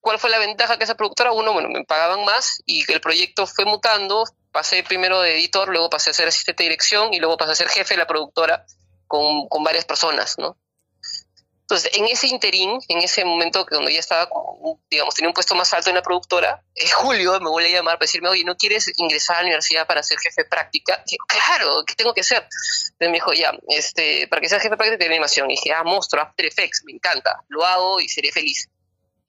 ¿Cuál 0.00 0.18
fue 0.18 0.30
la 0.30 0.38
ventaja 0.38 0.78
que 0.78 0.84
esa 0.84 0.94
productora? 0.94 1.32
Uno, 1.32 1.52
bueno, 1.52 1.68
me 1.68 1.84
pagaban 1.84 2.24
más 2.24 2.62
y 2.64 2.90
el 2.90 3.00
proyecto 3.00 3.46
fue 3.46 3.64
mutando. 3.64 4.24
Pasé 4.52 4.82
primero 4.82 5.20
de 5.20 5.36
editor, 5.36 5.68
luego 5.68 5.90
pasé 5.90 6.10
a 6.10 6.14
ser 6.14 6.28
asistente 6.28 6.62
de 6.62 6.70
dirección 6.70 7.12
y 7.12 7.18
luego 7.18 7.36
pasé 7.36 7.52
a 7.52 7.56
ser 7.56 7.68
jefe 7.68 7.94
de 7.94 7.98
la 7.98 8.06
productora 8.06 8.64
con, 9.06 9.48
con 9.48 9.62
varias 9.62 9.84
personas, 9.84 10.36
¿no? 10.38 10.56
Entonces, 11.70 11.90
en 11.96 12.06
ese 12.06 12.28
interín, 12.28 12.78
en 12.88 12.98
ese 12.98 13.26
momento 13.26 13.66
que 13.66 13.74
cuando 13.74 13.90
ya 13.90 14.00
estaba, 14.00 14.26
digamos, 14.90 15.14
tenía 15.14 15.28
un 15.28 15.34
puesto 15.34 15.54
más 15.54 15.70
alto 15.74 15.90
en 15.90 15.96
la 15.96 16.02
productora, 16.02 16.64
en 16.74 16.88
julio 16.96 17.38
me 17.40 17.50
vuelve 17.50 17.68
a 17.68 17.72
llamar 17.72 17.96
para 17.96 18.06
decirme, 18.06 18.30
oye, 18.30 18.42
¿no 18.42 18.56
quieres 18.56 18.90
ingresar 18.96 19.36
a 19.36 19.40
la 19.40 19.48
universidad 19.48 19.86
para 19.86 20.02
ser 20.02 20.18
jefe 20.18 20.44
de 20.44 20.48
práctica? 20.48 21.02
Y 21.06 21.18
claro, 21.18 21.84
¿qué 21.86 21.94
tengo 21.94 22.14
que 22.14 22.22
hacer? 22.22 22.38
Entonces 22.38 22.96
me 23.00 23.12
dijo, 23.12 23.34
ya, 23.34 23.52
este, 23.68 24.26
para 24.28 24.40
que 24.40 24.48
seas 24.48 24.62
jefe 24.62 24.70
de 24.70 24.76
práctica 24.78 24.96
de 24.96 25.10
animación. 25.10 25.50
Y 25.50 25.56
dije, 25.56 25.72
ah, 25.74 25.84
monstruo, 25.84 26.22
After 26.22 26.46
Effects, 26.46 26.84
me 26.86 26.92
encanta, 26.92 27.44
lo 27.48 27.62
hago 27.66 28.00
y 28.00 28.08
seré 28.08 28.32
feliz. 28.32 28.70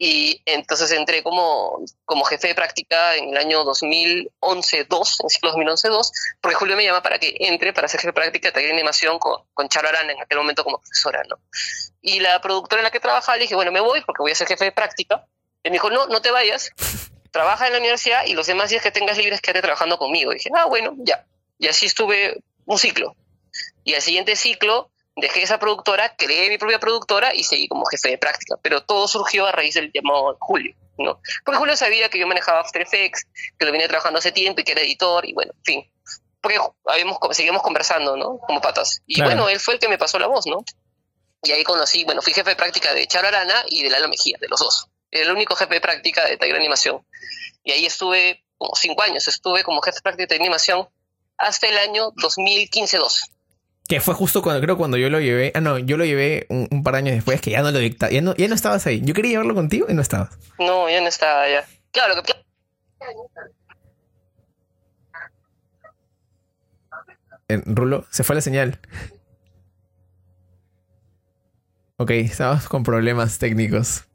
Y 0.02 0.42
entonces 0.46 0.90
entré 0.94 1.22
como, 1.22 1.84
como 2.06 2.24
jefe 2.24 2.48
de 2.48 2.56
práctica 2.56 3.18
en 3.18 3.32
el 3.32 3.38
año 3.38 3.66
2011-2, 3.66 4.30
en 4.32 4.80
el 4.80 4.88
2011-2, 4.88 6.12
porque 6.40 6.56
Julio 6.56 6.78
me 6.78 6.86
llama 6.86 7.04
para 7.04 7.20
que 7.20 7.36
entre 7.42 7.74
para 7.74 7.90
ser 7.90 8.00
jefe 8.00 8.08
de 8.08 8.14
práctica 8.14 8.52
de 8.52 8.72
animación 8.72 9.20
con, 9.20 9.44
con 9.54 9.68
Charo 9.68 9.90
Arana 9.90 10.14
en 10.14 10.22
aquel 10.22 10.38
momento 10.38 10.64
como 10.64 10.80
profesora, 10.80 11.22
¿no? 11.28 11.38
Y 12.02 12.22
la 12.22 12.40
productora 12.40 12.80
en 12.80 12.86
la 12.86 12.92
que 12.92 13.02
trabajaba 13.02 13.36
le 13.36 13.42
dije, 13.42 13.56
bueno, 13.56 13.74
me 13.74 13.82
voy 13.82 14.00
porque 14.06 14.22
voy 14.22 14.32
a 14.32 14.36
ser 14.36 14.48
jefe 14.48 14.64
de 14.64 14.72
práctica. 14.72 15.26
Y 15.64 15.70
me 15.70 15.74
dijo, 15.74 15.90
no, 15.90 16.08
no 16.08 16.22
te 16.22 16.32
vayas, 16.32 16.72
trabaja 17.32 17.68
en 17.68 17.74
la 17.74 17.80
universidad 17.80 18.26
y 18.26 18.36
los 18.36 18.48
demás 18.48 18.70
días 18.70 18.82
que 18.82 18.92
tengas 18.92 19.18
libres 19.18 19.42
quédate 19.42 19.64
trabajando 19.64 19.98
conmigo. 19.98 20.32
Y 20.32 20.36
dije, 20.36 20.50
ah, 20.56 20.66
bueno, 20.66 20.96
ya. 21.00 21.26
Y 21.58 21.68
así 21.68 21.88
estuve 21.88 22.42
un 22.66 22.80
ciclo. 22.80 23.18
Y 23.84 23.96
al 23.96 24.02
siguiente 24.02 24.38
ciclo 24.38 24.92
dejé 25.20 25.44
esa 25.44 25.60
productora, 25.60 26.16
creé 26.16 26.50
mi 26.50 26.58
propia 26.58 26.80
productora 26.80 27.34
y 27.34 27.44
seguí 27.44 27.68
como 27.68 27.86
jefe 27.86 28.10
de 28.10 28.18
práctica. 28.18 28.58
Pero 28.62 28.84
todo 28.84 29.08
surgió 29.08 29.46
a 29.46 29.52
raíz 29.52 29.76
del 29.76 29.92
llamado 29.94 30.38
Julio, 30.40 30.76
¿no? 30.98 31.20
Porque 31.44 31.58
Julio 31.58 31.76
sabía 31.76 32.10
que 32.10 32.20
yo 32.20 32.28
manejaba 32.28 32.62
After 32.62 32.82
Effects, 32.82 33.26
que 33.58 33.66
lo 33.66 33.72
venía 33.72 33.88
trabajando 33.88 34.20
hace 34.20 34.32
tiempo 34.32 34.62
y 34.62 34.64
que 34.64 34.74
era 34.74 34.82
editor 34.82 35.28
y 35.28 35.34
bueno, 35.34 35.54
en 35.56 35.64
fin. 35.64 35.92
Porque 36.42 36.60
habíamos, 36.86 37.18
seguíamos 37.32 37.62
conversando, 37.62 38.16
¿no? 38.16 38.38
Como 38.40 38.62
patas. 38.62 39.02
Y 39.06 39.22
bueno, 39.22 39.50
él 39.50 39.60
fue 39.60 39.76
el 39.76 39.80
que 39.80 39.90
me 39.90 39.98
pasó 39.98 40.20
la 40.20 40.28
voz, 40.28 40.46
¿no? 40.48 40.64
Y 41.44 41.52
ahí 41.52 41.64
conocí, 41.64 42.04
bueno, 42.04 42.22
fui 42.22 42.34
jefe 42.34 42.50
de 42.50 42.56
práctica 42.56 42.94
de 42.94 43.08
Charo 43.08 43.28
Arana 43.28 43.64
y 43.68 43.84
de 43.84 43.90
Lalo 43.90 44.10
Mejía, 44.10 44.38
de 44.40 44.48
los 44.48 44.60
dos. 44.60 44.88
Era 45.12 45.26
el 45.26 45.32
único 45.32 45.56
jefe 45.56 45.76
de 45.76 45.82
práctica 45.82 46.26
de 46.26 46.38
Tiger 46.38 46.56
Animación. 46.56 47.06
Y 47.64 47.72
ahí 47.72 47.86
estuve 47.86 48.44
como 48.58 48.76
cinco 48.76 49.02
años, 49.04 49.28
estuve 49.28 49.64
como 49.64 49.82
jefe 49.82 49.98
de 49.98 50.02
práctica 50.02 50.28
de 50.28 50.36
animación 50.36 50.88
hasta 51.38 51.68
el 51.68 51.78
año 51.78 52.12
2015-2. 52.12 53.32
Que 53.90 54.00
fue 54.00 54.14
justo 54.14 54.44
cuando 54.44 54.62
creo 54.62 54.78
cuando 54.78 54.98
yo 54.98 55.10
lo 55.10 55.20
llevé. 55.20 55.52
Ah, 55.56 55.62
no, 55.62 55.80
yo 55.80 55.98
lo 55.98 56.06
llevé 56.06 56.46
un, 56.50 56.84
par 56.84 56.94
de 56.94 57.00
años 57.00 57.16
después 57.16 57.42
que 57.42 57.50
ya 57.50 57.64
no 57.64 57.72
lo 57.72 57.80
dictaba. 57.80 58.12
Ya 58.12 58.22
no, 58.22 58.36
ya 58.36 58.48
no 58.48 58.54
estabas 58.54 58.86
ahí. 58.86 59.02
Yo 59.04 59.16
quería 59.16 59.32
llevarlo 59.32 59.56
contigo 59.56 59.88
y 59.90 59.96
no 59.96 60.04
estabas. 60.04 60.38
No, 60.60 60.88
ya 60.88 61.02
no 61.02 61.08
estaba 61.08 61.50
ya. 61.50 61.66
Claro 61.92 62.22
que. 62.22 62.34
Rulo, 67.66 68.06
se 68.12 68.24
fue 68.24 68.36
la 68.36 68.42
señal. 68.42 68.80
Ok, 71.98 72.12
estamos 72.12 72.70
con 72.70 72.84
problemas 72.84 73.40
técnicos. 73.40 74.09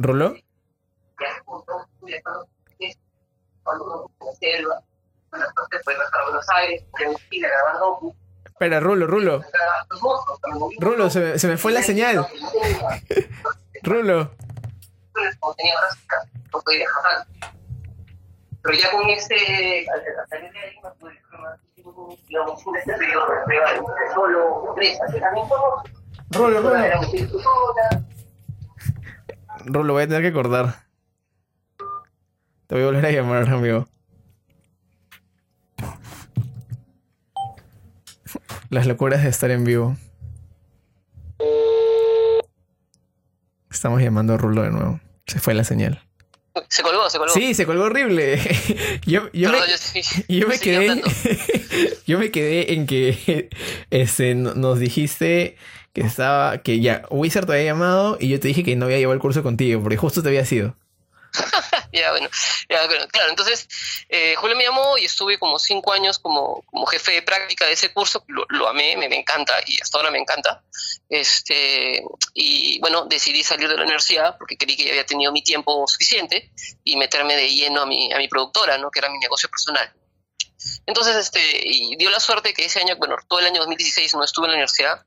¿Rulo? 0.00 0.34
Espera, 8.46 8.80
Rulo, 8.80 9.06
Rulo. 9.06 9.44
Rulo, 10.78 11.10
se, 11.10 11.38
se 11.38 11.48
me 11.48 11.58
fue 11.58 11.72
la 11.72 11.82
señal. 11.82 12.16
Rulo. 13.82 14.30
Pero 18.62 18.78
ya 18.78 18.90
con 18.90 19.08
este, 19.10 19.86
solo 24.14 24.74
Rulo, 26.30 26.60
Rulo. 26.62 26.80
Rulo, 29.66 29.92
voy 29.92 30.04
a 30.04 30.08
tener 30.08 30.22
que 30.22 30.28
acordar. 30.28 30.86
Te 32.66 32.74
voy 32.74 32.82
a 32.82 32.86
volver 32.86 33.06
a 33.06 33.10
llamar, 33.10 33.48
amigo. 33.48 33.88
Las 38.68 38.86
locuras 38.86 39.22
de 39.22 39.28
estar 39.28 39.50
en 39.50 39.64
vivo. 39.64 39.96
Estamos 43.70 44.00
llamando 44.00 44.34
a 44.34 44.36
Rulo 44.36 44.62
de 44.62 44.70
nuevo. 44.70 45.00
Se 45.26 45.40
fue 45.40 45.54
la 45.54 45.64
señal. 45.64 46.04
Se 46.68 46.82
colgó, 46.82 47.08
se 47.10 47.18
colgó. 47.18 47.32
Sí, 47.32 47.54
se 47.54 47.66
colgó 47.66 47.84
horrible. 47.84 48.38
yo, 49.06 49.30
yo, 49.32 49.50
me, 49.50 49.58
yo, 50.28 50.48
me 50.48 50.58
quedé. 50.58 51.02
yo 52.06 52.18
me 52.18 52.30
quedé 52.30 52.74
en 52.74 52.86
que 52.86 53.50
este, 53.90 54.34
nos 54.34 54.78
dijiste 54.78 55.56
que 55.92 56.02
estaba. 56.02 56.58
que 56.58 56.80
ya, 56.80 57.02
Wizard 57.10 57.46
te 57.46 57.52
había 57.52 57.64
llamado 57.64 58.16
y 58.20 58.28
yo 58.28 58.40
te 58.40 58.48
dije 58.48 58.64
que 58.64 58.76
no 58.76 58.86
había 58.86 58.98
llevado 58.98 59.14
el 59.14 59.20
curso 59.20 59.42
contigo, 59.42 59.82
porque 59.82 59.96
justo 59.96 60.22
te 60.22 60.28
había 60.28 60.44
sido. 60.44 60.76
ya, 61.92 62.10
bueno, 62.10 62.28
ya, 62.68 62.88
claro, 63.08 63.30
entonces 63.30 63.68
eh, 64.08 64.34
Julio 64.36 64.56
me 64.56 64.64
llamó 64.64 64.98
y 64.98 65.04
estuve 65.04 65.38
como 65.38 65.60
cinco 65.60 65.92
años 65.92 66.18
como, 66.18 66.62
como 66.66 66.86
jefe 66.86 67.12
de 67.12 67.22
práctica 67.22 67.66
de 67.66 67.72
ese 67.72 67.92
curso, 67.92 68.24
lo, 68.26 68.68
amé, 68.68 68.96
me, 68.96 69.06
encanta 69.06 69.54
y 69.66 69.80
hasta 69.80 69.98
ahora 69.98 70.10
me 70.10 70.18
encanta. 70.18 70.62
Este, 71.08 72.02
y 72.34 72.80
bueno, 72.80 73.06
decidí 73.06 73.42
salir 73.42 73.68
de 73.68 73.76
la 73.76 73.82
universidad 73.82 74.36
porque 74.38 74.56
creí 74.56 74.76
que 74.76 74.84
ya 74.84 74.90
había 74.90 75.06
tenido 75.06 75.32
mi 75.32 75.42
tiempo 75.42 75.86
suficiente 75.86 76.50
y 76.84 76.96
meterme 76.96 77.36
de 77.36 77.48
lleno 77.48 77.82
a 77.82 77.86
mi, 77.86 78.12
a 78.12 78.18
mi 78.18 78.28
productora, 78.28 78.78
¿no? 78.78 78.90
que 78.90 78.98
era 78.98 79.08
mi 79.08 79.18
negocio 79.18 79.48
personal. 79.48 79.92
Entonces, 80.86 81.16
este, 81.16 81.40
y 81.64 81.96
dio 81.96 82.10
la 82.10 82.20
suerte 82.20 82.52
que 82.52 82.64
ese 82.64 82.80
año, 82.80 82.96
bueno, 82.96 83.16
todo 83.28 83.38
el 83.38 83.46
año 83.46 83.60
2016 83.60 84.14
no 84.14 84.24
estuve 84.24 84.46
en 84.46 84.50
la 84.50 84.56
universidad, 84.56 85.06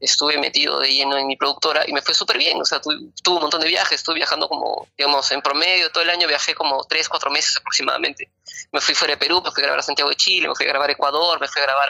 estuve 0.00 0.38
metido 0.38 0.80
de 0.80 0.92
lleno 0.92 1.16
en 1.16 1.26
mi 1.26 1.36
productora 1.36 1.84
y 1.86 1.92
me 1.92 2.02
fue 2.02 2.14
súper 2.14 2.38
bien. 2.38 2.60
O 2.60 2.64
sea, 2.64 2.80
tuve, 2.80 2.96
un 2.96 3.40
montón 3.40 3.60
de 3.60 3.68
viajes, 3.68 3.98
estuve 3.98 4.16
viajando 4.16 4.48
como, 4.48 4.88
digamos, 4.96 5.30
en 5.32 5.40
promedio 5.42 5.90
todo 5.90 6.02
el 6.02 6.10
año 6.10 6.28
viajé 6.28 6.54
como 6.54 6.84
tres, 6.84 7.08
cuatro 7.08 7.30
meses 7.30 7.56
aproximadamente. 7.56 8.30
Me 8.72 8.80
fui 8.80 8.94
fuera 8.94 9.14
de 9.14 9.18
Perú, 9.18 9.42
me 9.44 9.50
fui 9.50 9.62
a 9.62 9.66
grabar 9.66 9.80
a 9.80 9.82
Santiago 9.82 10.10
de 10.10 10.16
Chile, 10.16 10.48
me 10.48 10.54
fui 10.54 10.66
a 10.66 10.68
grabar 10.68 10.88
a 10.88 10.92
Ecuador, 10.92 11.40
me 11.40 11.48
fui 11.48 11.60
a 11.62 11.64
grabar 11.64 11.88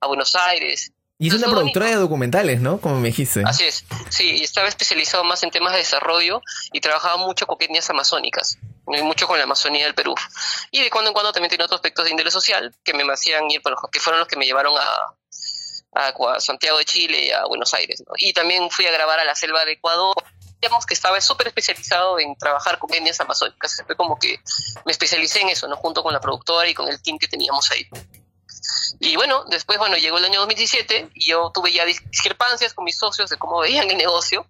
a, 0.00 0.06
Buenos 0.06 0.34
Aires. 0.34 0.92
Y 1.18 1.28
es 1.28 1.34
una 1.34 1.48
productora 1.48 1.86
de 1.86 1.94
documentales, 1.94 2.60
¿no? 2.60 2.80
Como 2.80 3.00
me 3.00 3.08
dijiste. 3.08 3.42
Así 3.46 3.64
es. 3.64 3.84
Sí, 4.10 4.42
estaba 4.42 4.68
especializado 4.68 5.24
más 5.24 5.42
en 5.42 5.50
temas 5.50 5.72
de 5.72 5.78
desarrollo 5.78 6.42
y 6.72 6.80
trabajaba 6.80 7.16
mucho 7.16 7.46
con 7.46 7.56
etnias 7.60 7.88
amazónicas, 7.88 8.58
mucho 8.86 9.26
con 9.26 9.38
la 9.38 9.44
Amazonía 9.44 9.84
del 9.84 9.94
Perú. 9.94 10.14
Y 10.70 10.82
de 10.82 10.90
cuando 10.90 11.10
en 11.10 11.14
cuando 11.14 11.32
también 11.32 11.50
tenía 11.50 11.64
otros 11.66 11.78
aspectos 11.78 12.04
de 12.04 12.10
índole 12.10 12.30
social 12.30 12.74
que 12.82 12.92
me 12.94 13.04
hacían 13.04 13.50
ir, 13.50 13.62
que 13.92 14.00
fueron 14.00 14.18
los 14.20 14.28
que 14.28 14.36
me 14.36 14.44
llevaron 14.44 14.74
a, 14.76 15.14
a 15.94 16.40
Santiago 16.40 16.78
de 16.78 16.84
Chile 16.84 17.26
y 17.26 17.30
a 17.30 17.44
Buenos 17.44 17.72
Aires. 17.74 18.02
Y 18.18 18.32
también 18.32 18.70
fui 18.70 18.86
a 18.86 18.90
grabar 18.90 19.20
a 19.20 19.24
la 19.24 19.34
selva 19.34 19.64
de 19.64 19.72
Ecuador. 19.72 20.14
Digamos 20.60 20.86
que 20.86 20.94
estaba 20.94 21.20
súper 21.20 21.48
especializado 21.48 22.18
en 22.18 22.36
trabajar 22.36 22.78
con 22.78 22.92
etnias 22.92 23.20
amazónicas. 23.20 23.82
Fue 23.86 23.96
como 23.96 24.18
que 24.18 24.40
me 24.84 24.92
especialicé 24.92 25.40
en 25.40 25.50
eso, 25.50 25.68
¿no? 25.68 25.76
Junto 25.76 26.02
con 26.02 26.12
la 26.12 26.20
productora 26.20 26.68
y 26.68 26.74
con 26.74 26.88
el 26.88 27.00
team 27.02 27.18
que 27.18 27.28
teníamos 27.28 27.70
ahí. 27.70 27.86
Y 28.98 29.16
bueno, 29.16 29.44
después, 29.44 29.78
bueno, 29.78 29.96
llegó 29.96 30.18
el 30.18 30.24
año 30.24 30.40
2017 30.40 31.10
y 31.14 31.28
yo 31.28 31.50
tuve 31.52 31.72
ya 31.72 31.84
discrepancias 31.84 32.74
con 32.74 32.84
mis 32.84 32.98
socios 32.98 33.30
de 33.30 33.36
cómo 33.36 33.60
veían 33.60 33.90
el 33.90 33.96
negocio. 33.96 34.46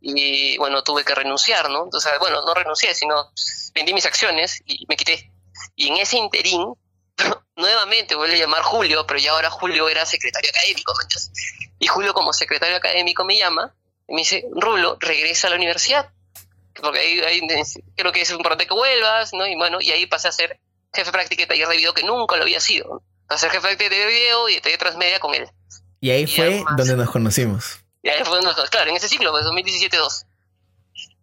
Y 0.00 0.58
bueno, 0.58 0.82
tuve 0.82 1.04
que 1.04 1.14
renunciar, 1.14 1.70
¿no? 1.70 1.84
Entonces, 1.84 2.12
bueno, 2.18 2.42
no 2.42 2.54
renuncié, 2.54 2.92
sino 2.94 3.30
vendí 3.72 3.94
mis 3.94 4.04
acciones 4.04 4.60
y 4.66 4.84
me 4.88 4.96
quité. 4.96 5.30
Y 5.76 5.88
en 5.88 5.98
ese 5.98 6.16
interín 6.16 6.74
nuevamente 7.56 8.14
vuelve 8.14 8.34
a 8.36 8.38
llamar 8.38 8.62
Julio, 8.62 9.06
pero 9.06 9.18
ya 9.18 9.32
ahora 9.32 9.50
Julio 9.50 9.88
era 9.88 10.06
secretario 10.06 10.50
académico, 10.50 10.92
Y 11.78 11.86
Julio 11.86 12.14
como 12.14 12.32
secretario 12.32 12.76
académico 12.76 13.24
me 13.24 13.38
llama 13.38 13.74
y 14.08 14.14
me 14.14 14.20
dice, 14.20 14.44
Rulo, 14.52 14.96
regresa 15.00 15.46
a 15.46 15.50
la 15.50 15.56
universidad. 15.56 16.10
Porque 16.74 17.00
ahí, 17.00 17.40
creo 17.96 18.12
que 18.12 18.22
es 18.22 18.30
importante 18.30 18.66
que 18.66 18.74
vuelvas, 18.74 19.32
¿no? 19.34 19.46
Y 19.46 19.56
bueno, 19.56 19.78
y 19.80 19.90
ahí 19.90 20.06
pasé 20.06 20.28
a 20.28 20.32
ser 20.32 20.58
jefe 20.92 21.06
de 21.06 21.12
práctica 21.12 21.42
de 21.42 21.46
taller 21.46 21.68
de 21.68 21.76
video 21.76 21.94
que 21.94 22.02
nunca 22.02 22.36
lo 22.36 22.42
había 22.42 22.60
sido. 22.60 23.02
Pasé 23.26 23.46
a 23.46 23.50
ser 23.50 23.60
jefe 23.60 23.76
de 23.76 23.76
taller 23.76 24.06
de 24.06 24.06
video 24.06 24.48
y 24.48 24.54
de 24.54 24.60
taller 24.60 24.78
transmedia 24.78 25.20
con 25.20 25.34
él. 25.34 25.48
Y 26.00 26.10
ahí 26.10 26.26
fue 26.26 26.64
donde 26.76 26.96
nos 26.96 27.10
conocimos. 27.10 27.80
Y 28.02 28.08
ahí 28.08 28.18
fue 28.24 28.36
donde 28.36 28.52
nos 28.52 28.70
Claro, 28.70 28.90
en 28.90 28.96
ese 28.96 29.08
ciclo, 29.08 29.30
pues 29.30 29.44
2017-2. 29.46 30.26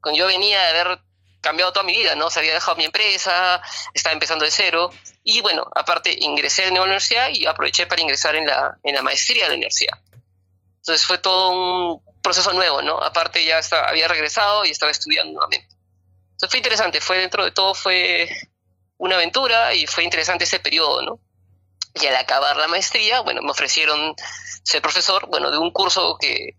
Cuando 0.01 0.17
yo 0.17 0.27
venía 0.27 0.61
de 0.61 0.79
haber 0.79 0.99
cambiado 1.41 1.71
toda 1.71 1.85
mi 1.85 1.93
vida, 1.93 2.15
¿no? 2.15 2.29
Se 2.29 2.39
había 2.39 2.53
dejado 2.53 2.77
mi 2.77 2.85
empresa, 2.85 3.61
estaba 3.93 4.13
empezando 4.13 4.45
de 4.45 4.51
cero. 4.51 4.89
Y 5.23 5.41
bueno, 5.41 5.67
aparte 5.75 6.15
ingresé 6.19 6.67
en 6.67 6.75
la 6.75 6.83
universidad 6.83 7.29
y 7.29 7.45
aproveché 7.45 7.87
para 7.87 8.01
ingresar 8.01 8.35
en 8.35 8.45
la, 8.45 8.77
en 8.83 8.95
la 8.95 9.01
maestría 9.01 9.43
de 9.43 9.49
la 9.49 9.55
universidad. 9.55 9.97
Entonces 10.77 11.05
fue 11.05 11.17
todo 11.17 11.49
un 11.49 12.01
proceso 12.21 12.53
nuevo, 12.53 12.81
¿no? 12.81 13.01
Aparte 13.01 13.43
ya 13.45 13.59
estaba, 13.59 13.89
había 13.89 14.07
regresado 14.07 14.65
y 14.65 14.71
estaba 14.71 14.91
estudiando 14.91 15.33
nuevamente. 15.33 15.75
Entonces 16.31 16.49
fue 16.49 16.59
interesante, 16.59 17.01
fue 17.01 17.17
dentro 17.17 17.43
de 17.43 17.51
todo 17.51 17.73
fue 17.73 18.29
una 18.97 19.15
aventura 19.15 19.73
y 19.73 19.87
fue 19.87 20.03
interesante 20.03 20.43
ese 20.43 20.59
periodo, 20.59 21.01
¿no? 21.01 21.19
Y 21.95 22.05
al 22.05 22.15
acabar 22.15 22.55
la 22.55 22.67
maestría, 22.67 23.21
bueno, 23.21 23.41
me 23.41 23.51
ofrecieron 23.51 24.15
ser 24.63 24.81
profesor, 24.81 25.27
bueno, 25.27 25.51
de 25.51 25.57
un 25.57 25.71
curso 25.71 26.17
que 26.19 26.57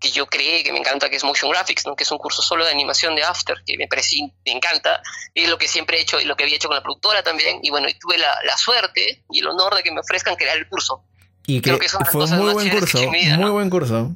que 0.00 0.10
yo 0.10 0.26
creé, 0.26 0.62
que 0.62 0.72
me 0.72 0.78
encanta, 0.78 1.10
que 1.10 1.16
es 1.16 1.24
Motion 1.24 1.50
Graphics, 1.50 1.86
¿no? 1.86 1.96
que 1.96 2.04
es 2.04 2.10
un 2.10 2.18
curso 2.18 2.42
solo 2.42 2.64
de 2.64 2.70
animación 2.70 3.16
de 3.16 3.22
After, 3.22 3.56
que 3.66 3.76
me 3.76 3.88
parece, 3.88 4.16
me 4.46 4.52
encanta, 4.52 5.02
y 5.34 5.42
es 5.42 5.48
lo 5.48 5.58
que 5.58 5.66
siempre 5.66 5.98
he 5.98 6.02
hecho 6.02 6.20
y 6.20 6.24
lo 6.24 6.36
que 6.36 6.44
había 6.44 6.56
hecho 6.56 6.68
con 6.68 6.76
la 6.76 6.82
productora 6.82 7.22
también, 7.22 7.58
y 7.62 7.70
bueno, 7.70 7.88
y 7.88 7.94
tuve 7.94 8.16
la, 8.18 8.28
la 8.44 8.56
suerte 8.56 9.24
y 9.30 9.40
el 9.40 9.46
honor 9.48 9.74
de 9.74 9.82
que 9.82 9.90
me 9.90 10.00
ofrezcan 10.00 10.36
crear 10.36 10.56
el 10.56 10.68
curso. 10.68 11.02
Y 11.46 11.60
que, 11.60 11.78
fue 12.10 12.24
un 12.24 12.36
muy 12.36 12.52
buen 12.52 12.68
curso, 12.68 12.98
muy 13.10 13.50
buen 13.50 13.70
curso. 13.70 14.14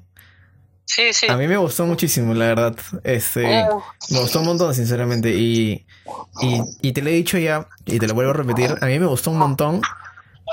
Sí, 0.84 1.14
sí. 1.14 1.26
A 1.28 1.36
mí 1.38 1.48
me 1.48 1.56
gustó 1.56 1.86
muchísimo, 1.86 2.34
la 2.34 2.46
verdad. 2.46 2.76
Este, 3.04 3.64
oh. 3.70 3.82
Me 4.10 4.20
gustó 4.20 4.40
un 4.40 4.46
montón, 4.46 4.74
sinceramente. 4.74 5.30
Y, 5.30 5.86
y, 6.42 6.60
y 6.82 6.92
te 6.92 7.00
lo 7.00 7.08
he 7.08 7.14
dicho 7.14 7.38
ya, 7.38 7.66
y 7.86 7.98
te 7.98 8.06
lo 8.06 8.12
vuelvo 8.12 8.32
a 8.32 8.34
repetir, 8.34 8.74
a 8.78 8.84
mí 8.84 8.98
me 8.98 9.06
gustó 9.06 9.30
un 9.30 9.38
montón 9.38 9.80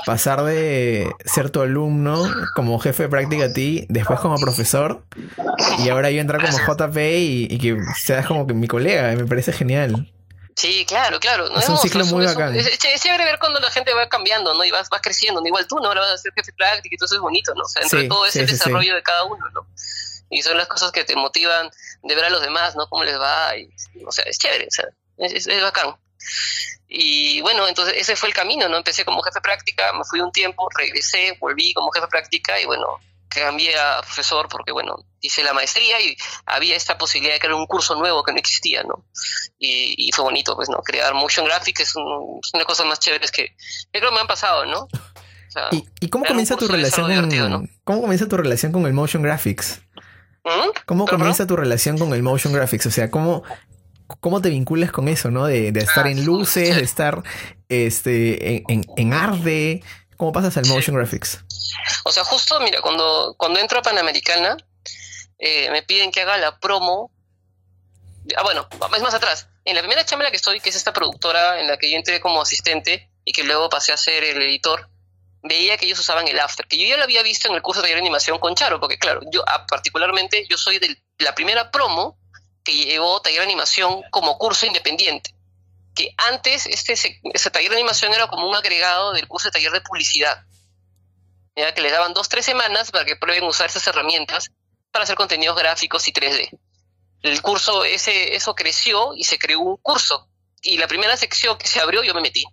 pasar 0.04 0.42
de 0.44 1.10
ser 1.24 1.50
tu 1.50 1.62
alumno 1.62 2.22
como 2.54 2.78
jefe 2.78 3.04
de 3.04 3.08
práctica 3.08 3.46
a 3.46 3.52
ti, 3.52 3.86
después 3.88 4.20
como 4.20 4.36
profesor, 4.36 5.04
y 5.78 5.88
ahora 5.88 6.10
yo 6.10 6.20
entrar 6.20 6.40
como 6.40 6.58
JP 6.58 6.96
y, 6.96 7.58
que 7.58 7.76
seas 7.96 8.26
como 8.26 8.46
que 8.46 8.54
mi 8.54 8.68
colega, 8.68 9.14
me 9.16 9.26
parece 9.26 9.52
genial. 9.52 10.12
Sí, 10.56 10.84
claro, 10.86 11.18
claro. 11.20 11.46
Es 11.56 11.68
un 11.68 11.78
ciclo 11.78 12.04
muy 12.06 12.26
bacán. 12.26 12.54
Es, 12.54 12.78
chévere 12.78 13.24
ver 13.24 13.38
cuando 13.38 13.60
la 13.60 13.70
gente 13.70 13.94
va 13.94 14.08
cambiando, 14.08 14.52
¿no? 14.52 14.64
Y 14.64 14.70
vas, 14.70 14.88
vas 14.90 15.00
creciendo, 15.00 15.40
¿no? 15.40 15.46
Igual 15.46 15.66
tú, 15.66 15.78
¿no? 15.78 15.88
Ahora 15.88 16.02
vas 16.02 16.10
a 16.12 16.18
ser 16.18 16.32
jefe 16.34 16.50
de 16.50 16.56
práctica 16.56 16.94
y 16.94 16.98
todo 16.98 17.06
eso 17.06 17.14
es 17.14 17.20
bonito, 17.20 17.54
¿no? 17.54 17.62
O 17.62 17.68
sea, 17.68 17.82
entre 17.82 18.08
todo 18.08 18.26
es 18.26 18.36
el 18.36 18.46
desarrollo 18.46 18.94
de 18.94 19.02
cada 19.02 19.24
uno, 19.24 19.44
¿no? 19.54 19.66
Y 20.28 20.42
son 20.42 20.56
las 20.56 20.68
cosas 20.68 20.92
que 20.92 21.04
te 21.04 21.16
motivan 21.16 21.70
de 22.02 22.14
ver 22.14 22.24
a 22.24 22.30
los 22.30 22.42
demás, 22.42 22.76
¿no? 22.76 22.86
Cómo 22.88 23.04
les 23.04 23.18
va, 23.18 23.56
y, 23.56 23.70
o 24.04 24.12
sea, 24.12 24.24
es 24.24 24.38
chévere, 24.38 24.66
o 24.66 24.70
sea, 24.70 24.86
es, 25.18 25.46
es 25.46 25.62
bacán. 25.62 25.96
Y 26.92 27.40
bueno, 27.40 27.68
entonces 27.68 27.94
ese 27.96 28.16
fue 28.16 28.28
el 28.28 28.34
camino, 28.34 28.68
¿no? 28.68 28.76
Empecé 28.76 29.04
como 29.04 29.22
jefe 29.22 29.36
de 29.36 29.42
práctica, 29.42 29.92
me 29.92 30.02
fui 30.04 30.18
un 30.20 30.32
tiempo, 30.32 30.68
regresé, 30.76 31.36
volví 31.40 31.72
como 31.72 31.92
jefe 31.92 32.04
de 32.04 32.10
práctica 32.10 32.60
y 32.60 32.64
bueno, 32.64 32.98
cambié 33.28 33.78
a 33.78 34.00
profesor 34.02 34.48
porque, 34.48 34.72
bueno, 34.72 34.96
hice 35.20 35.44
la 35.44 35.54
maestría 35.54 36.00
y 36.00 36.16
había 36.46 36.74
esta 36.74 36.98
posibilidad 36.98 37.34
de 37.34 37.38
crear 37.38 37.54
un 37.54 37.66
curso 37.66 37.94
nuevo 37.94 38.24
que 38.24 38.32
no 38.32 38.38
existía, 38.38 38.82
¿no? 38.82 39.04
Y, 39.60 40.10
fue 40.12 40.24
bonito, 40.24 40.56
pues, 40.56 40.68
¿no? 40.68 40.78
Crear 40.78 41.14
motion 41.14 41.46
graphics 41.46 41.80
es, 41.80 41.94
una 41.94 42.40
de 42.52 42.58
las 42.58 42.66
cosas 42.66 42.86
más 42.86 42.98
chéveres 42.98 43.30
que, 43.30 43.54
creo 43.92 44.08
que 44.08 44.14
me 44.14 44.20
han 44.20 44.26
pasado, 44.26 44.66
¿no? 44.66 44.88
¿Y, 46.00 46.08
cómo 46.08 46.24
comienza 46.24 46.56
tu 46.56 46.66
relación 46.66 47.06
con, 47.30 47.70
cómo 47.84 48.00
comienza 48.00 48.26
tu 48.26 48.36
relación 48.36 48.72
con 48.72 48.84
el 48.86 48.92
motion 48.92 49.22
graphics? 49.22 49.80
¿Mm? 50.44 50.70
¿Cómo 50.86 51.06
comienza 51.06 51.46
tu 51.46 51.54
relación 51.54 51.98
con 51.98 52.12
el 52.14 52.22
motion 52.22 52.52
graphics? 52.52 52.86
O 52.86 52.90
sea, 52.90 53.10
¿cómo, 53.10 53.44
cómo 54.20 54.40
te 54.42 54.50
vinculas 54.50 54.90
con 54.90 55.08
eso, 55.08 55.30
¿no? 55.30 55.46
De, 55.46 55.68
estar 55.68 56.06
ah, 56.06 56.10
en 56.10 56.24
luces, 56.24 56.76
de 56.76 56.82
estar 56.82 57.22
este, 57.68 58.56
en, 58.56 58.64
en, 58.68 58.84
en 58.96 59.12
arde. 59.12 59.82
¿Cómo 60.16 60.32
pasas 60.32 60.56
al 60.56 60.66
motion 60.66 60.96
graphics? 60.96 61.44
O 62.04 62.12
sea, 62.12 62.24
justo, 62.24 62.60
mira, 62.60 62.80
cuando, 62.82 63.34
cuando 63.38 63.58
entro 63.58 63.78
a 63.78 63.82
Panamericana, 63.82 64.56
eh, 65.38 65.70
me 65.70 65.82
piden 65.82 66.10
que 66.12 66.20
haga 66.20 66.36
la 66.36 66.58
promo. 66.58 67.10
Ah, 68.36 68.42
bueno, 68.42 68.68
es 68.94 69.02
más 69.02 69.14
atrás. 69.14 69.48
En 69.64 69.74
la 69.74 69.82
primera 69.82 70.04
chamba 70.04 70.24
en 70.24 70.26
la 70.26 70.30
que 70.30 70.36
estoy, 70.36 70.60
que 70.60 70.70
es 70.70 70.76
esta 70.76 70.92
productora 70.92 71.60
en 71.60 71.68
la 71.68 71.78
que 71.78 71.90
yo 71.90 71.96
entré 71.96 72.20
como 72.20 72.42
asistente 72.42 73.10
y 73.24 73.32
que 73.32 73.44
luego 73.44 73.68
pasé 73.68 73.92
a 73.92 73.96
ser 73.96 74.24
el 74.24 74.42
editor, 74.42 74.90
veía 75.42 75.76
que 75.76 75.86
ellos 75.86 75.98
usaban 75.98 76.28
el 76.28 76.38
After, 76.38 76.66
que 76.66 76.78
yo 76.78 76.86
ya 76.86 76.96
lo 76.96 77.04
había 77.04 77.22
visto 77.22 77.48
en 77.48 77.54
el 77.54 77.62
curso 77.62 77.82
de 77.82 77.88
de 77.88 77.94
animación 77.94 78.38
con 78.38 78.54
Charo, 78.54 78.78
porque 78.78 78.98
claro, 78.98 79.20
yo 79.32 79.42
ah, 79.46 79.66
particularmente 79.66 80.46
yo 80.48 80.56
soy 80.58 80.78
de 80.78 80.96
la 81.18 81.34
primera 81.34 81.70
promo 81.70 82.18
que 82.64 82.74
llevó 82.74 83.20
taller 83.20 83.40
de 83.40 83.46
animación 83.46 84.02
como 84.10 84.38
curso 84.38 84.66
independiente. 84.66 85.34
Que 85.94 86.14
antes 86.16 86.66
este, 86.66 86.92
ese 86.92 87.50
taller 87.50 87.70
de 87.70 87.76
animación 87.76 88.12
era 88.12 88.28
como 88.28 88.48
un 88.48 88.54
agregado 88.54 89.12
del 89.12 89.26
curso 89.26 89.48
de 89.48 89.52
taller 89.52 89.72
de 89.72 89.80
publicidad 89.80 90.44
que 91.74 91.80
les 91.80 91.92
daban 91.92 92.14
dos, 92.14 92.28
tres 92.28 92.44
semanas 92.44 92.90
para 92.90 93.04
que 93.04 93.16
prueben 93.16 93.44
usar 93.44 93.66
esas 93.66 93.86
herramientas 93.86 94.50
para 94.90 95.04
hacer 95.04 95.16
contenidos 95.16 95.56
gráficos 95.56 96.06
y 96.08 96.12
3D. 96.12 96.58
El 97.22 97.42
curso, 97.42 97.84
ese, 97.84 98.34
eso 98.34 98.54
creció 98.54 99.14
y 99.14 99.24
se 99.24 99.38
creó 99.38 99.60
un 99.60 99.76
curso. 99.76 100.26
Y 100.62 100.78
la 100.78 100.88
primera 100.88 101.16
sección 101.16 101.58
que 101.58 101.68
se 101.68 101.80
abrió, 101.80 102.02
yo 102.02 102.14
me 102.14 102.22
metí. 102.22 102.44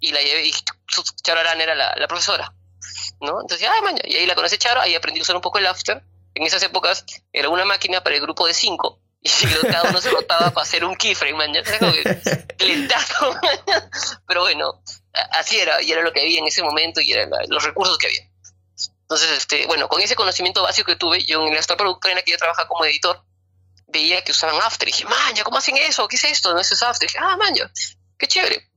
Y 0.00 0.12
la 0.12 0.20
llevé, 0.20 0.46
y 0.46 0.52
Charo 1.22 1.40
Arán 1.40 1.60
era 1.60 1.74
la, 1.74 2.06
profesora. 2.06 2.52
¿no? 3.20 3.40
Entonces, 3.40 3.68
ay, 3.68 3.94
y 4.04 4.16
ahí 4.16 4.26
la 4.26 4.34
conocí 4.34 4.58
Charo, 4.58 4.80
ahí 4.80 4.94
aprendí 4.94 5.20
a 5.20 5.22
usar 5.22 5.36
un 5.36 5.42
poco 5.42 5.58
el 5.58 5.66
After. 5.66 6.02
En 6.34 6.42
esas 6.44 6.62
épocas 6.62 7.04
era 7.32 7.48
una 7.48 7.64
máquina 7.64 8.02
para 8.02 8.16
el 8.16 8.22
grupo 8.22 8.46
de 8.46 8.54
cinco. 8.54 8.98
Y 9.24 9.30
cada 9.70 9.88
uno 9.88 10.00
se 10.00 10.10
rotaba 10.10 10.50
para 10.50 10.64
hacer 10.64 10.84
un 10.84 10.96
keyframe, 10.96 11.34
man. 11.34 11.52
Pero 14.26 14.40
bueno, 14.40 14.82
así 15.30 15.60
era, 15.60 15.80
y 15.80 15.92
era 15.92 16.02
lo 16.02 16.12
que 16.12 16.22
había 16.22 16.40
en 16.40 16.46
ese 16.48 16.62
momento 16.62 17.00
y 17.00 17.12
eran 17.12 17.30
los 17.48 17.62
recursos 17.62 17.96
que 17.98 18.08
había. 18.08 18.28
Entonces, 19.02 19.30
este, 19.38 19.66
bueno, 19.66 19.88
con 19.88 20.00
ese 20.00 20.16
conocimiento 20.16 20.62
básico 20.62 20.86
que 20.86 20.96
tuve, 20.96 21.22
yo 21.24 21.46
en 21.46 21.54
la 21.54 21.60
startup 21.60 22.00
la 22.02 22.22
que 22.22 22.32
yo 22.32 22.38
trabajaba 22.38 22.66
como 22.66 22.84
editor, 22.84 23.24
veía 23.86 24.24
que 24.24 24.32
usaban 24.32 24.60
After. 24.60 24.88
Y 24.88 24.92
dije, 24.92 25.04
maña, 25.04 25.44
¿cómo 25.44 25.58
hacen 25.58 25.76
eso? 25.76 26.08
¿Qué 26.08 26.16
es 26.16 26.24
esto? 26.24 26.52
No 26.52 26.60
es 26.60 26.82
After. 26.82 27.06
Dije, 27.06 27.18
ah, 27.20 27.36
maña, 27.36 27.70
qué 28.18 28.26
chévere. 28.26 28.70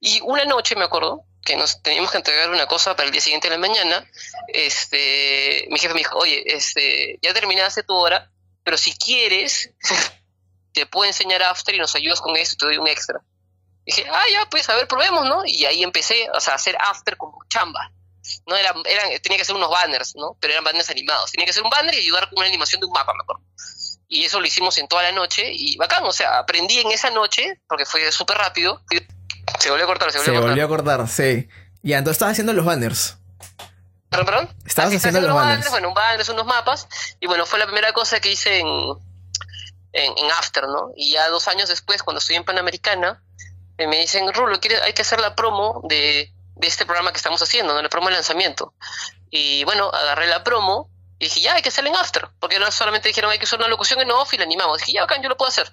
Y 0.00 0.20
una 0.22 0.44
noche 0.44 0.74
me 0.74 0.84
acuerdo 0.84 1.26
que 1.44 1.56
nos 1.56 1.80
teníamos 1.82 2.10
que 2.10 2.16
entregar 2.16 2.50
una 2.50 2.66
cosa 2.66 2.96
para 2.96 3.06
el 3.06 3.12
día 3.12 3.20
siguiente 3.20 3.48
de 3.48 3.56
la 3.56 3.60
mañana. 3.60 4.04
Este, 4.48 5.66
mi 5.70 5.78
jefe 5.78 5.94
me 5.94 6.00
dijo, 6.00 6.18
oye, 6.18 6.42
este, 6.46 7.18
ya 7.22 7.32
terminaste 7.34 7.84
tu 7.84 7.94
hora, 7.94 8.31
pero 8.64 8.76
si 8.76 8.92
quieres, 8.92 9.70
te 10.72 10.86
puedo 10.86 11.06
enseñar 11.06 11.42
After 11.42 11.74
y 11.74 11.78
nos 11.78 11.94
ayudas 11.94 12.20
con 12.20 12.36
esto 12.36 12.54
y 12.54 12.58
te 12.58 12.66
doy 12.66 12.78
un 12.78 12.88
extra 12.88 13.20
dije, 13.84 14.06
ah, 14.10 14.24
ya, 14.30 14.48
pues, 14.50 14.68
a 14.68 14.76
ver, 14.76 14.86
probemos, 14.86 15.24
¿no? 15.24 15.42
Y 15.44 15.64
ahí 15.64 15.82
empecé, 15.82 16.28
o 16.34 16.40
sea, 16.40 16.54
a 16.54 16.56
hacer 16.56 16.76
after 16.80 17.16
como 17.16 17.38
chamba. 17.48 17.92
No 18.46 18.56
eran, 18.56 18.76
eran, 18.86 19.20
tenía 19.20 19.38
que 19.38 19.44
ser 19.44 19.56
unos 19.56 19.70
banners, 19.70 20.14
¿no? 20.14 20.36
Pero 20.40 20.52
eran 20.52 20.64
banners 20.64 20.90
animados. 20.90 21.32
Tenía 21.32 21.46
que 21.46 21.52
ser 21.52 21.64
un 21.64 21.70
banner 21.70 21.94
y 21.94 21.98
ayudar 21.98 22.28
con 22.28 22.38
una 22.38 22.46
animación 22.46 22.80
de 22.80 22.86
un 22.86 22.92
mapa, 22.92 23.12
me 23.14 23.22
acuerdo. 23.22 23.42
Y 24.08 24.24
eso 24.24 24.40
lo 24.40 24.46
hicimos 24.46 24.78
en 24.78 24.86
toda 24.88 25.02
la 25.02 25.12
noche 25.12 25.50
y 25.52 25.76
bacán, 25.76 26.04
o 26.04 26.12
sea, 26.12 26.38
aprendí 26.38 26.78
en 26.78 26.92
esa 26.92 27.10
noche, 27.10 27.60
porque 27.66 27.86
fue 27.86 28.12
súper 28.12 28.36
rápido. 28.36 28.82
Se 29.58 29.70
volvió 29.70 29.84
a 29.84 29.88
cortar, 29.88 30.12
se 30.12 30.18
volvió 30.18 30.32
a 30.32 30.34
cortar. 30.34 30.42
Se 30.42 30.48
volvió 30.50 30.64
a 30.64 30.68
cortar, 30.68 31.08
sí. 31.08 31.48
Ya, 31.82 31.98
entonces 31.98 32.16
estabas 32.16 32.32
haciendo 32.32 32.52
los 32.52 32.64
banners. 32.64 33.16
¿Perdón, 34.12 34.26
perdón? 34.26 34.56
Estabas 34.64 34.94
haciendo, 34.94 35.20
los 35.20 35.34
banners. 35.34 35.70
Bueno, 35.70 35.88
un 35.88 35.94
banner, 35.94 36.30
unos 36.30 36.46
mapas. 36.46 36.86
Y 37.18 37.26
bueno, 37.26 37.46
fue 37.46 37.58
la 37.58 37.66
primera 37.66 37.92
cosa 37.92 38.20
que 38.20 38.30
hice 38.30 38.60
en, 38.60 38.68
en, 39.92 40.18
en 40.18 40.30
After, 40.38 40.68
¿no? 40.68 40.92
Y 40.94 41.12
ya 41.12 41.28
dos 41.30 41.48
años 41.48 41.68
después, 41.68 42.04
cuando 42.04 42.20
estoy 42.20 42.36
en 42.36 42.44
Panamericana, 42.44 43.20
me 43.86 43.98
dicen, 43.98 44.32
Rulo, 44.32 44.58
hay 44.84 44.92
que 44.92 45.02
hacer 45.02 45.20
la 45.20 45.34
promo 45.34 45.80
de, 45.84 46.32
este 46.60 46.84
programa 46.84 47.10
que 47.12 47.16
estamos 47.16 47.42
haciendo, 47.42 47.74
¿no? 47.74 47.82
la 47.82 47.88
promo 47.88 48.08
de 48.08 48.14
lanzamiento. 48.14 48.74
Y 49.30 49.64
bueno, 49.64 49.90
agarré 49.92 50.26
la 50.26 50.44
promo 50.44 50.88
y 51.18 51.24
dije, 51.24 51.40
ya, 51.40 51.54
hay 51.54 51.62
que 51.62 51.68
hacerla 51.68 51.90
en 51.90 51.96
after, 51.96 52.28
porque 52.38 52.58
no 52.58 52.70
solamente 52.70 53.08
dijeron, 53.08 53.30
hay 53.30 53.38
que 53.38 53.44
hacer 53.44 53.58
una 53.58 53.68
locución 53.68 54.00
en 54.00 54.10
off 54.10 54.32
y 54.34 54.38
la 54.38 54.44
animamos. 54.44 54.78
Dije, 54.78 54.92
ya, 54.92 55.04
acá 55.04 55.20
yo 55.20 55.28
lo 55.28 55.36
puedo 55.36 55.48
hacer. 55.48 55.72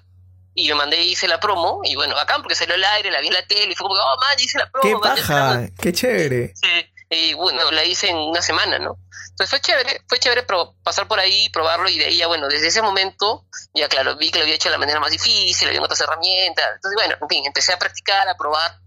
Y 0.54 0.68
me 0.68 0.74
mandé 0.74 1.00
y 1.00 1.12
hice 1.12 1.28
la 1.28 1.38
promo, 1.38 1.80
y 1.84 1.94
bueno, 1.94 2.16
acá 2.18 2.38
porque 2.38 2.56
salió 2.56 2.74
al 2.74 2.82
aire, 2.82 3.10
la 3.10 3.20
vi 3.20 3.28
en 3.28 3.34
la 3.34 3.46
tele, 3.46 3.72
y 3.72 3.74
fue 3.76 3.86
como, 3.86 4.00
oh, 4.00 4.16
man, 4.20 4.36
hice 4.38 4.58
la 4.58 4.68
promo. 4.70 5.00
¡Qué 5.00 5.08
paja! 5.08 5.68
¡Qué 5.80 5.92
chévere! 5.92 6.52
Sí, 6.56 6.89
y 7.10 7.34
bueno, 7.34 7.70
la 7.72 7.84
hice 7.84 8.08
en 8.08 8.16
una 8.16 8.40
semana, 8.40 8.78
¿no? 8.78 8.96
Entonces 9.30 9.50
fue 9.50 9.60
chévere, 9.60 10.04
fue 10.08 10.18
chévere 10.20 10.46
pasar 10.84 11.08
por 11.08 11.18
ahí, 11.18 11.48
probarlo 11.50 11.88
y 11.88 11.98
de 11.98 12.06
ahí 12.06 12.16
ya, 12.16 12.28
bueno, 12.28 12.46
desde 12.46 12.68
ese 12.68 12.82
momento, 12.82 13.46
ya 13.74 13.88
claro, 13.88 14.16
vi 14.16 14.30
que 14.30 14.38
lo 14.38 14.44
había 14.44 14.54
hecho 14.54 14.68
de 14.68 14.74
la 14.74 14.78
manera 14.78 15.00
más 15.00 15.10
difícil, 15.10 15.66
había 15.68 15.82
otras 15.82 16.00
herramientas, 16.00 16.64
entonces 16.76 16.94
bueno, 16.94 17.16
en 17.20 17.28
fin, 17.28 17.44
empecé 17.46 17.72
a 17.72 17.78
practicar, 17.78 18.28
a 18.28 18.36
probar 18.36 18.78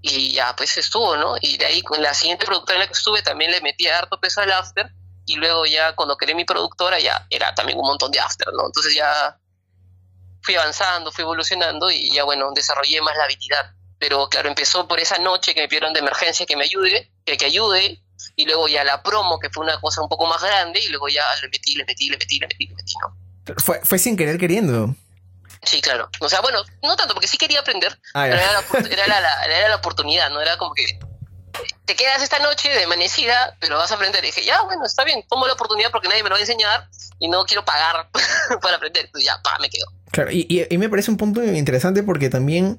y 0.00 0.32
ya 0.32 0.56
pues 0.56 0.78
estuvo, 0.78 1.16
¿no? 1.16 1.34
Y 1.40 1.58
de 1.58 1.66
ahí 1.66 1.82
con 1.82 2.02
la 2.02 2.14
siguiente 2.14 2.46
productora 2.46 2.76
en 2.76 2.80
la 2.80 2.86
que 2.86 2.94
estuve 2.94 3.22
también 3.22 3.50
le 3.50 3.60
metí 3.60 3.86
harto 3.86 4.18
peso 4.18 4.40
al 4.40 4.52
after 4.52 4.90
y 5.26 5.36
luego 5.36 5.66
ya 5.66 5.94
cuando 5.94 6.16
creé 6.16 6.34
mi 6.34 6.46
productora 6.46 6.98
ya 6.98 7.26
era 7.28 7.54
también 7.54 7.78
un 7.78 7.86
montón 7.86 8.10
de 8.10 8.18
after, 8.18 8.48
¿no? 8.54 8.66
Entonces 8.66 8.94
ya 8.94 9.38
fui 10.42 10.54
avanzando, 10.54 11.12
fui 11.12 11.22
evolucionando 11.22 11.90
y 11.90 12.14
ya 12.14 12.24
bueno, 12.24 12.50
desarrollé 12.54 13.02
más 13.02 13.14
la 13.16 13.24
habilidad. 13.24 13.74
Pero 13.98 14.28
claro, 14.28 14.48
empezó 14.48 14.86
por 14.86 15.00
esa 15.00 15.18
noche 15.18 15.54
que 15.54 15.60
me 15.60 15.68
pidieron 15.68 15.92
de 15.92 16.00
emergencia 16.00 16.46
que 16.46 16.56
me 16.56 16.64
ayude, 16.64 17.10
que, 17.28 17.36
que 17.36 17.46
ayude, 17.46 18.00
y 18.36 18.44
luego 18.44 18.68
ya 18.68 18.84
la 18.84 19.02
promo, 19.02 19.38
que 19.38 19.50
fue 19.50 19.64
una 19.64 19.80
cosa 19.80 20.02
un 20.02 20.08
poco 20.08 20.26
más 20.26 20.42
grande, 20.42 20.80
y 20.80 20.88
luego 20.88 21.08
ya 21.08 21.22
le 21.42 21.48
metí, 21.48 21.74
le 21.74 21.84
metí, 21.84 22.08
le 22.08 22.16
metí, 22.16 22.38
le 22.38 22.46
metí, 22.46 22.66
le 22.66 22.74
metí, 22.74 22.94
¿no? 23.00 23.54
Fue, 23.58 23.80
fue 23.82 23.98
sin 23.98 24.16
querer 24.16 24.38
queriendo. 24.38 24.94
Sí, 25.62 25.80
claro. 25.80 26.08
O 26.20 26.28
sea, 26.28 26.40
bueno, 26.40 26.62
no 26.82 26.96
tanto, 26.96 27.14
porque 27.14 27.28
sí 27.28 27.36
quería 27.36 27.60
aprender, 27.60 27.98
ah, 28.14 28.24
pero 28.24 28.36
era 28.36 28.52
la, 28.52 29.04
era, 29.04 29.20
la, 29.20 29.44
era 29.44 29.68
la 29.68 29.76
oportunidad, 29.76 30.30
¿no? 30.30 30.40
Era 30.40 30.56
como 30.56 30.74
que 30.74 30.98
te 31.84 31.96
quedas 31.96 32.22
esta 32.22 32.38
noche 32.38 32.68
de 32.68 32.84
amanecida, 32.84 33.56
pero 33.60 33.76
vas 33.76 33.90
a 33.90 33.94
aprender. 33.94 34.22
Y 34.24 34.28
dije, 34.28 34.44
ya, 34.44 34.62
bueno, 34.62 34.84
está 34.84 35.04
bien, 35.04 35.24
tomo 35.28 35.46
la 35.46 35.54
oportunidad 35.54 35.90
porque 35.90 36.08
nadie 36.08 36.22
me 36.22 36.28
lo 36.28 36.34
va 36.34 36.38
a 36.38 36.42
enseñar 36.42 36.88
y 37.18 37.28
no 37.28 37.44
quiero 37.44 37.64
pagar 37.64 38.08
para 38.62 38.76
aprender. 38.76 39.06
Entonces 39.06 39.26
ya, 39.26 39.40
pa, 39.42 39.58
me 39.60 39.68
quedo. 39.68 39.86
Claro, 40.10 40.30
y, 40.30 40.66
y, 40.70 40.78
me 40.78 40.88
parece 40.88 41.10
un 41.10 41.18
punto 41.18 41.42
interesante 41.42 42.02
porque 42.02 42.30
también, 42.30 42.78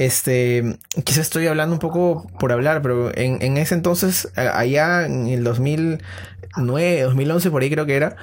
este, 0.00 0.78
quizás 1.04 1.18
estoy 1.18 1.46
hablando 1.46 1.74
un 1.74 1.78
poco 1.78 2.26
por 2.38 2.52
hablar, 2.52 2.80
pero 2.80 3.14
en, 3.14 3.42
en 3.42 3.58
ese 3.58 3.74
entonces, 3.74 4.32
allá 4.34 5.04
en 5.04 5.26
el 5.26 5.44
2009, 5.44 7.02
2011, 7.02 7.50
por 7.50 7.60
ahí 7.60 7.70
creo 7.70 7.84
que 7.84 7.96
era, 7.96 8.16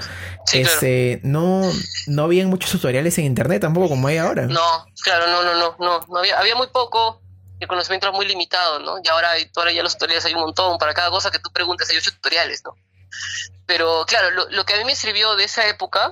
este, 0.54 1.20
no, 1.22 1.62
no 2.08 2.24
habían 2.24 2.50
muchos 2.50 2.72
tutoriales 2.72 3.16
en 3.20 3.26
internet 3.26 3.62
tampoco 3.62 3.90
como 3.90 4.08
hay 4.08 4.18
ahora. 4.18 4.48
No, 4.48 4.88
claro, 5.04 5.28
no, 5.28 5.44
no, 5.44 5.54
no, 5.54 5.76
no, 5.78 6.06
no 6.08 6.18
había, 6.18 6.40
había 6.40 6.56
muy 6.56 6.66
poco 6.68 7.22
el 7.60 7.68
conocimiento 7.68 8.08
era 8.08 8.16
muy 8.16 8.26
limitado, 8.26 8.80
¿no? 8.80 8.98
Y 9.04 9.08
ahora, 9.10 9.30
ahora 9.56 9.72
ya 9.72 9.84
los 9.84 9.94
tutoriales 9.94 10.26
hay 10.26 10.34
un 10.34 10.42
montón, 10.42 10.80
para 10.80 10.96
cada 10.96 11.12
cosa 11.12 11.30
que 11.30 11.38
tú 11.38 11.52
preguntes 11.52 11.88
hay 11.92 11.98
ocho 11.98 12.12
tutoriales, 12.12 12.64
¿no? 12.64 12.76
Pero 13.68 14.04
claro, 14.08 14.32
lo, 14.32 14.50
lo 14.50 14.66
que 14.66 14.74
a 14.74 14.78
mí 14.78 14.84
me 14.84 14.96
sirvió 14.96 15.36
de 15.36 15.44
esa 15.44 15.68
época 15.68 16.12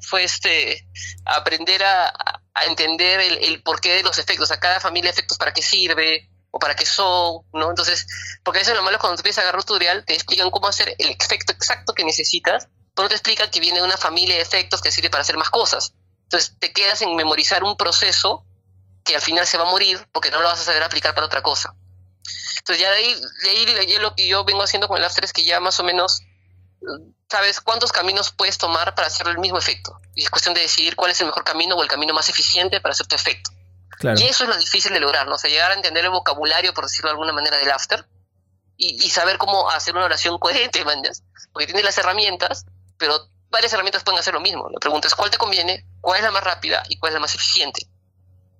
fue 0.00 0.24
este 0.24 0.86
aprender 1.24 1.82
a, 1.84 2.12
entender 2.66 3.20
el, 3.20 3.62
porqué 3.62 3.94
de 3.94 4.02
los 4.02 4.18
efectos, 4.18 4.50
a 4.50 4.60
cada 4.60 4.80
familia 4.80 5.10
de 5.10 5.12
efectos 5.12 5.38
para 5.38 5.52
qué 5.52 5.62
sirve 5.62 6.28
o 6.50 6.58
para 6.58 6.74
qué 6.74 6.84
son, 6.84 7.42
¿no? 7.52 7.70
Entonces, 7.70 8.06
porque 8.42 8.58
a 8.58 8.62
veces 8.62 8.74
lo 8.74 8.82
malo 8.82 8.98
cuando 8.98 9.16
tú 9.16 9.20
empiezas 9.20 9.38
a 9.38 9.42
agarrar 9.42 9.60
un 9.60 9.66
tutorial, 9.66 10.04
te 10.04 10.14
explican 10.14 10.50
cómo 10.50 10.68
hacer 10.68 10.94
el 10.98 11.10
efecto 11.10 11.52
exacto 11.52 11.94
que 11.94 12.04
necesitas, 12.04 12.68
pero 12.94 13.08
te 13.08 13.14
explican 13.14 13.50
que 13.50 13.60
viene 13.60 13.82
una 13.82 13.96
familia 13.96 14.36
de 14.36 14.42
efectos 14.42 14.80
que 14.80 14.90
sirve 14.90 15.10
para 15.10 15.22
hacer 15.22 15.36
más 15.36 15.50
cosas. 15.50 15.94
Entonces, 16.24 16.56
te 16.58 16.72
quedas 16.72 17.02
en 17.02 17.16
memorizar 17.16 17.64
un 17.64 17.76
proceso 17.76 18.44
que 19.04 19.14
al 19.14 19.22
final 19.22 19.46
se 19.46 19.58
va 19.58 19.66
a 19.66 19.70
morir 19.70 20.06
porque 20.12 20.30
no 20.30 20.40
lo 20.40 20.48
vas 20.48 20.60
a 20.60 20.64
saber 20.64 20.82
aplicar 20.82 21.14
para 21.14 21.26
otra 21.26 21.42
cosa. 21.42 21.74
Entonces, 22.58 22.82
ya 22.82 22.90
de 22.90 22.96
ahí, 22.96 23.14
de 23.74 23.80
ahí, 23.80 23.98
lo 23.98 24.14
que 24.14 24.28
yo 24.28 24.44
vengo 24.44 24.62
haciendo 24.62 24.86
con 24.88 24.98
el 24.98 25.04
After 25.04 25.24
es 25.24 25.32
que 25.32 25.44
ya 25.44 25.60
más 25.60 25.80
o 25.80 25.84
menos 25.84 26.22
sabes 27.30 27.60
cuántos 27.60 27.92
caminos 27.92 28.32
puedes 28.32 28.58
tomar 28.58 28.94
para 28.94 29.06
hacer 29.06 29.28
el 29.28 29.38
mismo 29.38 29.58
efecto. 29.58 30.00
Y 30.14 30.24
es 30.24 30.30
cuestión 30.30 30.54
de 30.54 30.62
decidir 30.62 30.96
cuál 30.96 31.12
es 31.12 31.20
el 31.20 31.26
mejor 31.26 31.44
camino 31.44 31.76
o 31.76 31.82
el 31.82 31.88
camino 31.88 32.12
más 32.12 32.28
eficiente 32.28 32.80
para 32.80 32.92
hacer 32.92 33.06
tu 33.06 33.14
efecto. 33.14 33.50
Y 34.16 34.24
eso 34.24 34.44
es 34.44 34.50
lo 34.50 34.56
difícil 34.56 34.92
de 34.92 35.00
lograr, 35.00 35.26
¿no? 35.26 35.34
O 35.34 35.38
sea, 35.38 35.50
llegar 35.50 35.70
a 35.70 35.74
entender 35.74 36.04
el 36.04 36.10
vocabulario, 36.10 36.72
por 36.72 36.84
decirlo 36.84 37.08
de 37.08 37.12
alguna 37.12 37.32
manera, 37.32 37.58
del 37.58 37.70
after 37.70 38.06
y, 38.76 39.04
y 39.04 39.10
saber 39.10 39.36
cómo 39.36 39.70
hacer 39.70 39.94
una 39.94 40.06
oración 40.06 40.38
coherente, 40.38 40.84
manjas. 40.86 41.22
Porque 41.52 41.66
tienes 41.66 41.84
las 41.84 41.98
herramientas, 41.98 42.64
pero 42.98 43.28
varias 43.50 43.72
herramientas 43.72 44.02
pueden 44.02 44.18
hacer 44.18 44.34
lo 44.34 44.40
mismo. 44.40 44.68
La 44.70 44.80
pregunta 44.80 45.06
es 45.06 45.14
cuál 45.14 45.30
te 45.30 45.38
conviene, 45.38 45.84
cuál 46.00 46.18
es 46.18 46.24
la 46.24 46.30
más 46.30 46.42
rápida 46.42 46.82
y 46.88 46.98
cuál 46.98 47.10
es 47.10 47.14
la 47.14 47.20
más 47.20 47.34
eficiente. 47.34 47.86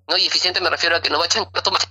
¿No? 0.07 0.17
Y 0.17 0.27
eficiente 0.27 0.61
me 0.61 0.69
refiero 0.69 0.95
a 0.95 1.01
que 1.01 1.09
no 1.09 1.17
va 1.17 1.25
a 1.25 1.27
echar 1.27 1.47
más. 1.71 1.87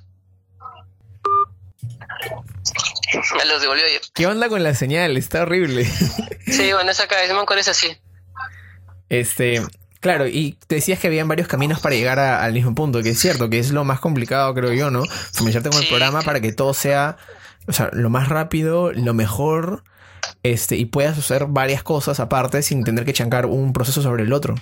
Me 3.37 3.45
los 3.45 3.61
devolvió 3.61 3.85
ayer. 3.87 4.01
¿Qué 4.15 4.27
onda 4.27 4.49
con 4.49 4.63
la 4.63 4.75
señal? 4.75 5.17
Está 5.17 5.43
horrible. 5.43 5.85
sí, 6.51 6.73
bueno, 6.73 6.91
esa 6.91 7.05
acá, 7.05 7.17
es 7.23 7.69
así. 7.69 7.97
Este, 9.09 9.63
claro, 10.01 10.27
y 10.27 10.53
te 10.67 10.77
decías 10.77 10.99
que 10.99 11.09
habían 11.09 11.29
varios 11.29 11.49
caminos 11.49 11.81
para 11.81 11.95
llegar 11.95 12.19
al 12.19 12.53
mismo 12.53 12.75
punto, 12.75 13.03
que 13.03 13.11
es 13.11 13.19
cierto, 13.19 13.51
que 13.51 13.59
es 13.59 13.71
lo 13.71 13.85
más 13.85 14.01
complicado, 14.01 14.55
creo 14.55 14.73
yo, 14.73 14.91
¿no? 14.91 15.05
Familiarizarte 15.05 15.71
con 15.71 15.83
el 15.83 15.89
programa 15.89 16.23
para 16.23 16.41
que 16.41 16.53
todo 16.53 16.75
sea, 16.75 17.17
o 17.67 17.73
sea, 17.73 17.91
lo 17.93 18.11
más 18.11 18.29
rápido, 18.29 18.93
lo 18.93 19.15
mejor, 19.15 19.85
este, 20.43 20.77
y 20.77 20.85
puedas 20.85 21.19
hacer 21.19 21.47
varias 21.47 21.83
cosas 21.83 22.21
aparte 22.21 22.63
sin 22.63 22.85
tener 22.85 23.05
que 23.05 23.13
chancar 23.13 23.47
un 23.47 23.73
proceso 23.73 24.03
sobre 24.03 24.23
el 24.23 24.33
otro. 24.33 24.55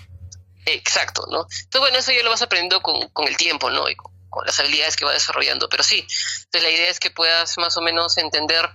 Exacto, 0.64 1.22
¿no? 1.30 1.43
Entonces, 1.43 1.80
bueno, 1.80 1.99
eso 1.99 2.12
ya 2.12 2.22
lo 2.22 2.30
vas 2.30 2.43
aprendiendo 2.43 2.80
con, 2.80 3.09
con 3.11 3.26
el 3.28 3.36
tiempo, 3.36 3.70
¿no? 3.70 3.89
Y 3.89 3.97
con, 3.97 4.12
con 4.28 4.47
las 4.47 4.59
habilidades 4.61 4.97
que 4.97 5.05
va 5.05 5.12
desarrollando. 5.12 5.68
Pero 5.68 5.82
sí, 5.82 6.07
entonces 6.45 6.62
la 6.62 6.70
idea 6.70 6.91
es 6.91 7.01
que 7.01 7.11
puedas 7.11 7.57
más 7.59 7.76
o 7.76 7.82
menos 7.82 8.18
entender 8.18 8.68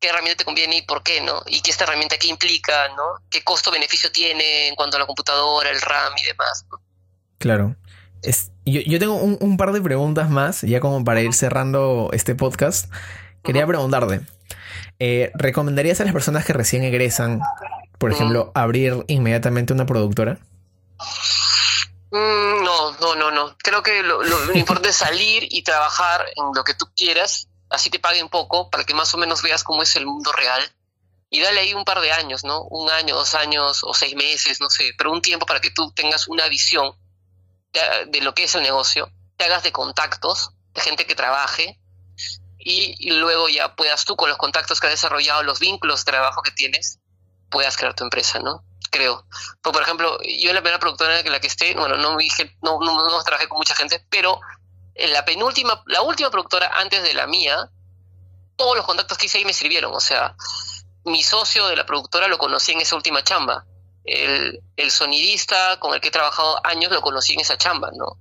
qué 0.00 0.08
herramienta 0.08 0.38
te 0.38 0.44
conviene 0.44 0.78
y 0.78 0.82
por 0.82 1.02
qué, 1.02 1.20
¿no? 1.20 1.42
Y 1.46 1.60
qué 1.60 1.70
esta 1.70 1.84
herramienta 1.84 2.16
qué 2.16 2.28
implica, 2.28 2.88
¿no? 2.96 3.22
Qué 3.30 3.44
costo-beneficio 3.44 4.10
tiene 4.10 4.68
en 4.68 4.74
cuanto 4.74 4.96
a 4.96 5.00
la 5.00 5.06
computadora, 5.06 5.70
el 5.70 5.80
RAM 5.80 6.12
y 6.20 6.26
demás, 6.26 6.64
¿no? 6.70 6.80
Claro. 7.38 7.76
Es, 8.22 8.50
yo, 8.64 8.80
yo, 8.80 8.98
tengo 8.98 9.14
un, 9.14 9.38
un, 9.40 9.56
par 9.56 9.72
de 9.72 9.80
preguntas 9.80 10.28
más, 10.28 10.62
ya 10.62 10.80
como 10.80 11.04
para 11.04 11.22
ir 11.22 11.32
cerrando 11.32 12.10
este 12.12 12.34
podcast. 12.34 12.90
Quería 13.42 13.66
preguntarte, 13.66 14.20
eh, 14.98 15.32
¿recomendarías 15.34 16.00
a 16.00 16.04
las 16.04 16.12
personas 16.12 16.44
que 16.44 16.52
recién 16.52 16.82
egresan, 16.82 17.40
por 17.98 18.12
ejemplo, 18.12 18.52
abrir 18.54 19.04
inmediatamente 19.06 19.72
una 19.72 19.86
productora? 19.86 20.38
Mm, 22.10 22.64
no, 22.64 22.92
no, 23.00 23.14
no, 23.14 23.30
no. 23.30 23.56
Creo 23.58 23.82
que 23.82 24.02
lo, 24.02 24.22
lo, 24.22 24.52
importante 24.54 24.90
es 24.90 24.96
salir 24.96 25.46
y 25.50 25.62
trabajar 25.62 26.26
en 26.36 26.44
lo 26.54 26.64
que 26.64 26.74
tú 26.74 26.86
quieras, 26.94 27.48
así 27.70 27.90
te 27.90 27.98
paguen 27.98 28.28
poco, 28.28 28.70
para 28.70 28.84
que 28.84 28.94
más 28.94 29.14
o 29.14 29.18
menos 29.18 29.42
veas 29.42 29.64
cómo 29.64 29.82
es 29.82 29.96
el 29.96 30.06
mundo 30.06 30.32
real. 30.32 30.62
Y 31.30 31.40
dale 31.40 31.60
ahí 31.60 31.74
un 31.74 31.84
par 31.84 32.00
de 32.00 32.10
años, 32.10 32.44
¿no? 32.44 32.62
Un 32.62 32.90
año, 32.90 33.14
dos 33.14 33.34
años 33.34 33.82
o 33.84 33.94
seis 33.94 34.16
meses, 34.16 34.60
no 34.60 34.68
sé, 34.68 34.92
pero 34.98 35.12
un 35.12 35.22
tiempo 35.22 35.46
para 35.46 35.60
que 35.60 35.70
tú 35.70 35.92
tengas 35.92 36.26
una 36.26 36.48
visión 36.48 36.92
de, 37.72 38.20
lo 38.20 38.34
que 38.34 38.44
es 38.44 38.54
el 38.56 38.62
negocio, 38.62 39.12
te 39.36 39.44
hagas 39.44 39.62
de 39.62 39.70
contactos, 39.70 40.50
de 40.74 40.80
gente 40.80 41.06
que 41.06 41.14
trabaje, 41.14 41.78
y, 42.58 43.10
luego 43.12 43.48
ya 43.48 43.74
puedas 43.76 44.04
tú 44.04 44.16
con 44.16 44.28
los 44.28 44.38
contactos 44.38 44.80
que 44.80 44.88
has 44.88 44.92
desarrollado, 44.92 45.44
los 45.44 45.60
vínculos 45.60 46.04
de 46.04 46.10
trabajo 46.10 46.42
que 46.42 46.50
tienes, 46.50 46.98
puedas 47.48 47.76
crear 47.76 47.94
tu 47.94 48.04
empresa, 48.04 48.40
¿no? 48.40 48.64
creo. 48.90 49.24
Pues, 49.62 49.72
por 49.72 49.82
ejemplo, 49.82 50.18
yo 50.22 50.50
en 50.50 50.54
la 50.56 50.62
primera 50.62 50.78
productora 50.78 51.20
en 51.20 51.32
la 51.32 51.40
que 51.40 51.46
esté, 51.46 51.74
bueno, 51.74 51.96
no, 51.96 52.16
no, 52.62 52.80
no, 52.80 53.08
no 53.08 53.22
trabajé 53.22 53.48
con 53.48 53.58
mucha 53.58 53.74
gente, 53.74 54.04
pero 54.10 54.40
en 55.00 55.12
la 55.12 55.24
penúltima, 55.24 55.82
la 55.86 56.02
última 56.02 56.30
productora 56.30 56.70
antes 56.74 57.02
de 57.02 57.14
la 57.14 57.26
mía, 57.26 57.70
todos 58.56 58.76
los 58.76 58.84
contactos 58.84 59.16
que 59.16 59.26
hice 59.26 59.38
ahí 59.38 59.44
me 59.44 59.54
sirvieron. 59.54 59.94
O 59.94 60.00
sea, 60.00 60.36
mi 61.04 61.22
socio 61.22 61.66
de 61.68 61.76
la 61.76 61.86
productora 61.86 62.28
lo 62.28 62.36
conocí 62.36 62.72
en 62.72 62.80
esa 62.80 62.96
última 62.96 63.24
chamba. 63.24 63.64
El, 64.04 64.60
sonidista 64.90 65.78
con 65.78 65.94
el 65.94 66.00
que 66.00 66.08
he 66.08 66.10
trabajado 66.10 66.60
años 66.66 66.90
lo 66.90 67.00
conocí 67.00 67.32
en 67.32 67.40
esa 67.40 67.56
chamba, 67.56 67.90
¿no? 67.94 68.18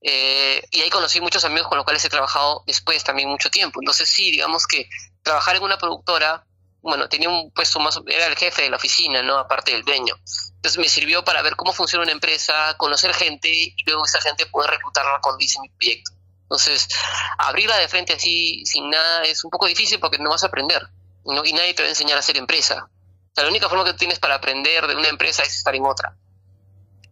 Eh, 0.00 0.62
y 0.70 0.80
ahí 0.80 0.90
conocí 0.90 1.20
muchos 1.20 1.44
amigos 1.44 1.68
con 1.68 1.76
los 1.76 1.84
cuales 1.84 2.04
he 2.04 2.08
trabajado 2.08 2.62
después 2.66 3.04
también 3.04 3.28
mucho 3.28 3.50
tiempo. 3.50 3.80
Entonces 3.80 4.08
sí, 4.08 4.30
digamos 4.30 4.66
que 4.66 4.88
trabajar 5.22 5.56
en 5.56 5.62
una 5.62 5.78
productora 5.78 6.44
bueno, 6.80 7.08
tenía 7.08 7.28
un 7.28 7.50
puesto 7.50 7.80
más, 7.80 8.00
era 8.06 8.26
el 8.26 8.36
jefe 8.36 8.62
de 8.62 8.70
la 8.70 8.76
oficina, 8.76 9.22
¿no? 9.22 9.38
Aparte 9.38 9.72
del 9.72 9.84
dueño. 9.84 10.14
Entonces 10.56 10.78
me 10.78 10.88
sirvió 10.88 11.24
para 11.24 11.42
ver 11.42 11.56
cómo 11.56 11.72
funciona 11.72 12.04
una 12.04 12.12
empresa, 12.12 12.76
conocer 12.76 13.14
gente 13.14 13.48
y 13.48 13.74
luego 13.86 14.04
esa 14.04 14.20
gente 14.20 14.46
poder 14.46 14.70
reclutarla 14.70 15.18
cuando 15.20 15.44
hice 15.44 15.60
mi 15.60 15.68
proyecto. 15.70 16.12
Entonces, 16.42 16.88
abrirla 17.36 17.76
de 17.76 17.88
frente 17.88 18.14
así, 18.14 18.64
sin 18.64 18.88
nada, 18.88 19.24
es 19.24 19.44
un 19.44 19.50
poco 19.50 19.66
difícil 19.66 20.00
porque 20.00 20.18
no 20.18 20.30
vas 20.30 20.44
a 20.44 20.46
aprender, 20.46 20.82
¿no? 21.26 21.44
Y 21.44 21.52
nadie 21.52 21.74
te 21.74 21.82
va 21.82 21.88
a 21.88 21.90
enseñar 21.90 22.16
a 22.16 22.20
hacer 22.20 22.38
empresa. 22.38 22.86
O 22.86 23.34
sea, 23.34 23.44
la 23.44 23.50
única 23.50 23.68
forma 23.68 23.84
que 23.84 23.92
tú 23.92 23.98
tienes 23.98 24.18
para 24.18 24.36
aprender 24.36 24.86
de 24.86 24.96
una 24.96 25.08
empresa 25.08 25.42
es 25.42 25.56
estar 25.56 25.74
en 25.74 25.84
otra. 25.84 26.16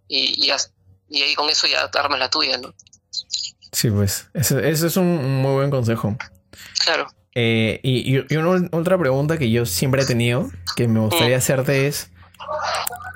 Y, 0.08 0.46
y, 0.46 1.22
ahí 1.22 1.34
con 1.34 1.50
eso 1.50 1.66
ya 1.66 1.82
armas 1.82 2.18
la 2.18 2.30
tuya, 2.30 2.56
¿no? 2.56 2.72
Sí, 3.72 3.90
pues, 3.90 4.28
ese, 4.32 4.68
ese 4.70 4.86
es 4.86 4.96
un 4.96 5.42
muy 5.42 5.52
buen 5.52 5.70
consejo. 5.70 6.16
Claro. 6.82 7.08
Eh, 7.38 7.80
y, 7.82 8.34
una, 8.34 8.66
otra 8.72 8.96
pregunta 8.96 9.36
que 9.36 9.50
yo 9.50 9.66
siempre 9.66 10.02
he 10.02 10.06
tenido, 10.06 10.50
que 10.74 10.88
me 10.88 11.00
gustaría 11.00 11.36
hacerte 11.36 11.86
es, 11.86 12.08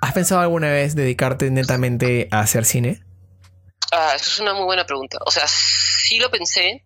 ¿has 0.03 0.13
pensado 0.13 0.43
alguna 0.43 0.69
vez 0.69 0.95
dedicarte 0.95 1.51
netamente 1.51 2.29
a 2.31 2.41
hacer 2.41 2.67
cine? 2.67 3.03
Ah, 3.91 4.13
eso 4.15 4.31
es 4.31 4.39
una 4.41 4.53
muy 4.53 4.65
buena 4.65 4.85
pregunta. 4.85 5.17
O 5.25 5.31
sea, 5.31 5.45
sí 5.49 6.19
lo 6.19 6.31
pensé 6.31 6.85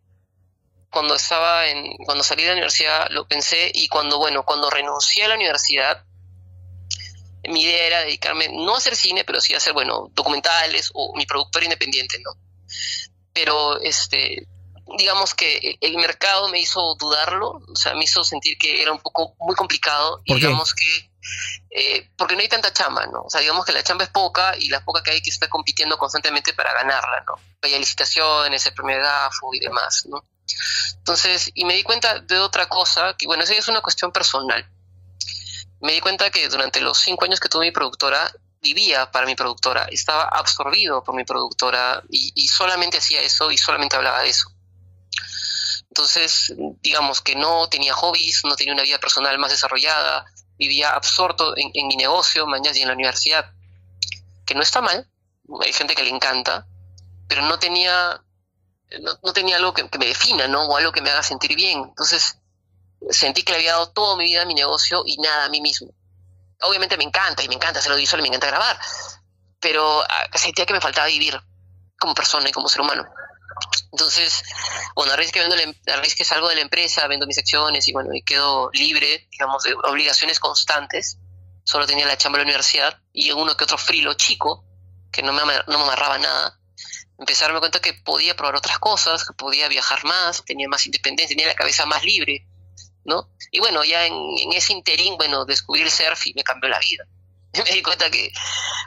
cuando 0.91 1.16
estaba 1.16 1.66
en, 1.66 1.97
cuando 2.05 2.22
salí 2.22 2.43
de 2.43 2.51
la 2.51 2.55
universidad, 2.55 3.09
lo 3.11 3.26
pensé 3.26 3.72
y 3.74 3.89
cuando, 3.89 4.18
bueno, 4.18 4.45
cuando 4.45 4.70
renuncié 4.70 5.24
a 5.24 5.28
la 5.28 5.35
universidad, 5.35 6.05
mi 7.49 7.62
idea 7.62 7.85
era 7.85 8.01
dedicarme 8.03 8.49
no 8.53 8.76
a 8.76 8.78
hacer 8.78 8.95
cine, 8.95 9.24
pero 9.24 9.41
sí 9.41 9.55
a 9.55 9.57
hacer, 9.57 9.72
bueno, 9.72 10.09
documentales 10.14 10.93
o 10.95 11.12
mi 11.16 11.26
productor 11.26 11.64
independiente, 11.64 12.20
¿no? 12.20 12.30
Pero, 13.32 13.80
este, 13.80 14.47
digamos 14.99 15.35
que 15.35 15.78
el 15.80 15.97
mercado 15.97 16.49
me 16.49 16.61
hizo 16.61 16.95
dudarlo, 16.97 17.62
o 17.66 17.76
sea, 17.76 17.95
me 17.95 18.05
hizo 18.05 18.22
sentir 18.24 18.57
que 18.59 18.82
era 18.82 18.93
un 18.93 19.01
poco 19.01 19.35
muy 19.39 19.55
complicado 19.55 20.20
y 20.24 20.35
digamos 20.35 20.74
que 20.74 21.11
eh, 21.70 22.11
porque 22.16 22.37
no 22.37 22.43
hay 22.43 22.49
tanta 22.49 22.72
chamba, 22.72 23.07
¿no? 23.07 23.22
O 23.22 23.30
sea, 23.30 23.41
digamos 23.41 23.64
que 23.64 23.72
la 23.72 23.82
chamba 23.82 24.05
es 24.05 24.11
poca 24.11 24.57
y 24.59 24.68
la 24.68 24.85
poca 24.85 25.03
que 25.03 25.11
hay 25.11 25.22
que 25.22 25.30
estar 25.30 25.49
compitiendo 25.49 25.97
constantemente 25.97 26.53
para 26.53 26.72
ganarla, 26.74 27.24
¿no? 27.26 27.35
Hay 27.62 27.78
licitaciones, 27.78 28.66
el 28.66 28.74
premio 28.74 28.97
de 28.97 29.03
GAFO 29.03 29.55
y 29.55 29.61
demás, 29.61 30.05
¿no? 30.07 30.24
Entonces, 30.99 31.51
y 31.55 31.64
me 31.64 31.74
di 31.74 31.82
cuenta 31.82 32.20
de 32.20 32.39
otra 32.39 32.68
cosa, 32.68 33.16
que 33.16 33.26
bueno, 33.26 33.43
esa 33.45 33.55
es 33.55 33.68
una 33.68 33.80
cuestión 33.80 34.12
personal. 34.12 34.68
Me 35.80 35.93
di 35.93 36.01
cuenta 36.01 36.30
que 36.30 36.49
durante 36.49 36.80
los 36.80 36.99
cinco 36.99 37.24
años 37.24 37.41
que 37.41 37.49
tuve 37.49 37.66
mi 37.66 37.72
productora, 37.72 38.30
vivía 38.61 39.11
para 39.11 39.26
mi 39.26 39.35
productora, 39.35 39.87
estaba 39.91 40.24
absorbido 40.24 41.03
por 41.03 41.14
mi 41.14 41.24
productora 41.24 42.03
y 42.09 42.49
solamente 42.49 42.99
hacía 42.99 43.20
eso 43.20 43.51
y 43.51 43.59
solamente 43.59 43.97
hablaba 43.97 44.22
de 44.22 44.30
eso. 44.30 44.53
Entonces, 45.97 46.53
digamos 46.82 47.20
que 47.20 47.36
no 47.36 47.68
tenía 47.68 47.95
hobbies, 47.95 48.40
no 48.42 48.57
tenía 48.57 48.74
una 48.74 48.82
vida 48.82 48.99
personal 48.99 49.38
más 49.38 49.53
desarrollada, 49.53 50.24
vivía 50.59 50.90
absorto 50.90 51.55
en, 51.57 51.86
mi 51.86 51.95
negocio, 51.95 52.49
mañana 52.49 52.76
y 52.76 52.82
en 52.82 52.88
la 52.88 52.95
universidad, 52.95 53.53
que 54.45 54.57
no 54.57 54.62
está 54.62 54.80
mal, 54.80 55.09
hay 55.61 55.72
gente 55.72 55.95
que 55.95 56.03
le 56.03 56.11
encanta, 56.11 56.66
pero 57.28 57.42
no 57.42 57.61
tenía, 57.61 58.20
no, 59.22 59.32
tenía 59.32 59.55
algo 59.55 59.72
que, 59.72 59.88
me 59.97 60.07
defina, 60.07 60.49
¿no? 60.49 60.64
O 60.66 60.76
algo 60.76 60.90
que 60.90 61.01
me 61.01 61.11
haga 61.11 61.22
sentir 61.22 61.55
bien. 61.55 61.78
Entonces, 61.78 62.38
sentí 63.11 63.45
que 63.45 63.53
le 63.53 63.59
había 63.59 63.74
dado 63.74 63.90
toda 63.90 64.16
mi 64.16 64.24
vida 64.24 64.42
a 64.42 64.47
mi 64.47 64.55
negocio 64.55 65.05
y 65.07 65.16
nada 65.18 65.45
a 65.45 65.49
mí 65.49 65.61
mismo. 65.61 65.95
Obviamente 66.62 66.97
me 66.97 67.05
encanta, 67.05 67.45
y 67.45 67.49
me 67.49 67.55
encanta 67.55 67.78
hacer 67.78 67.92
audiovisual, 67.92 68.18
y 68.18 68.22
me 68.22 68.28
encanta 68.30 68.49
grabar, 68.49 68.76
pero 69.61 70.03
ah, 70.03 70.26
sentía 70.34 70.66
que 70.66 70.72
me 70.72 70.80
faltaba 70.80 71.07
vivir 71.07 71.40
como 72.01 72.16
persona 72.16 72.49
y 72.49 72.53
como 72.53 72.68
ser 72.68 72.80
humano. 72.80 73.07
Entonces, 73.92 74.42
bueno, 74.96 75.12
a 75.12 75.16
raíz 75.16 75.30
que, 75.30 75.40
vendo 75.40 75.55
a 75.55 75.96
raíz 75.96 76.14
que 76.14 76.24
salgo 76.24 76.48
de 76.48 76.57
la 76.57 76.62
empresa, 76.62 77.07
vendo 77.07 77.26
mis 77.26 77.38
acciones 77.38 77.86
y 77.86 77.92
bueno, 77.92 78.11
y 78.12 78.22
quedo 78.22 78.70
libre, 78.72 79.28
digamos, 79.30 79.62
de 79.62 79.74
obligaciones 79.74 80.40
constantes. 80.40 81.18
Solo 81.62 81.86
tenía 81.86 82.07
la 82.07 82.18
chamba 82.18 82.38
de 82.38 82.44
la 82.44 82.48
universidad 82.48 83.00
y 83.12 83.30
uno 83.30 83.57
que 83.57 83.64
otro 83.64 83.78
frilo 83.78 84.14
chico, 84.14 84.64
que 85.12 85.22
no 85.22 85.32
me, 85.32 85.42
no 85.42 85.78
me 85.78 85.84
amarraba 85.84 86.18
nada. 86.18 86.59
Empecé 87.18 87.44
a 87.44 87.46
darme 87.46 87.61
cuenta 87.61 87.80
que 87.80 87.94
podía 87.94 88.34
probar 88.34 88.57
otras 88.57 88.78
cosas, 88.78 89.24
que 89.24 89.32
podía 89.32 89.68
viajar 89.68 90.05
más, 90.05 90.44
tenía 90.44 90.68
más 90.68 90.84
independencia, 90.86 91.36
tenía 91.36 91.46
la 91.46 91.55
cabeza 91.55 91.86
más 91.86 92.02
libre, 92.02 92.46
¿no? 93.05 93.30
Y 93.52 93.61
bueno, 93.61 93.84
ya 93.84 94.07
en, 94.07 94.14
en 94.40 94.52
ese 94.52 94.72
interín, 94.72 95.16
bueno, 95.16 95.44
descubrí 95.44 95.82
el 95.82 95.90
surf 95.90 96.26
y 96.26 96.34
me 96.34 96.42
cambió 96.42 96.68
la 96.68 96.80
vida. 96.80 97.07
me 97.64 97.70
di 97.70 97.82
cuenta 97.82 98.11
que, 98.11 98.32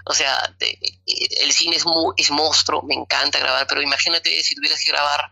o 0.05 0.13
sea, 0.13 0.55
el 0.59 1.53
cine 1.53 1.75
es, 1.75 1.85
muy, 1.85 2.13
es 2.17 2.31
monstruo, 2.31 2.83
me 2.83 2.95
encanta 2.95 3.39
grabar, 3.39 3.67
pero 3.67 3.81
imagínate 3.81 4.43
si 4.43 4.55
tuvieras 4.55 4.79
que 4.83 4.91
grabar, 4.91 5.31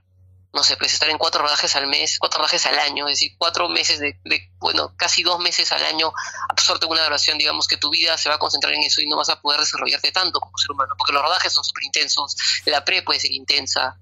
no 0.53 0.63
sé, 0.63 0.77
pues 0.77 0.93
estar 0.93 1.09
en 1.09 1.17
cuatro 1.17 1.41
rodajes 1.41 1.75
al 1.75 1.87
mes, 1.87 2.17
cuatro 2.17 2.39
rodajes 2.39 2.65
al 2.65 2.79
año, 2.79 3.07
es 3.09 3.19
decir, 3.19 3.35
cuatro 3.37 3.67
meses 3.67 3.99
de, 3.99 4.17
bueno, 4.59 4.95
casi 4.95 5.21
dos 5.21 5.39
meses 5.39 5.71
al 5.73 5.83
año 5.83 6.13
absorto 6.49 6.85
en 6.85 6.93
una 6.93 7.01
grabación, 7.01 7.37
digamos 7.37 7.67
que 7.67 7.77
tu 7.77 7.89
vida 7.89 8.17
se 8.17 8.29
va 8.29 8.35
a 8.35 8.39
concentrar 8.39 8.73
en 8.73 8.83
eso 8.83 9.01
y 9.01 9.07
no 9.07 9.17
vas 9.17 9.29
a 9.29 9.41
poder 9.41 9.59
desarrollarte 9.59 10.11
tanto 10.11 10.39
como 10.39 10.57
ser 10.57 10.71
humano, 10.71 10.93
porque 10.97 11.11
los 11.11 11.21
rodajes 11.21 11.51
son 11.51 11.63
súper 11.63 11.83
intensos, 11.83 12.37
la 12.65 12.85
pre 12.85 13.01
puede 13.01 13.19
ser 13.19 13.33
intensa, 13.33 13.99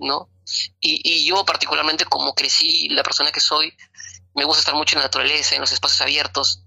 ¿no? 0.00 0.28
Y, 0.80 1.00
y 1.04 1.24
yo 1.24 1.44
particularmente 1.44 2.04
como 2.06 2.34
crecí, 2.34 2.88
la 2.88 3.04
persona 3.04 3.30
que 3.30 3.38
soy, 3.38 3.72
me 4.34 4.44
gusta 4.44 4.60
estar 4.60 4.74
mucho 4.74 4.96
en 4.96 5.00
la 5.00 5.06
naturaleza, 5.06 5.54
en 5.54 5.60
los 5.60 5.70
espacios 5.70 6.00
abiertos, 6.00 6.64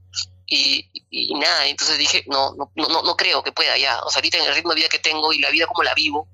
y, 0.47 0.94
y, 1.17 1.33
nada, 1.35 1.65
entonces 1.67 1.97
dije, 1.97 2.25
no, 2.27 2.53
no, 2.57 2.69
no, 2.75 3.01
no 3.01 3.15
creo 3.15 3.41
que 3.41 3.53
pueda 3.53 3.77
ya. 3.77 4.01
O 4.03 4.09
sea, 4.09 4.19
ahorita 4.19 4.37
en 4.37 4.45
el 4.45 4.55
ritmo 4.55 4.71
de 4.71 4.81
vida 4.81 4.89
que 4.89 4.99
tengo 4.99 5.31
y 5.31 5.39
la 5.39 5.49
vida 5.49 5.65
como 5.65 5.81
la 5.81 5.93
vivo, 5.93 6.27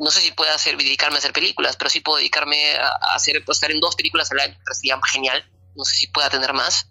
no 0.00 0.10
sé 0.10 0.20
si 0.20 0.32
puedo 0.32 0.52
hacer, 0.52 0.76
dedicarme 0.76 1.16
a 1.16 1.18
hacer 1.18 1.32
películas, 1.32 1.76
pero 1.76 1.88
sí 1.88 2.00
puedo 2.00 2.18
dedicarme 2.18 2.74
a, 2.74 2.88
hacer, 3.14 3.44
pues, 3.44 3.56
estar 3.56 3.70
en 3.70 3.78
dos 3.78 3.94
películas 3.94 4.32
al 4.32 4.40
año, 4.40 4.58
sería 4.72 4.98
genial. 5.12 5.48
No 5.76 5.84
sé 5.84 5.96
si 5.96 6.06
pueda 6.08 6.28
tener 6.28 6.52
más. 6.52 6.88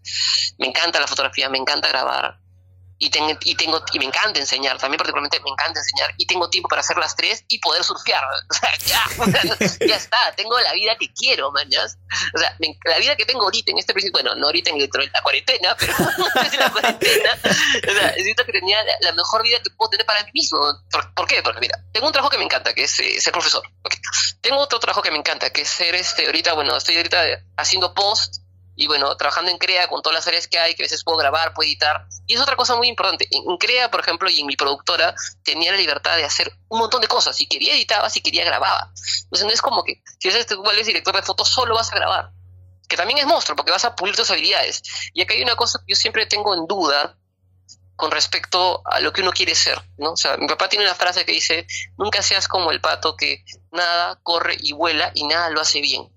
Me 0.57 0.67
encanta 0.67 0.99
la 0.99 1.07
fotografía, 1.07 1.49
me 1.49 1.57
encanta 1.57 1.89
grabar. 1.89 2.39
Y, 3.03 3.09
tengo, 3.09 3.37
y 3.43 3.55
tengo 3.55 3.83
y 3.91 3.99
me 3.99 4.05
encanta 4.05 4.39
enseñar, 4.39 4.77
también 4.77 4.97
particularmente 4.97 5.39
me 5.41 5.49
encanta 5.49 5.79
enseñar 5.79 6.13
y 6.17 6.25
tengo 6.25 6.49
tiempo 6.49 6.69
para 6.69 6.79
hacer 6.79 6.95
las 6.97 7.15
tres 7.15 7.43
y 7.49 7.59
poder 7.59 7.83
surfear. 7.83 8.23
O 8.49 8.55
sea, 8.55 8.71
ya, 8.85 9.03
ya 9.87 9.95
está, 9.95 10.31
tengo 10.35 10.59
la 10.59 10.73
vida 10.73 10.95
que 10.99 11.11
quiero, 11.11 11.51
mañas. 11.51 11.97
O 12.35 12.37
sea, 12.37 12.55
la 12.85 12.97
vida 12.99 13.15
que 13.15 13.25
tengo 13.25 13.43
ahorita 13.43 13.71
en 13.71 13.79
este 13.79 13.93
principio, 13.93 14.21
bueno, 14.21 14.35
no 14.35 14.45
ahorita 14.45 14.69
en 14.69 14.79
la 14.79 15.21
cuarentena, 15.21 15.75
pero 15.79 15.93
en 15.97 16.59
la 16.59 16.71
cuarentena, 16.71 17.39
o 17.43 17.91
sea, 17.91 18.13
siento 18.13 18.45
que 18.45 18.51
tenía 18.51 18.77
la, 19.01 19.11
mejor 19.13 19.43
vida 19.43 19.57
que 19.63 19.71
puedo 19.71 19.89
tener 19.89 20.05
para 20.05 20.23
mí 20.23 20.31
mismo. 20.33 20.59
¿Por, 21.15 21.27
qué? 21.27 21.41
Porque 21.41 21.59
mira, 21.59 21.79
tengo 21.91 22.07
un 22.07 22.13
trabajo 22.13 22.29
que 22.29 22.37
me 22.37 22.45
encanta, 22.45 22.73
que 22.73 22.83
es 22.83 22.99
eh, 22.99 23.19
ser 23.19 23.33
profesor. 23.33 23.63
Tengo 24.41 24.57
otro 24.57 24.79
trabajo 24.79 25.01
que 25.01 25.11
me 25.11 25.17
encanta, 25.17 25.51
que 25.51 25.61
es 25.61 25.69
ser 25.69 25.95
este, 25.95 26.25
ahorita, 26.25 26.53
bueno, 26.53 26.77
estoy 26.77 26.97
ahorita 26.97 27.21
haciendo 27.57 27.93
post 27.93 28.42
y 28.75 28.87
bueno, 28.87 29.15
trabajando 29.17 29.51
en 29.51 29.57
CREA 29.57 29.87
con 29.87 30.01
todas 30.01 30.15
las 30.15 30.27
áreas 30.27 30.47
que 30.47 30.57
hay, 30.57 30.73
que 30.75 30.83
a 30.83 30.85
veces 30.85 31.03
puedo 31.03 31.17
grabar, 31.17 31.53
puedo 31.53 31.67
editar. 31.67 32.07
Y 32.25 32.33
es 32.33 32.41
otra 32.41 32.55
cosa 32.55 32.75
muy 32.75 32.87
importante. 32.87 33.27
En 33.29 33.57
CREA, 33.57 33.91
por 33.91 33.99
ejemplo, 33.99 34.29
y 34.29 34.39
en 34.39 34.47
mi 34.47 34.55
productora, 34.55 35.13
tenía 35.43 35.71
la 35.71 35.77
libertad 35.77 36.15
de 36.17 36.23
hacer 36.23 36.51
un 36.69 36.79
montón 36.79 37.01
de 37.01 37.07
cosas. 37.07 37.35
Si 37.35 37.47
quería 37.47 37.73
editaba, 37.73 38.09
si 38.09 38.21
quería 38.21 38.43
grababa. 38.45 38.91
Entonces 39.23 39.45
no 39.45 39.51
es 39.51 39.61
como 39.61 39.83
que 39.83 40.01
si 40.19 40.29
eres 40.29 40.47
eres 40.49 40.87
director 40.87 41.15
de 41.15 41.21
fotos, 41.21 41.49
solo 41.49 41.75
vas 41.75 41.91
a 41.91 41.95
grabar. 41.95 42.31
Que 42.87 42.97
también 42.97 43.19
es 43.19 43.25
monstruo, 43.25 43.55
porque 43.55 43.71
vas 43.71 43.85
a 43.85 43.95
pulir 43.95 44.15
tus 44.15 44.29
habilidades. 44.31 44.81
Y 45.13 45.21
acá 45.21 45.33
hay 45.33 45.43
una 45.43 45.55
cosa 45.55 45.79
que 45.79 45.93
yo 45.93 45.95
siempre 45.95 46.25
tengo 46.25 46.53
en 46.53 46.65
duda 46.65 47.17
con 47.95 48.11
respecto 48.11 48.81
a 48.85 48.99
lo 48.99 49.13
que 49.13 49.21
uno 49.21 49.31
quiere 49.31 49.55
ser, 49.55 49.79
¿no? 49.97 50.13
O 50.13 50.17
sea, 50.17 50.37
mi 50.37 50.47
papá 50.47 50.67
tiene 50.67 50.85
una 50.85 50.95
frase 50.95 51.25
que 51.25 51.31
dice, 51.31 51.67
nunca 51.97 52.21
seas 52.21 52.47
como 52.47 52.71
el 52.71 52.81
pato 52.81 53.15
que 53.15 53.45
nada 53.71 54.19
corre 54.23 54.57
y 54.59 54.73
vuela 54.73 55.11
y 55.13 55.25
nada 55.25 55.49
lo 55.51 55.61
hace 55.61 55.79
bien. 55.79 56.12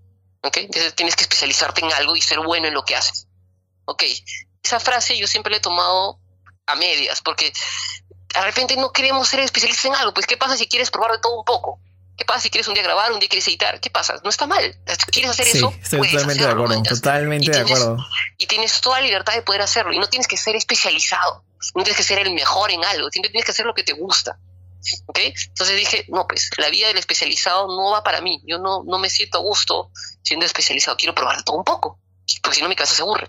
Entonces 0.54 0.94
tienes 0.94 1.16
que 1.16 1.22
especializarte 1.22 1.84
en 1.84 1.92
algo 1.92 2.16
y 2.16 2.20
ser 2.20 2.40
bueno 2.40 2.68
en 2.68 2.74
lo 2.74 2.84
que 2.84 2.96
haces. 2.96 3.26
¿Ok? 3.84 4.04
Esa 4.62 4.80
frase 4.80 5.16
yo 5.18 5.26
siempre 5.26 5.50
la 5.50 5.58
he 5.58 5.60
tomado 5.60 6.18
a 6.66 6.74
medias, 6.74 7.20
porque 7.20 7.52
de 8.34 8.40
repente 8.40 8.76
no 8.76 8.92
queremos 8.92 9.28
ser 9.28 9.40
especialistas 9.40 9.84
en 9.86 9.94
algo. 9.94 10.12
Pues, 10.12 10.26
¿qué 10.26 10.36
pasa 10.36 10.56
si 10.56 10.66
quieres 10.66 10.90
probar 10.90 11.12
de 11.12 11.18
todo 11.18 11.38
un 11.38 11.44
poco? 11.44 11.80
¿Qué 12.16 12.24
pasa 12.24 12.40
si 12.40 12.50
quieres 12.50 12.66
un 12.66 12.74
día 12.74 12.82
grabar, 12.82 13.12
un 13.12 13.20
día 13.20 13.28
quieres 13.28 13.46
editar? 13.46 13.78
¿Qué 13.78 13.90
pasa? 13.90 14.14
No 14.24 14.30
está 14.30 14.46
mal. 14.46 14.78
¿Quieres 15.12 15.30
hacer 15.30 15.48
eso? 15.48 15.72
Estoy 15.82 16.10
totalmente 16.10 16.44
de 16.44 16.50
acuerdo. 16.50 16.82
Totalmente 16.82 17.50
de 17.50 17.60
acuerdo. 17.60 17.98
Y 18.38 18.46
tienes 18.46 18.80
toda 18.80 19.00
la 19.00 19.06
libertad 19.06 19.34
de 19.34 19.42
poder 19.42 19.60
hacerlo. 19.60 19.92
Y 19.92 19.98
no 19.98 20.08
tienes 20.08 20.26
que 20.26 20.38
ser 20.38 20.56
especializado. 20.56 21.44
No 21.74 21.82
tienes 21.82 21.96
que 21.96 22.02
ser 22.02 22.18
el 22.20 22.32
mejor 22.32 22.70
en 22.70 22.84
algo. 22.84 23.10
Siempre 23.10 23.30
tienes 23.30 23.44
que 23.44 23.52
hacer 23.52 23.66
lo 23.66 23.74
que 23.74 23.82
te 23.82 23.92
gusta. 23.92 24.38
¿Ok? 25.06 25.18
Entonces 25.18 25.76
dije, 25.76 26.04
no, 26.08 26.26
pues 26.26 26.50
la 26.58 26.70
vida 26.70 26.88
del 26.88 26.98
especializado 26.98 27.66
no 27.68 27.90
va 27.90 28.02
para 28.02 28.20
mí, 28.20 28.42
yo 28.46 28.58
no, 28.58 28.82
no 28.84 28.98
me 28.98 29.10
siento 29.10 29.38
a 29.38 29.40
gusto 29.40 29.90
siendo 30.22 30.46
especializado, 30.46 30.96
quiero 30.96 31.14
probar 31.14 31.42
todo 31.44 31.56
un 31.56 31.64
poco, 31.64 32.00
porque 32.42 32.56
si 32.56 32.62
no 32.62 32.68
mi 32.68 32.76
casa 32.76 32.94
se 32.94 33.02
aburre. 33.02 33.28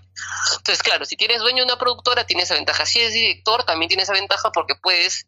Entonces, 0.56 0.82
claro, 0.82 1.04
si 1.04 1.16
tienes 1.16 1.40
dueño 1.40 1.58
de 1.58 1.72
una 1.72 1.78
productora, 1.78 2.26
tienes 2.26 2.46
esa 2.46 2.54
ventaja. 2.54 2.84
Si 2.86 2.98
eres 2.98 3.12
director, 3.12 3.64
también 3.64 3.88
tienes 3.88 4.04
esa 4.04 4.14
ventaja 4.14 4.50
porque 4.50 4.74
puedes 4.74 5.26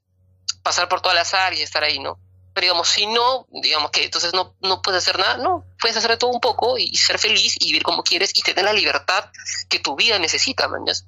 pasar 0.62 0.88
por 0.88 1.00
todas 1.00 1.16
las 1.16 1.34
áreas 1.34 1.60
y 1.60 1.62
estar 1.62 1.84
ahí, 1.84 1.98
¿no? 2.00 2.18
Pero 2.52 2.64
digamos, 2.64 2.88
si 2.88 3.06
no, 3.06 3.46
digamos 3.62 3.92
que 3.92 4.04
entonces 4.04 4.34
no, 4.34 4.56
no 4.60 4.82
puedes 4.82 5.02
hacer 5.02 5.18
nada, 5.18 5.36
no, 5.36 5.64
puedes 5.80 5.96
hacer 5.96 6.16
todo 6.16 6.30
un 6.30 6.40
poco 6.40 6.78
y, 6.78 6.96
ser 6.96 7.18
feliz 7.18 7.54
y 7.60 7.66
vivir 7.66 7.84
como 7.84 8.02
quieres 8.02 8.32
y 8.34 8.42
tener 8.42 8.64
la 8.64 8.72
libertad 8.72 9.30
que 9.68 9.78
tu 9.78 9.94
vida 9.94 10.18
necesita, 10.18 10.66
mañas 10.66 11.06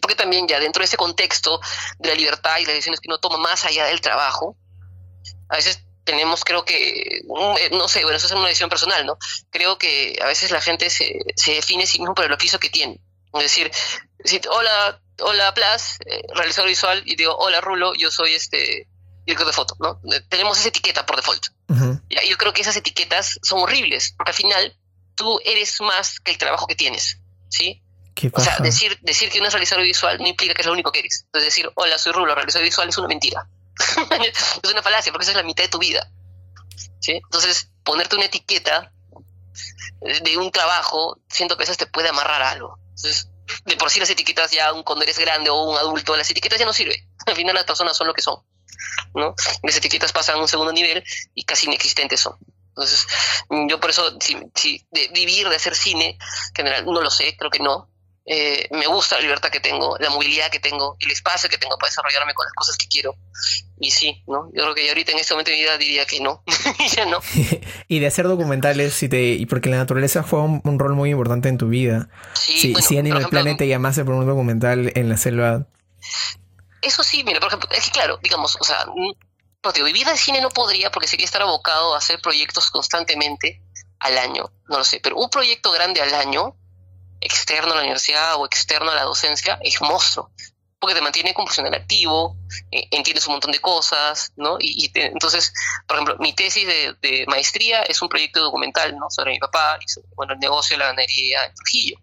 porque 0.00 0.16
también 0.16 0.46
ya 0.48 0.60
dentro 0.60 0.80
de 0.80 0.86
ese 0.86 0.96
contexto 0.96 1.60
de 1.98 2.08
la 2.08 2.14
libertad 2.14 2.58
y 2.58 2.64
las 2.64 2.74
decisiones 2.74 3.00
que 3.00 3.08
uno 3.08 3.18
toma 3.18 3.38
más 3.38 3.64
allá 3.64 3.86
del 3.86 4.00
trabajo, 4.00 4.56
a 5.48 5.56
veces 5.56 5.84
tenemos, 6.04 6.44
creo 6.44 6.64
que, 6.64 7.18
eh, 7.18 7.70
no 7.72 7.88
sé, 7.88 8.02
bueno, 8.02 8.16
eso 8.16 8.26
es 8.26 8.32
una 8.32 8.46
decisión 8.46 8.68
personal, 8.68 9.06
¿no? 9.06 9.18
Creo 9.50 9.78
que 9.78 10.18
a 10.22 10.26
veces 10.26 10.50
la 10.50 10.60
gente 10.60 10.90
se, 10.90 11.18
se 11.34 11.52
define 11.54 11.86
sí 11.86 11.98
mismo 11.98 12.14
por 12.14 12.26
el 12.26 12.32
oficio 12.32 12.58
que 12.58 12.70
tiene. 12.70 13.00
Es 13.34 13.42
decir, 13.42 13.70
hola, 14.50 15.00
hola, 15.20 15.54
Plas, 15.54 15.98
eh, 16.06 16.22
realizador 16.34 16.68
visual, 16.68 17.02
y 17.04 17.16
digo, 17.16 17.34
hola, 17.36 17.60
Rulo, 17.60 17.94
yo 17.94 18.10
soy 18.10 18.34
este 18.34 18.86
director 19.24 19.46
de 19.46 19.52
foto, 19.52 19.76
¿no? 19.80 20.00
Eh, 20.12 20.20
tenemos 20.28 20.58
esa 20.58 20.68
etiqueta 20.68 21.06
por 21.06 21.16
default. 21.16 21.46
y 22.08 22.28
yo 22.28 22.36
creo 22.36 22.52
que 22.52 22.62
esas 22.62 22.76
etiquetas 22.76 23.40
son 23.42 23.60
horribles, 23.60 24.14
porque 24.16 24.30
al 24.30 24.36
final 24.36 24.76
tú 25.14 25.40
eres 25.44 25.80
más 25.80 26.20
que 26.20 26.32
el 26.32 26.38
trabajo 26.38 26.66
que 26.66 26.74
tienes, 26.74 27.18
¿sí? 27.48 27.82
O 28.32 28.40
sea, 28.40 28.58
decir, 28.58 28.98
decir 29.02 29.30
que 29.30 29.38
uno 29.38 29.48
es 29.48 29.52
realizador 29.52 29.84
visual 29.84 30.18
no 30.18 30.26
implica 30.26 30.54
que 30.54 30.62
es 30.62 30.66
lo 30.66 30.72
único 30.72 30.92
que 30.92 31.00
eres. 31.00 31.22
Entonces 31.26 31.52
decir, 31.52 31.70
hola, 31.74 31.98
soy 31.98 32.12
Rulo, 32.12 32.34
realizador 32.34 32.64
visual 32.64 32.88
es 32.88 32.98
una 32.98 33.08
mentira. 33.08 33.46
es 34.62 34.70
una 34.70 34.82
falacia, 34.82 35.12
porque 35.12 35.24
esa 35.24 35.32
es 35.32 35.36
la 35.36 35.42
mitad 35.42 35.64
de 35.64 35.68
tu 35.68 35.78
vida. 35.78 36.08
¿sí? 37.00 37.12
Entonces, 37.12 37.70
ponerte 37.82 38.16
una 38.16 38.26
etiqueta 38.26 38.92
de 40.00 40.36
un 40.36 40.50
trabajo, 40.50 41.18
siento 41.28 41.56
que 41.56 41.64
eso 41.64 41.74
te 41.74 41.86
puede 41.86 42.08
amarrar 42.08 42.42
a 42.42 42.50
algo. 42.50 42.78
Entonces, 42.90 43.28
de 43.64 43.76
por 43.76 43.90
sí 43.90 44.00
las 44.00 44.10
etiquetas 44.10 44.50
ya 44.50 44.72
cuando 44.84 45.02
eres 45.04 45.18
grande 45.18 45.50
o 45.50 45.70
un 45.70 45.76
adulto, 45.76 46.16
las 46.16 46.30
etiquetas 46.30 46.58
ya 46.58 46.66
no 46.66 46.72
sirven. 46.72 47.08
Al 47.26 47.36
final 47.36 47.54
las 47.54 47.64
personas 47.64 47.96
son 47.96 48.06
lo 48.06 48.14
que 48.14 48.22
son. 48.22 48.36
¿no? 49.14 49.34
Las 49.62 49.76
etiquetas 49.76 50.12
pasan 50.12 50.36
a 50.36 50.40
un 50.40 50.48
segundo 50.48 50.72
nivel 50.72 51.04
y 51.34 51.44
casi 51.44 51.66
inexistentes 51.66 52.20
son. 52.20 52.36
Entonces, 52.68 53.06
yo 53.68 53.78
por 53.78 53.90
eso, 53.90 54.18
si, 54.20 54.36
si 54.54 54.84
de 54.90 55.08
vivir 55.08 55.48
de 55.48 55.56
hacer 55.56 55.76
cine, 55.76 56.18
en 56.18 56.54
general, 56.56 56.84
no 56.86 57.00
lo 57.00 57.10
sé, 57.10 57.36
creo 57.36 57.50
que 57.50 57.60
no, 57.60 57.88
eh, 58.26 58.68
me 58.70 58.86
gusta 58.86 59.16
la 59.16 59.22
libertad 59.22 59.50
que 59.50 59.60
tengo, 59.60 59.98
la 59.98 60.08
movilidad 60.08 60.50
que 60.50 60.58
tengo, 60.58 60.96
el 60.98 61.10
espacio 61.10 61.50
que 61.50 61.58
tengo 61.58 61.76
para 61.76 61.90
desarrollarme 61.90 62.32
con 62.32 62.46
las 62.46 62.54
cosas 62.54 62.76
que 62.78 62.86
quiero. 62.88 63.16
Y 63.78 63.90
sí, 63.90 64.22
¿no? 64.26 64.50
Yo 64.54 64.62
creo 64.62 64.74
que 64.74 64.88
ahorita 64.88 65.12
en 65.12 65.18
este 65.18 65.34
momento 65.34 65.50
de 65.50 65.58
mi 65.58 65.62
vida 65.62 65.76
diría 65.76 66.06
que 66.06 66.20
no, 66.20 66.42
ya 66.96 67.04
no. 67.04 67.20
y 67.88 67.98
de 67.98 68.06
hacer 68.06 68.26
documentales, 68.26 69.02
y, 69.02 69.08
te, 69.10 69.22
y 69.22 69.44
porque 69.44 69.68
la 69.68 69.76
naturaleza 69.76 70.22
juega 70.22 70.44
un, 70.44 70.78
rol 70.78 70.94
muy 70.94 71.10
importante 71.10 71.50
en 71.50 71.58
tu 71.58 71.68
vida. 71.68 72.08
Sí, 72.32 72.74
si 72.80 72.96
Animal 72.96 73.28
Planet 73.28 73.58
te 73.58 73.68
llamase 73.68 74.04
por 74.04 74.14
un 74.14 74.26
documental 74.26 74.92
en 74.94 75.08
la 75.10 75.18
selva. 75.18 75.66
Eso 76.80 77.02
sí, 77.02 77.24
mira, 77.24 77.40
por 77.40 77.48
ejemplo, 77.48 77.68
es 77.72 77.84
que 77.84 77.90
claro, 77.90 78.18
digamos, 78.22 78.56
o 78.58 78.64
sea, 78.64 78.86
no, 78.86 79.72
digo, 79.72 79.86
vivir 79.86 80.06
de 80.06 80.16
cine 80.16 80.40
no 80.40 80.48
podría 80.48 80.90
porque 80.90 81.08
sería 81.08 81.26
estar 81.26 81.42
abocado 81.42 81.94
a 81.94 81.98
hacer 81.98 82.20
proyectos 82.22 82.70
constantemente 82.70 83.62
al 83.98 84.16
año, 84.18 84.50
no 84.68 84.78
lo 84.78 84.84
sé, 84.84 85.00
pero 85.02 85.16
un 85.16 85.30
proyecto 85.30 85.72
grande 85.72 86.02
al 86.02 86.14
año 86.14 86.56
externo 87.24 87.72
a 87.72 87.76
la 87.76 87.80
universidad 87.80 88.36
o 88.36 88.46
externo 88.46 88.90
a 88.90 88.94
la 88.94 89.02
docencia 89.02 89.58
es 89.62 89.80
monstruo, 89.80 90.30
porque 90.78 90.94
te 90.94 91.00
mantiene 91.00 91.32
como 91.32 91.46
profesional 91.46 91.74
activo, 91.74 92.36
eh, 92.70 92.86
entiendes 92.90 93.26
un 93.26 93.32
montón 93.32 93.52
de 93.52 93.60
cosas, 93.60 94.32
¿no? 94.36 94.58
Y, 94.60 94.90
entonces, 94.94 95.52
por 95.86 95.96
ejemplo, 95.96 96.16
mi 96.20 96.34
tesis 96.34 96.66
de, 96.66 97.24
maestría 97.26 97.82
es 97.82 98.00
un 98.02 98.08
proyecto 98.08 98.40
documental, 98.40 98.96
¿no? 98.96 99.10
Sobre 99.10 99.32
mi 99.32 99.38
papá 99.38 99.78
y 99.80 100.14
bueno, 100.14 100.34
el 100.34 100.38
negocio 100.38 100.74
de 100.74 100.78
la 100.80 100.86
ganadería 100.90 101.44
en 101.46 101.54
Trujillo. 101.54 101.96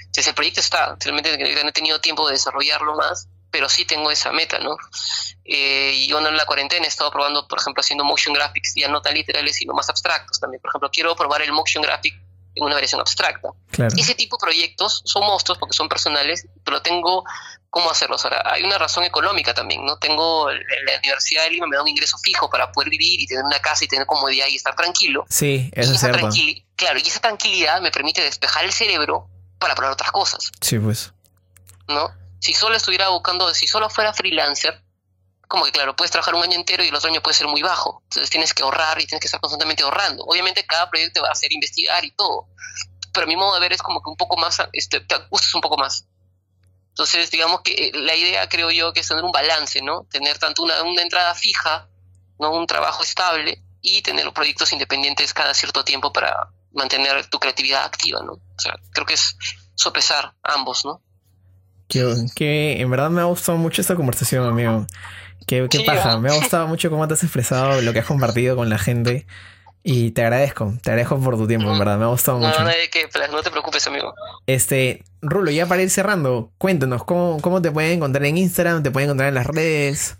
Entonces 0.00 0.28
el 0.28 0.34
proyecto 0.34 0.60
está, 0.60 0.96
realmente 1.00 1.38
no 1.38 1.68
he 1.68 1.72
tenido 1.72 2.00
tiempo 2.00 2.26
de 2.26 2.34
desarrollarlo 2.34 2.94
más, 2.94 3.28
pero 3.50 3.68
sí 3.68 3.84
tengo 3.84 4.10
esa 4.10 4.30
meta, 4.30 4.58
¿no? 4.58 4.76
Eh, 5.44 5.92
y 5.94 6.06
yo 6.08 6.18
en 6.18 6.36
la 6.36 6.44
cuarentena 6.46 6.84
he 6.84 6.88
estado 6.88 7.10
probando, 7.10 7.48
por 7.48 7.60
ejemplo, 7.60 7.80
haciendo 7.80 8.04
motion 8.04 8.34
graphics, 8.34 8.74
ya 8.76 8.88
no 8.88 9.00
tan 9.00 9.14
literales, 9.14 9.56
sino 9.56 9.72
más 9.74 9.88
abstractos 9.88 10.38
también. 10.38 10.60
Por 10.60 10.70
ejemplo, 10.70 10.90
quiero 10.90 11.16
probar 11.16 11.42
el 11.42 11.52
motion 11.52 11.82
graphic 11.82 12.14
una 12.56 12.74
variación 12.74 13.00
abstracta. 13.00 13.50
Ese 13.96 14.14
tipo 14.14 14.36
de 14.36 14.40
proyectos 14.40 15.02
son 15.04 15.24
monstruos 15.24 15.58
porque 15.58 15.74
son 15.74 15.88
personales, 15.88 16.46
pero 16.64 16.82
tengo 16.82 17.24
cómo 17.70 17.90
hacerlos. 17.90 18.24
Ahora, 18.24 18.42
hay 18.44 18.62
una 18.62 18.76
razón 18.76 19.04
económica 19.04 19.54
también, 19.54 19.84
¿no? 19.84 19.96
Tengo 19.98 20.50
la 20.50 20.98
Universidad 20.98 21.44
de 21.44 21.50
Lima, 21.50 21.66
me 21.66 21.76
da 21.76 21.82
un 21.82 21.88
ingreso 21.88 22.18
fijo 22.18 22.50
para 22.50 22.70
poder 22.70 22.90
vivir 22.90 23.20
y 23.20 23.26
tener 23.26 23.44
una 23.44 23.60
casa 23.60 23.84
y 23.84 23.88
tener 23.88 24.06
comodidad 24.06 24.46
y 24.48 24.56
estar 24.56 24.76
tranquilo. 24.76 25.24
Sí, 25.28 25.70
eso 25.72 25.94
es 25.94 26.00
cierto. 26.00 26.28
Claro, 26.76 26.98
y 26.98 27.08
esa 27.08 27.20
tranquilidad 27.20 27.80
me 27.80 27.90
permite 27.90 28.22
despejar 28.22 28.64
el 28.64 28.72
cerebro 28.72 29.28
para 29.58 29.74
probar 29.74 29.92
otras 29.92 30.10
cosas. 30.10 30.50
Sí, 30.60 30.78
pues. 30.78 31.12
¿No? 31.88 32.10
Si 32.40 32.52
solo 32.52 32.76
estuviera 32.76 33.08
buscando, 33.08 33.54
si 33.54 33.66
solo 33.68 33.88
fuera 33.88 34.12
freelancer, 34.12 34.82
como 35.48 35.64
que 35.64 35.72
claro, 35.72 35.94
puedes 35.94 36.10
trabajar 36.10 36.34
un 36.34 36.42
año 36.42 36.54
entero 36.54 36.82
y 36.82 36.88
el 36.88 36.94
otro 36.94 37.10
año 37.10 37.22
puede 37.22 37.34
ser 37.34 37.46
muy 37.46 37.62
bajo. 37.62 38.02
Entonces 38.04 38.30
tienes 38.30 38.54
que 38.54 38.62
ahorrar 38.62 39.00
y 39.00 39.06
tienes 39.06 39.20
que 39.20 39.26
estar 39.26 39.40
constantemente 39.40 39.82
ahorrando. 39.82 40.24
Obviamente 40.24 40.64
cada 40.64 40.88
proyecto 40.88 41.14
te 41.14 41.20
va 41.20 41.28
a 41.28 41.32
hacer 41.32 41.52
investigar 41.52 42.04
y 42.04 42.10
todo. 42.12 42.48
Pero 43.12 43.24
a 43.24 43.28
mi 43.28 43.36
modo 43.36 43.54
de 43.54 43.60
ver 43.60 43.72
es 43.72 43.82
como 43.82 44.02
que 44.02 44.10
un 44.10 44.16
poco 44.16 44.36
más, 44.38 44.58
este, 44.72 45.00
te 45.00 45.16
gustas 45.30 45.54
un 45.54 45.60
poco 45.60 45.76
más. 45.76 46.06
Entonces, 46.88 47.30
digamos 47.30 47.62
que 47.62 47.72
eh, 47.72 47.92
la 47.94 48.14
idea, 48.14 48.48
creo 48.48 48.70
yo, 48.70 48.92
que 48.92 49.00
es 49.00 49.08
tener 49.08 49.24
un 49.24 49.32
balance, 49.32 49.80
¿no? 49.82 50.06
Tener 50.10 50.38
tanto 50.38 50.62
una, 50.62 50.82
una 50.82 51.02
entrada 51.02 51.34
fija, 51.34 51.88
¿no? 52.38 52.52
Un 52.52 52.66
trabajo 52.66 53.02
estable 53.02 53.62
y 53.80 54.02
tener 54.02 54.30
proyectos 54.32 54.72
independientes 54.72 55.34
cada 55.34 55.54
cierto 55.54 55.84
tiempo 55.84 56.12
para 56.12 56.48
mantener 56.72 57.26
tu 57.26 57.38
creatividad 57.38 57.84
activa, 57.84 58.22
¿no? 58.22 58.32
O 58.32 58.58
sea, 58.58 58.74
creo 58.92 59.06
que 59.06 59.14
es 59.14 59.36
sopesar 59.74 60.34
ambos, 60.42 60.84
¿no? 60.84 61.02
Que, 61.88 62.26
que 62.34 62.80
en 62.80 62.90
verdad 62.90 63.10
me 63.10 63.20
ha 63.20 63.24
gustado 63.24 63.58
mucho 63.58 63.80
esta 63.80 63.96
conversación, 63.96 64.46
amigo. 64.46 64.86
Qué, 65.46 65.66
qué 65.70 65.80
paja. 65.80 66.18
Me 66.18 66.30
ha 66.30 66.34
gustado 66.34 66.66
mucho 66.68 66.90
cómo 66.90 67.06
te 67.08 67.14
has 67.14 67.22
expresado, 67.22 67.80
lo 67.82 67.92
que 67.92 68.00
has 68.00 68.06
compartido 68.06 68.56
con 68.56 68.68
la 68.68 68.78
gente. 68.78 69.26
Y 69.84 70.12
te 70.12 70.22
agradezco, 70.22 70.72
te 70.82 70.90
agradezco 70.90 71.18
por 71.18 71.36
tu 71.36 71.48
tiempo, 71.48 71.70
en 71.72 71.78
verdad, 71.78 71.98
me 71.98 72.04
ha 72.04 72.08
gustado 72.08 72.38
mucho. 72.38 72.58
No, 72.60 72.66
no, 72.66 72.72
que, 72.90 73.08
no 73.30 73.42
te 73.42 73.50
preocupes, 73.50 73.84
amigo. 73.88 74.14
Este, 74.46 75.02
Rulo, 75.20 75.50
ya 75.50 75.66
para 75.66 75.82
ir 75.82 75.90
cerrando, 75.90 76.52
cuéntanos, 76.58 77.02
¿cómo, 77.04 77.40
¿cómo 77.40 77.62
te 77.62 77.72
pueden 77.72 77.92
encontrar 77.92 78.24
en 78.26 78.38
Instagram? 78.38 78.82
¿Te 78.82 78.92
pueden 78.92 79.08
encontrar 79.08 79.28
en 79.28 79.34
las 79.34 79.46
redes? 79.46 80.16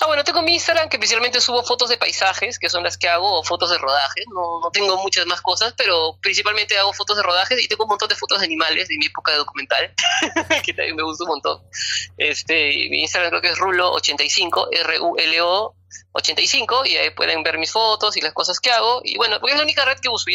Ah, 0.00 0.06
bueno, 0.06 0.24
tengo 0.24 0.42
mi 0.42 0.54
Instagram 0.54 0.90
que 0.90 0.96
especialmente 0.96 1.40
subo 1.40 1.62
fotos 1.64 1.88
de 1.88 1.96
paisajes, 1.96 2.58
que 2.58 2.68
son 2.68 2.82
las 2.82 2.98
que 2.98 3.08
hago, 3.08 3.40
o 3.40 3.42
fotos 3.44 3.70
de 3.70 3.78
rodaje. 3.78 4.24
No, 4.34 4.60
no 4.62 4.70
tengo 4.70 4.96
muchas 5.02 5.26
más 5.26 5.40
cosas, 5.40 5.74
pero 5.76 6.18
principalmente 6.20 6.76
hago 6.76 6.92
fotos 6.92 7.16
de 7.16 7.22
rodaje 7.22 7.60
y 7.60 7.66
tengo 7.66 7.84
un 7.84 7.90
montón 7.90 8.08
de 8.08 8.14
fotos 8.14 8.40
de 8.40 8.44
animales 8.46 8.88
de 8.88 8.96
mi 8.98 9.06
época 9.06 9.32
de 9.32 9.38
documental, 9.38 9.92
que 10.64 10.74
también 10.74 10.96
me 10.96 11.02
gusta 11.02 11.24
un 11.24 11.30
montón. 11.30 11.62
Este, 12.18 12.88
mi 12.90 13.00
Instagram 13.02 13.30
creo 13.30 13.42
que 13.42 13.48
es 13.48 13.58
Rulo85, 13.58 14.68
R-U-L-O 14.72 15.77
85 16.12 16.86
y 16.86 16.96
ahí 16.96 17.10
pueden 17.10 17.42
ver 17.42 17.58
mis 17.58 17.72
fotos 17.72 18.16
y 18.16 18.20
las 18.20 18.32
cosas 18.32 18.60
que 18.60 18.70
hago. 18.70 19.00
Y 19.04 19.16
bueno, 19.16 19.38
porque 19.40 19.52
es 19.52 19.58
la 19.58 19.64
única 19.64 19.84
red 19.84 19.98
que 19.98 20.08
uso. 20.08 20.26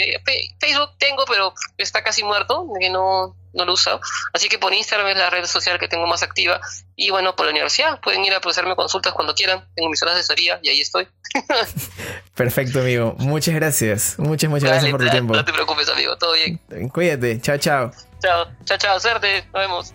Facebook 0.60 0.92
tengo, 0.98 1.26
pero 1.26 1.54
está 1.78 2.04
casi 2.04 2.24
muerto, 2.24 2.68
que 2.80 2.90
no, 2.90 3.36
no 3.54 3.66
lo 3.66 3.74
uso. 3.74 4.00
Así 4.34 4.50
que 4.50 4.58
por 4.58 4.74
Instagram 4.74 5.10
es 5.10 5.18
la 5.18 5.30
red 5.30 5.46
social 5.46 5.80
que 5.80 5.88
tengo 5.88 6.08
más 6.08 6.24
activa. 6.24 6.60
Y 6.96 7.10
bueno, 7.10 7.36
por 7.36 7.46
la 7.46 7.52
universidad 7.52 8.00
pueden 8.02 8.24
ir 8.26 8.34
a 8.34 8.38
hacerme 8.38 8.76
consultas 8.76 9.14
cuando 9.14 9.34
quieran. 9.34 9.68
Tengo 9.76 9.90
mis 9.90 10.02
horas 10.02 10.16
de 10.16 10.22
asesoría 10.22 10.60
y 10.62 10.70
ahí 10.70 10.82
estoy. 10.82 11.08
Perfecto, 12.36 12.80
amigo. 12.80 13.16
Muchas 13.20 13.56
gracias. 13.56 14.16
Muchas, 14.18 14.50
muchas 14.50 14.70
gracias 14.70 14.92
por 14.92 15.04
tu 15.04 15.10
tiempo. 15.10 15.34
No 15.34 15.46
te 15.46 15.54
preocupes, 15.54 15.90
amigo. 15.90 16.18
Todo 16.18 16.34
bien. 16.34 16.60
Cuídate. 16.90 17.42
Chao, 17.42 17.58
chao. 17.58 17.92
Chao, 18.22 18.48
chao, 18.66 18.78
chao. 18.78 19.00
Suerte. 19.00 19.44
Nos 19.54 19.62
vemos. 19.62 19.94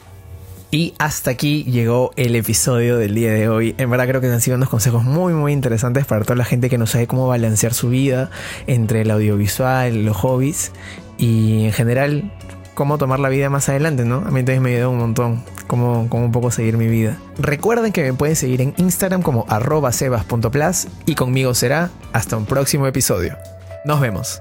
Y 0.70 0.94
hasta 0.98 1.30
aquí 1.30 1.64
llegó 1.64 2.12
el 2.16 2.36
episodio 2.36 2.98
del 2.98 3.14
día 3.14 3.32
de 3.32 3.48
hoy. 3.48 3.74
En 3.78 3.88
verdad 3.88 4.06
creo 4.06 4.20
que 4.20 4.26
han 4.26 4.40
sido 4.42 4.56
unos 4.56 4.68
consejos 4.68 5.02
muy 5.02 5.32
muy 5.32 5.52
interesantes 5.52 6.04
para 6.04 6.24
toda 6.24 6.36
la 6.36 6.44
gente 6.44 6.68
que 6.68 6.76
no 6.76 6.86
sabe 6.86 7.06
cómo 7.06 7.26
balancear 7.26 7.72
su 7.72 7.88
vida 7.88 8.30
entre 8.66 9.00
el 9.00 9.10
audiovisual, 9.10 10.04
los 10.04 10.16
hobbies 10.18 10.72
y 11.16 11.64
en 11.64 11.72
general 11.72 12.30
cómo 12.74 12.98
tomar 12.98 13.18
la 13.18 13.30
vida 13.30 13.48
más 13.48 13.68
adelante, 13.70 14.04
¿no? 14.04 14.16
A 14.18 14.30
mí 14.30 14.44
también 14.44 14.62
me 14.62 14.74
ayudó 14.74 14.90
un 14.90 14.98
montón 14.98 15.42
cómo, 15.66 16.06
cómo 16.10 16.26
un 16.26 16.32
poco 16.32 16.50
seguir 16.50 16.76
mi 16.76 16.86
vida. 16.86 17.16
Recuerden 17.38 17.90
que 17.90 18.02
me 18.02 18.12
pueden 18.12 18.36
seguir 18.36 18.60
en 18.60 18.74
Instagram 18.76 19.22
como 19.22 19.46
arroba 19.48 19.90
sebas.plus 19.90 20.86
y 21.06 21.14
conmigo 21.14 21.54
será 21.54 21.90
hasta 22.12 22.36
un 22.36 22.44
próximo 22.44 22.86
episodio. 22.86 23.36
Nos 23.84 24.00
vemos. 24.00 24.38